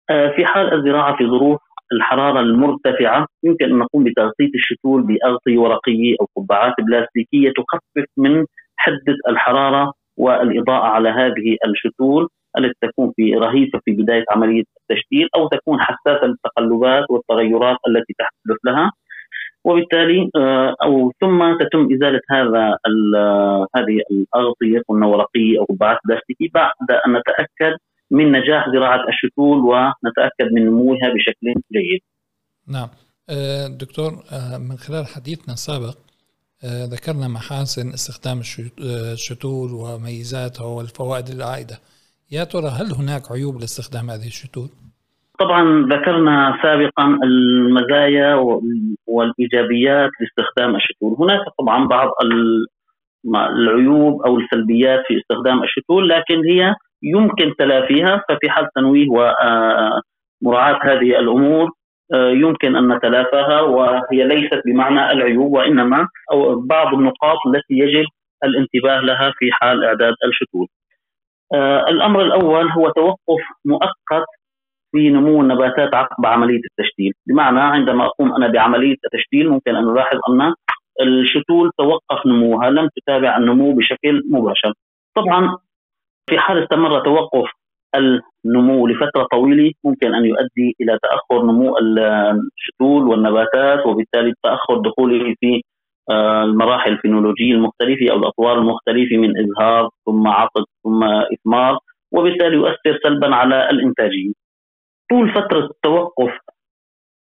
آه، 0.09 0.27
في 0.35 0.45
حال 0.45 0.73
الزراعة 0.73 1.17
في 1.17 1.27
ظروف 1.27 1.59
الحرارة 1.93 2.39
المرتفعة 2.39 3.27
يمكن 3.43 3.65
أن 3.65 3.77
نقوم 3.77 4.03
بتغطية 4.03 4.51
الشتول 4.55 5.01
بأغطية 5.03 5.57
ورقية 5.57 6.15
أو 6.21 6.27
قبعات 6.37 6.73
بلاستيكية 6.79 7.51
تخفف 7.57 8.05
من 8.17 8.45
حدة 8.77 9.15
الحرارة 9.29 9.93
والإضاءة 10.17 10.85
على 10.87 11.09
هذه 11.09 11.57
الشتول 11.67 12.27
التي 12.57 12.73
تكون 12.81 13.11
في 13.15 13.33
رهيفة 13.33 13.79
في 13.85 13.91
بداية 13.91 14.23
عملية 14.31 14.63
التشتيل 14.81 15.29
أو 15.35 15.47
تكون 15.47 15.79
حساسة 15.79 16.27
للتقلبات 16.27 17.05
والتغيرات 17.09 17.77
التي 17.87 18.13
تحدث 18.19 18.57
لها. 18.65 18.91
وبالتالي 19.65 20.29
آه، 20.35 20.75
أو 20.83 21.11
ثم 21.21 21.57
تتم 21.57 21.87
إزالة 21.93 22.21
هذا 22.31 22.77
هذه 23.75 24.01
الأغطية 24.11 24.81
قلنا 24.87 25.05
ورقية 25.07 25.59
أو 25.59 25.65
قبعات 25.65 25.97
بلاستيكية 26.05 26.47
بعد 26.53 26.91
أن 27.07 27.13
نتأكد 27.17 27.77
من 28.11 28.31
نجاح 28.31 28.69
زراعة 28.69 29.09
الشتول 29.09 29.57
ونتأكد 29.57 30.53
من 30.53 30.65
نموها 30.65 31.13
بشكل 31.15 31.61
جيد. 31.73 32.01
نعم 32.67 32.89
آه، 33.29 33.67
دكتور 33.67 34.11
آه، 34.31 34.57
من 34.57 34.77
خلال 34.77 35.05
حديثنا 35.05 35.53
السابق 35.53 35.97
ذكرنا 36.93 37.27
محاسن 37.27 37.87
استخدام 37.89 38.39
الشتول 39.13 39.69
وميزاتها 39.73 40.65
والفوائد 40.65 41.27
العائدة. 41.27 41.77
يا 42.31 42.43
ترى 42.43 42.69
هل 42.79 42.87
هناك 42.99 43.31
عيوب 43.31 43.55
لاستخدام 43.55 44.09
هذه 44.09 44.27
الشتول؟ 44.27 44.69
طبعا 45.39 45.63
ذكرنا 45.93 46.59
سابقا 46.63 47.19
المزايا 47.23 48.35
والإيجابيات 49.07 50.11
لاستخدام 50.19 50.75
الشتول، 50.75 51.15
هناك 51.19 51.41
طبعا 51.59 51.87
بعض 51.87 52.07
العيوب 53.35 54.21
أو 54.21 54.39
السلبيات 54.39 54.99
في 55.07 55.17
استخدام 55.19 55.63
الشتول 55.63 56.09
لكن 56.09 56.45
هي 56.45 56.75
يمكن 57.03 57.53
تلافيها 57.59 58.23
ففي 58.29 58.49
حال 58.49 58.67
تنويه 58.75 59.07
ومراعاة 59.09 60.79
هذه 60.83 61.19
الأمور 61.19 61.69
آه، 62.13 62.29
يمكن 62.29 62.75
أن 62.75 62.93
نتلافاها 62.93 63.61
وهي 63.61 64.23
ليست 64.23 64.61
بمعنى 64.65 65.11
العيوب 65.11 65.51
وإنما 65.53 66.07
أو 66.31 66.61
بعض 66.61 66.93
النقاط 66.93 67.37
التي 67.47 67.73
يجب 67.73 68.05
الانتباه 68.43 68.99
لها 68.99 69.33
في 69.37 69.51
حال 69.51 69.83
إعداد 69.83 70.13
الشتول. 70.27 70.67
الأمر 71.89 72.21
الأول 72.21 72.69
هو 72.71 72.89
توقف 72.89 73.43
مؤقت 73.65 74.25
في 74.91 75.09
نمو 75.09 75.41
النباتات 75.41 75.93
عقب 75.95 76.25
عملية 76.25 76.61
التشتيل، 76.71 77.13
بمعنى 77.27 77.59
عندما 77.59 78.05
أقوم 78.05 78.35
أنا 78.35 78.47
بعملية 78.47 78.95
التشتيل 79.05 79.49
ممكن 79.49 79.75
أن 79.75 79.85
نلاحظ 79.85 80.17
أن 80.29 80.53
الشتول 81.01 81.71
توقف 81.77 82.25
نموها 82.25 82.69
لم 82.69 82.89
تتابع 82.95 83.37
النمو 83.37 83.73
بشكل 83.73 84.23
مباشر. 84.31 84.73
طبعا 85.15 85.57
في 86.29 86.39
حال 86.39 86.63
استمر 86.63 86.99
توقف 86.99 87.49
النمو 87.95 88.87
لفترة 88.87 89.23
طويلة 89.31 89.71
ممكن 89.83 90.15
أن 90.15 90.25
يؤدي 90.25 90.75
إلى 90.81 90.99
تأخر 91.03 91.43
نمو 91.45 91.77
الشتول 91.77 93.07
والنباتات 93.07 93.85
وبالتالي 93.85 94.33
تأخر 94.43 94.77
دخوله 94.77 95.35
في 95.39 95.61
آه، 96.09 96.43
المراحل 96.43 96.91
الفينولوجية 96.91 97.53
المختلفة 97.53 98.11
أو 98.11 98.17
الأطوار 98.17 98.57
المختلفة 98.57 99.17
من 99.17 99.33
ازهار 99.37 99.89
ثم 100.05 100.27
عقد 100.27 100.63
ثم 100.83 101.03
إثمار 101.03 101.77
وبالتالي 102.13 102.55
يؤثر 102.55 102.99
سلبا 103.03 103.35
على 103.35 103.69
الإنتاجية. 103.69 104.33
طول 105.09 105.29
فترة 105.29 105.65
التوقف 105.65 106.39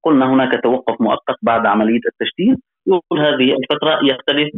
قلنا 0.05 0.33
هناك 0.33 0.63
توقف 0.63 1.01
مؤقت 1.01 1.37
بعد 1.43 1.67
عملية 1.67 2.01
التشتيت 2.13 2.59
يقول 2.87 3.21
هذه 3.21 3.57
الفترة 3.57 3.99
يختلف 4.03 4.49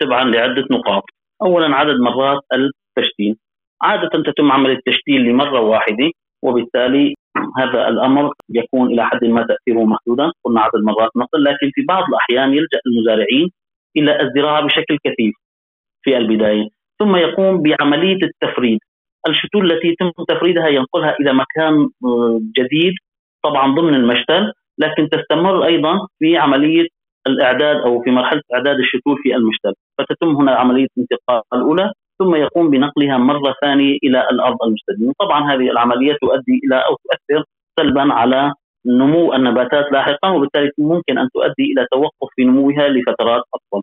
تبعا 0.00 0.24
لعدة 0.24 0.64
نقاط. 0.70 1.02
اولا 1.42 1.76
عدد 1.76 1.96
مرات 2.00 2.42
التشتيت 2.52 3.38
عادة 3.82 4.22
تتم 4.32 4.52
عملية 4.52 4.74
التشتيل 4.76 5.20
لمرة 5.20 5.60
واحدة 5.60 6.10
وبالتالي 6.42 7.14
هذا 7.58 7.88
الأمر 7.88 8.32
يكون 8.50 8.92
إلى 8.92 9.06
حد 9.06 9.24
ما 9.24 9.46
تأثيره 9.46 9.84
محدودا 9.84 10.32
قلنا 10.44 10.60
عدد 10.60 10.84
مرات 10.84 11.10
نقل 11.16 11.44
لكن 11.44 11.70
في 11.74 11.82
بعض 11.88 12.04
الأحيان 12.08 12.48
يلجأ 12.54 12.80
المزارعين 12.86 13.50
إلى 13.96 14.20
الزراعة 14.22 14.64
بشكل 14.64 14.98
كثيف 15.04 15.34
في 16.02 16.16
البداية. 16.16 16.68
ثم 16.98 17.16
يقوم 17.16 17.62
بعملية 17.62 18.18
التفريد. 18.22 18.78
الشتول 19.28 19.72
التي 19.72 19.88
يتم 19.88 20.10
تفريدها 20.28 20.68
ينقلها 20.68 21.16
إلى 21.20 21.32
مكان 21.32 21.88
آه، 22.04 22.40
جديد 22.58 22.92
طبعا 23.44 23.74
ضمن 23.74 23.94
المشتل 23.94 24.52
لكن 24.78 25.08
تستمر 25.08 25.64
أيضا 25.64 25.98
في 26.18 26.36
عملية 26.36 26.86
الإعداد 27.26 27.76
أو 27.76 28.02
في 28.02 28.10
مرحلة 28.10 28.42
إعداد 28.54 28.76
الشتول 28.78 29.16
في 29.22 29.34
المشتل. 29.34 29.74
فتتم 29.98 30.28
هنا 30.28 30.52
عملية 30.54 30.86
الانتقال 30.96 31.42
الأولى 31.54 31.92
ثم 32.20 32.34
يقوم 32.34 32.70
بنقلها 32.70 33.18
مرة 33.18 33.54
ثانية 33.62 33.98
إلى 34.04 34.20
الأرض 34.32 34.56
المستديمة 34.66 35.12
طبعا 35.18 35.52
هذه 35.52 35.70
العملية 35.70 36.16
تؤدي 36.20 36.60
إلى 36.64 36.76
أو 36.76 36.96
تؤثر 37.04 37.44
سلبا 37.80 38.12
على 38.12 38.52
نمو 38.86 39.34
النباتات 39.34 39.92
لاحقا 39.92 40.28
وبالتالي 40.28 40.70
ممكن 40.78 41.18
أن 41.18 41.28
تؤدي 41.34 41.64
إلى 41.72 41.86
توقف 41.92 42.28
في 42.36 42.44
نموها 42.44 42.88
لفترات 42.88 43.42
أطول. 43.54 43.82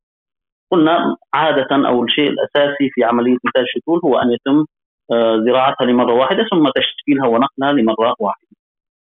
قلنا 0.71 1.15
عادة 1.33 1.87
أو 1.87 2.03
الشيء 2.03 2.29
الأساسي 2.29 2.89
في 2.93 3.03
عملية 3.03 3.37
إنتاج 3.45 3.63
الشتول 3.63 4.01
هو 4.05 4.17
أن 4.17 4.31
يتم 4.31 4.65
آه، 5.11 5.37
زراعتها 5.45 5.85
لمرة 5.85 6.13
واحدة 6.13 6.45
ثم 6.51 6.69
تشكيلها 6.75 7.27
ونقلها 7.27 7.71
لمرة 7.71 8.15
واحدة. 8.19 8.47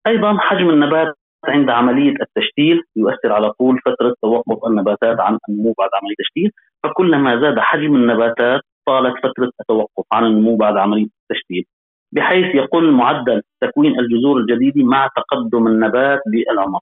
أيضا 0.07 0.37
حجم 0.39 0.69
النبات 0.69 1.13
عند 1.47 1.69
عملية 1.69 2.13
التشتيل 2.21 2.81
يؤثر 2.95 3.31
على 3.31 3.51
طول 3.51 3.79
فترة 3.85 4.15
توقف 4.21 4.67
النباتات 4.67 5.19
عن 5.19 5.37
النمو 5.49 5.73
بعد 5.77 5.89
عملية 5.93 6.15
التشتيل 6.19 6.51
فكلما 6.83 7.41
زاد 7.41 7.59
حجم 7.59 7.95
النباتات 7.95 8.61
طالت 8.87 9.17
فترة 9.17 9.51
التوقف 9.61 10.05
عن 10.11 10.25
النمو 10.25 10.55
بعد 10.55 10.77
عملية 10.77 11.07
التشتيل 11.31 11.65
بحيث 12.11 12.55
يقل 12.55 12.91
معدل 12.91 13.41
تكوين 13.61 13.99
الجذور 13.99 14.37
الجديدة 14.39 14.83
مع 14.83 15.09
تقدم 15.15 15.67
النبات 15.67 16.19
بالعمر 16.27 16.79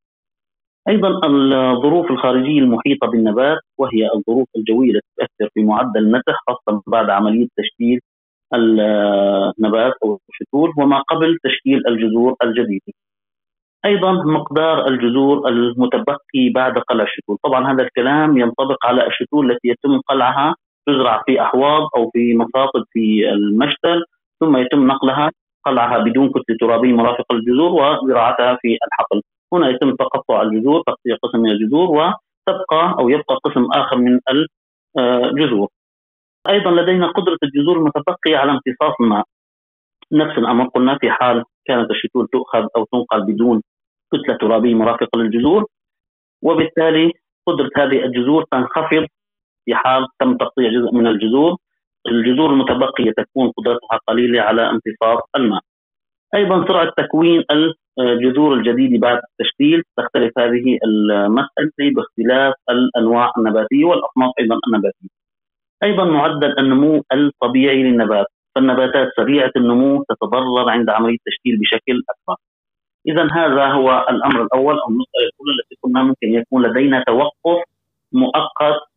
أيضا 0.90 1.10
الظروف 1.28 2.12
الخارجية 2.12 2.60
المحيطة 2.60 3.08
بالنبات 3.08 3.58
وهي 3.78 4.10
الظروف 4.16 4.48
الجوية 4.58 4.92
التي 4.92 5.08
تؤثر 5.18 5.50
في 5.54 5.64
معدل 5.64 6.00
النسخ 6.00 6.36
خاصة 6.48 6.82
بعد 6.88 7.10
عملية 7.10 7.48
تشكيل 7.58 8.00
النبات 8.54 9.94
أو 10.04 10.20
الشتول 10.30 10.74
وما 10.78 11.00
قبل 11.02 11.38
تشكيل 11.44 11.88
الجذور 11.88 12.36
الجديدة. 12.44 12.94
أيضا 13.86 14.12
مقدار 14.12 14.88
الجذور 14.88 15.48
المتبقي 15.48 16.50
بعد 16.56 16.78
قلع 16.78 17.04
الشتول، 17.04 17.38
طبعا 17.44 17.74
هذا 17.74 17.84
الكلام 17.84 18.38
ينطبق 18.38 18.86
على 18.86 19.08
الشتول 19.08 19.52
التي 19.52 19.68
يتم 19.68 20.00
قلعها 20.00 20.56
تزرع 20.88 21.22
في 21.26 21.42
أحواض 21.42 21.82
أو 21.96 22.10
في 22.14 22.38
مصاطب 22.38 22.84
في 22.92 23.30
المشتل 23.30 24.04
ثم 24.40 24.58
يتم 24.58 24.88
نقلها 24.88 25.32
قلعها 25.66 25.98
بدون 25.98 26.30
كتله 26.30 26.58
ترابيه 26.60 26.94
مرافقه 26.94 27.36
للجذور 27.36 27.72
وزراعتها 27.72 28.58
في 28.62 28.78
الحقل 28.88 29.22
هنا 29.54 29.70
يتم 29.70 29.96
تقطع 29.96 30.42
الجذور 30.42 30.82
تقطيع 30.88 31.16
قسم 31.24 31.40
من 31.40 31.50
الجذور 31.52 31.88
وتبقى 31.90 32.96
أو 33.00 33.10
يبقى 33.10 33.36
قسم 33.44 33.66
آخر 33.74 33.98
من 33.98 34.20
الجذور. 34.98 35.68
أيضا 36.50 36.72
لدينا 36.72 37.08
قدرة 37.08 37.38
الجذور 37.44 37.78
المتبقية 37.78 38.38
على 38.38 38.52
امتصاص 38.52 38.96
الماء. 39.02 39.26
نفس 40.12 40.38
الأمر 40.38 40.68
قلنا 40.68 40.98
في 40.98 41.12
حال 41.12 41.44
كانت 41.66 41.92
الشتول 41.92 42.28
تؤخذ 42.28 42.68
أو 42.76 42.86
تنقل 42.92 43.22
بدون 43.34 43.62
كتلة 44.14 44.38
ترابيه 44.38 44.76
مرافقه 44.76 45.18
للجذور 45.20 45.66
وبالتالي 46.44 47.12
قدرة 47.48 47.70
هذه 47.78 48.04
الجذور 48.06 48.44
تنخفض 48.52 49.08
في 49.66 49.76
حال 49.76 50.08
تم 50.20 50.38
تقطيع 50.38 50.70
جزء 50.70 50.92
من 50.94 51.08
الجذور 51.08 51.58
الجذور 52.08 52.50
المتبقية 52.50 53.12
تكون 53.12 53.52
قدرتها 53.58 54.00
قليلة 54.08 54.42
على 54.42 54.70
امتصاص 54.70 55.22
الماء. 55.36 55.62
أيضا 56.36 56.68
سرعة 56.68 56.92
تكوين 56.98 57.44
الجذور 58.00 58.54
الجديدة 58.54 59.00
بعد 59.00 59.20
التشتيل 59.32 59.84
تختلف 59.98 60.40
هذه 60.40 60.78
المسألة 60.86 61.94
باختلاف 61.96 62.54
الأنواع 62.70 63.32
النباتية 63.38 63.86
والأصناف 63.86 64.32
أيضا 64.40 64.60
النباتية. 64.68 65.08
أيضا 65.84 66.06
معدل 66.06 66.60
النمو 66.60 67.04
الطبيعي 67.14 67.84
للنبات. 67.84 68.28
فالنباتات 68.56 69.10
سريعة 69.18 69.52
النمو 69.56 70.04
تتضرر 70.10 70.70
عند 70.70 70.90
عملية 70.90 71.18
التشتيل 71.28 71.60
بشكل 71.60 72.04
أكبر. 72.10 72.36
إذا 73.08 73.28
هذا 73.32 73.66
هو 73.66 74.06
الأمر 74.10 74.44
الأول 74.44 74.80
أو 74.80 74.90
المسألة 74.90 75.24
الأولى 75.34 75.54
التي 75.64 75.76
قلنا 75.84 76.04
ممكن 76.04 76.28
يكون 76.34 76.66
لدينا 76.66 77.04
توقف 77.08 77.64
مؤقت 78.12 78.93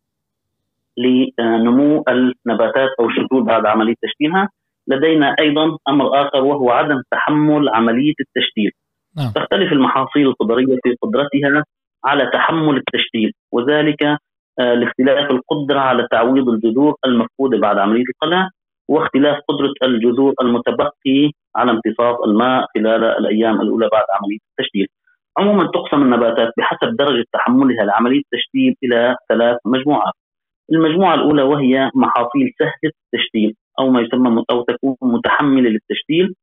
لنمو 0.99 2.05
النباتات 2.09 2.91
أو 3.01 3.09
الشتول 3.09 3.45
بعد 3.45 3.67
عملية 3.67 3.95
تشتيلها 4.03 4.49
لدينا 4.89 5.35
أيضا 5.41 5.79
أمر 5.89 6.23
آخر 6.23 6.45
وهو 6.45 6.71
عدم 6.71 7.03
تحمل 7.11 7.69
عملية 7.69 8.15
التشتيل 8.21 8.71
نعم. 9.17 9.31
تختلف 9.35 9.73
المحاصيل 9.73 10.27
الخضرية 10.27 10.77
في 10.83 10.97
قدرتها 11.03 11.65
على 12.05 12.31
تحمل 12.33 12.77
التشتيل 12.77 13.33
وذلك 13.53 14.03
آه، 14.61 14.75
لاختلاف 14.75 15.31
القدرة 15.31 15.81
على 15.81 16.09
تعويض 16.11 16.49
الجذور 16.49 16.95
المفقودة 17.07 17.59
بعد 17.59 17.79
عملية 17.79 18.05
القلع 18.15 18.51
واختلاف 18.89 19.37
قدرة 19.49 19.73
الجذور 19.83 20.35
المتبقي 20.43 21.31
على 21.57 21.71
امتصاص 21.71 22.17
الماء 22.27 22.67
خلال 22.75 23.05
الأيام 23.05 23.61
الأولى 23.61 23.89
بعد 23.93 24.05
عملية 24.21 24.39
التشتيل. 24.51 24.87
عموما 25.39 25.71
تقسم 25.75 26.03
النباتات 26.03 26.53
بحسب 26.59 26.97
درجة 26.97 27.25
تحملها 27.33 27.85
لعملية 27.85 28.23
التشتيل 28.33 28.75
إلى 28.85 29.17
ثلاث 29.29 29.57
مجموعات. 29.67 30.15
المجموعة 30.73 31.15
الأولى 31.15 31.43
وهي 31.43 31.91
محاصيل 31.95 32.53
سهلة 32.59 32.93
التشتيل 33.15 33.55
أو 33.79 33.91
ما 33.91 34.01
يسمى 34.01 34.45
أو 34.51 34.63
تكون 34.63 34.97
متحملة 35.03 35.71
للتشتيل 35.71 36.35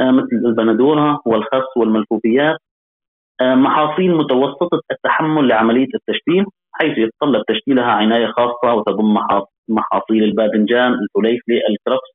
آه، 0.00 0.10
مثل 0.10 0.28
البندورة 0.32 1.20
والخس 1.26 1.76
والملفوفيات. 1.76 2.56
آه، 3.40 3.54
محاصيل 3.54 4.14
متوسطة 4.14 4.80
التحمل 4.90 5.48
لعملية 5.48 5.88
التشتيل 5.94 6.44
حيث 6.72 6.98
يتطلب 6.98 7.42
تشتيلها 7.48 7.92
عناية 7.92 8.26
خاصة 8.26 8.74
وتضم 8.74 9.18
محاصيل 9.68 10.24
الباذنجان 10.24 10.92
الفليفلي 10.92 11.60
الكرفس. 11.70 12.10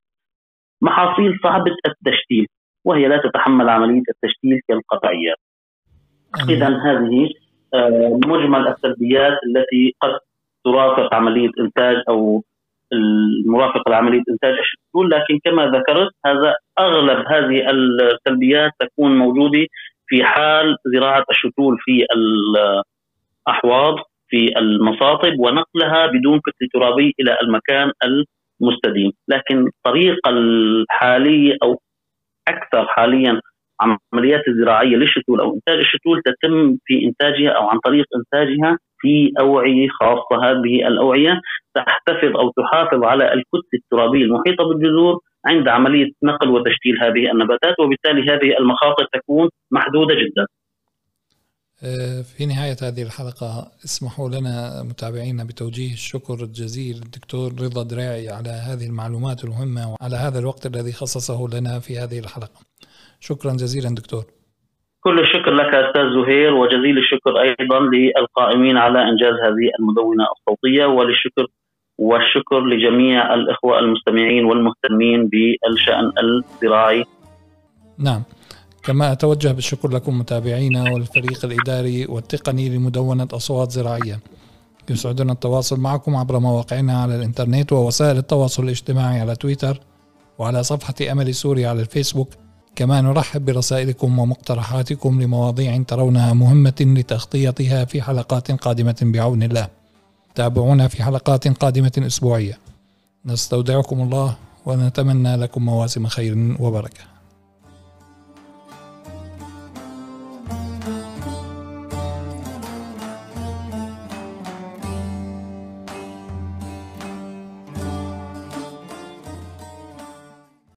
محاصيل 0.82 1.40
صعبة 1.44 1.76
التشتيل 1.86 2.48
وهي 2.86 3.08
لا 3.08 3.18
تتحمل 3.18 3.70
عملية 3.70 4.04
التشتيل 4.10 4.60
كالقطعيات. 4.68 5.38
إذا 6.50 6.68
هذه 6.68 7.30
آه، 7.74 8.20
مجمل 8.26 8.68
السلبيات 8.68 9.38
التي 9.48 9.96
قد 10.02 10.20
ترافق 10.64 11.14
عملية 11.14 11.50
إنتاج 11.60 11.96
أو 12.10 12.44
المرافقه 12.94 13.90
لعمليه 13.92 14.22
إنتاج. 14.30 14.54
الشتول 14.60 15.10
لكن 15.10 15.40
كما 15.44 15.66
ذكرت 15.66 16.12
هذا 16.26 16.56
أغلب 16.80 17.26
هذه 17.28 17.70
السلبيات 17.70 18.72
تكون 18.80 19.18
موجودة 19.18 19.66
في 20.08 20.24
حال 20.24 20.76
زراعة 20.96 21.26
الشتول 21.32 21.78
في 21.80 22.06
الأحواض 23.48 23.96
في 24.30 24.58
المصاطب 24.58 25.40
ونقلها 25.40 26.08
بدون 26.08 26.40
كتله 26.40 26.68
ترابيه 26.74 27.12
إلى 27.20 27.38
المكان 27.42 27.92
المستديم، 28.04 29.12
لكن 29.28 29.68
الطريقة 29.68 30.30
الحالية 30.30 31.58
أو 31.64 31.82
أكثر 32.48 32.86
حاليا 32.88 33.40
العمليات 33.82 34.48
الزراعية 34.48 34.96
للشتول 34.96 35.40
أو 35.40 35.54
إنتاج 35.56 35.78
الشتول 35.80 36.22
تتم 36.22 36.78
في 36.86 37.06
إنتاجها 37.06 37.50
أو 37.50 37.68
عن 37.68 37.80
طريق 37.80 38.06
إنتاجها 38.16 38.78
في 39.04 39.32
أوعية 39.40 39.88
خاصة. 40.00 40.36
هذه 40.48 40.76
الأوعية 40.90 41.34
تحتفظ 41.76 42.32
أو 42.42 42.48
تحافظ 42.60 43.04
على 43.12 43.24
الكتله 43.36 43.74
الترابية 43.80 44.26
المحيطة 44.26 44.64
بالجذور 44.68 45.16
عند 45.46 45.68
عملية 45.68 46.10
نقل 46.24 46.50
وتشكيل 46.50 46.96
هذه 47.04 47.32
النباتات 47.32 47.76
وبالتالي 47.80 48.22
هذه 48.32 48.58
المخاطر 48.60 49.06
تكون 49.14 49.50
محدودة 49.72 50.14
جدا. 50.22 50.46
آه، 51.86 52.22
في 52.22 52.46
نهاية 52.46 52.78
هذه 52.82 53.04
الحلقة 53.04 53.72
اسمحوا 53.86 54.30
لنا 54.30 54.84
متابعينا 54.84 55.44
بتوجيه 55.44 55.94
الشكر 55.94 56.34
الجزيل 56.34 56.96
للدكتور 56.96 57.52
رضا 57.66 57.84
دراعي 57.84 58.30
على 58.30 58.50
هذه 58.50 58.86
المعلومات 58.92 59.44
المهمة 59.44 59.82
وعلى 59.92 60.16
هذا 60.16 60.40
الوقت 60.40 60.66
الذي 60.66 60.92
خصصه 60.92 61.40
لنا 61.54 61.80
في 61.80 62.00
هذه 62.00 62.20
الحلقة. 62.20 62.60
شكرا 63.20 63.52
جزيلا 63.52 63.90
دكتور. 63.96 64.26
كل 65.04 65.20
الشكر 65.20 65.52
لك 65.52 65.76
أستاذ 65.76 66.04
زهير 66.18 66.54
وجزيل 66.54 66.98
الشكر 66.98 67.42
أيضا 67.42 67.80
للقائمين 67.80 68.78
على 68.78 69.00
إنجاز 69.10 69.34
هذه 69.34 69.68
المدونة 69.80 70.24
الصوتية 70.34 70.86
وللشكر 70.86 71.48
والشكر 71.98 72.60
لجميع 72.60 73.34
الإخوة 73.34 73.80
المستمعين 73.80 74.46
والمهتمين 74.46 75.30
بالشأن 75.30 76.12
الزراعي. 76.24 77.06
نعم. 78.00 78.24
كما 78.84 79.12
أتوجه 79.12 79.52
بالشكر 79.52 79.90
لكم 79.90 80.20
متابعينا 80.20 80.84
والفريق 80.94 81.46
الإداري 81.46 82.06
والتقني 82.06 82.70
لمدونة 82.70 83.28
أصوات 83.34 83.72
زراعية. 83.72 84.20
يسعدنا 84.90 85.32
التواصل 85.34 85.80
معكم 85.80 86.16
عبر 86.16 86.40
مواقعنا 86.40 87.02
على 87.02 87.16
الإنترنت 87.16 87.74
ووسائل 87.74 88.18
التواصل 88.18 88.64
الاجتماعي 88.64 89.20
على 89.20 89.36
تويتر 89.36 89.80
وعلى 90.40 90.64
صفحة 90.64 91.12
أمل 91.12 91.34
سوريا 91.34 91.70
على 91.70 91.82
الفيسبوك 91.82 92.43
كما 92.76 93.02
نرحب 93.02 93.46
برسائلكم 93.46 94.20
ومقترحاتكم 94.20 95.22
لمواضيع 95.22 95.84
ترونها 95.88 96.34
مهمة 96.34 96.74
لتغطيتها 96.82 97.86
في 97.86 98.02
حلقات 98.02 98.52
قادمة 98.52 98.96
بعون 99.02 99.44
الله. 99.44 99.68
تابعونا 100.36 100.88
في 100.88 101.04
حلقات 101.04 101.48
قادمة 101.48 101.92
أسبوعية. 101.98 102.58
نستودعكم 103.26 104.02
الله 104.02 104.36
ونتمنى 104.66 105.36
لكم 105.36 105.66
مواسم 105.66 106.08
خير 106.08 106.56
وبركة. 106.60 107.13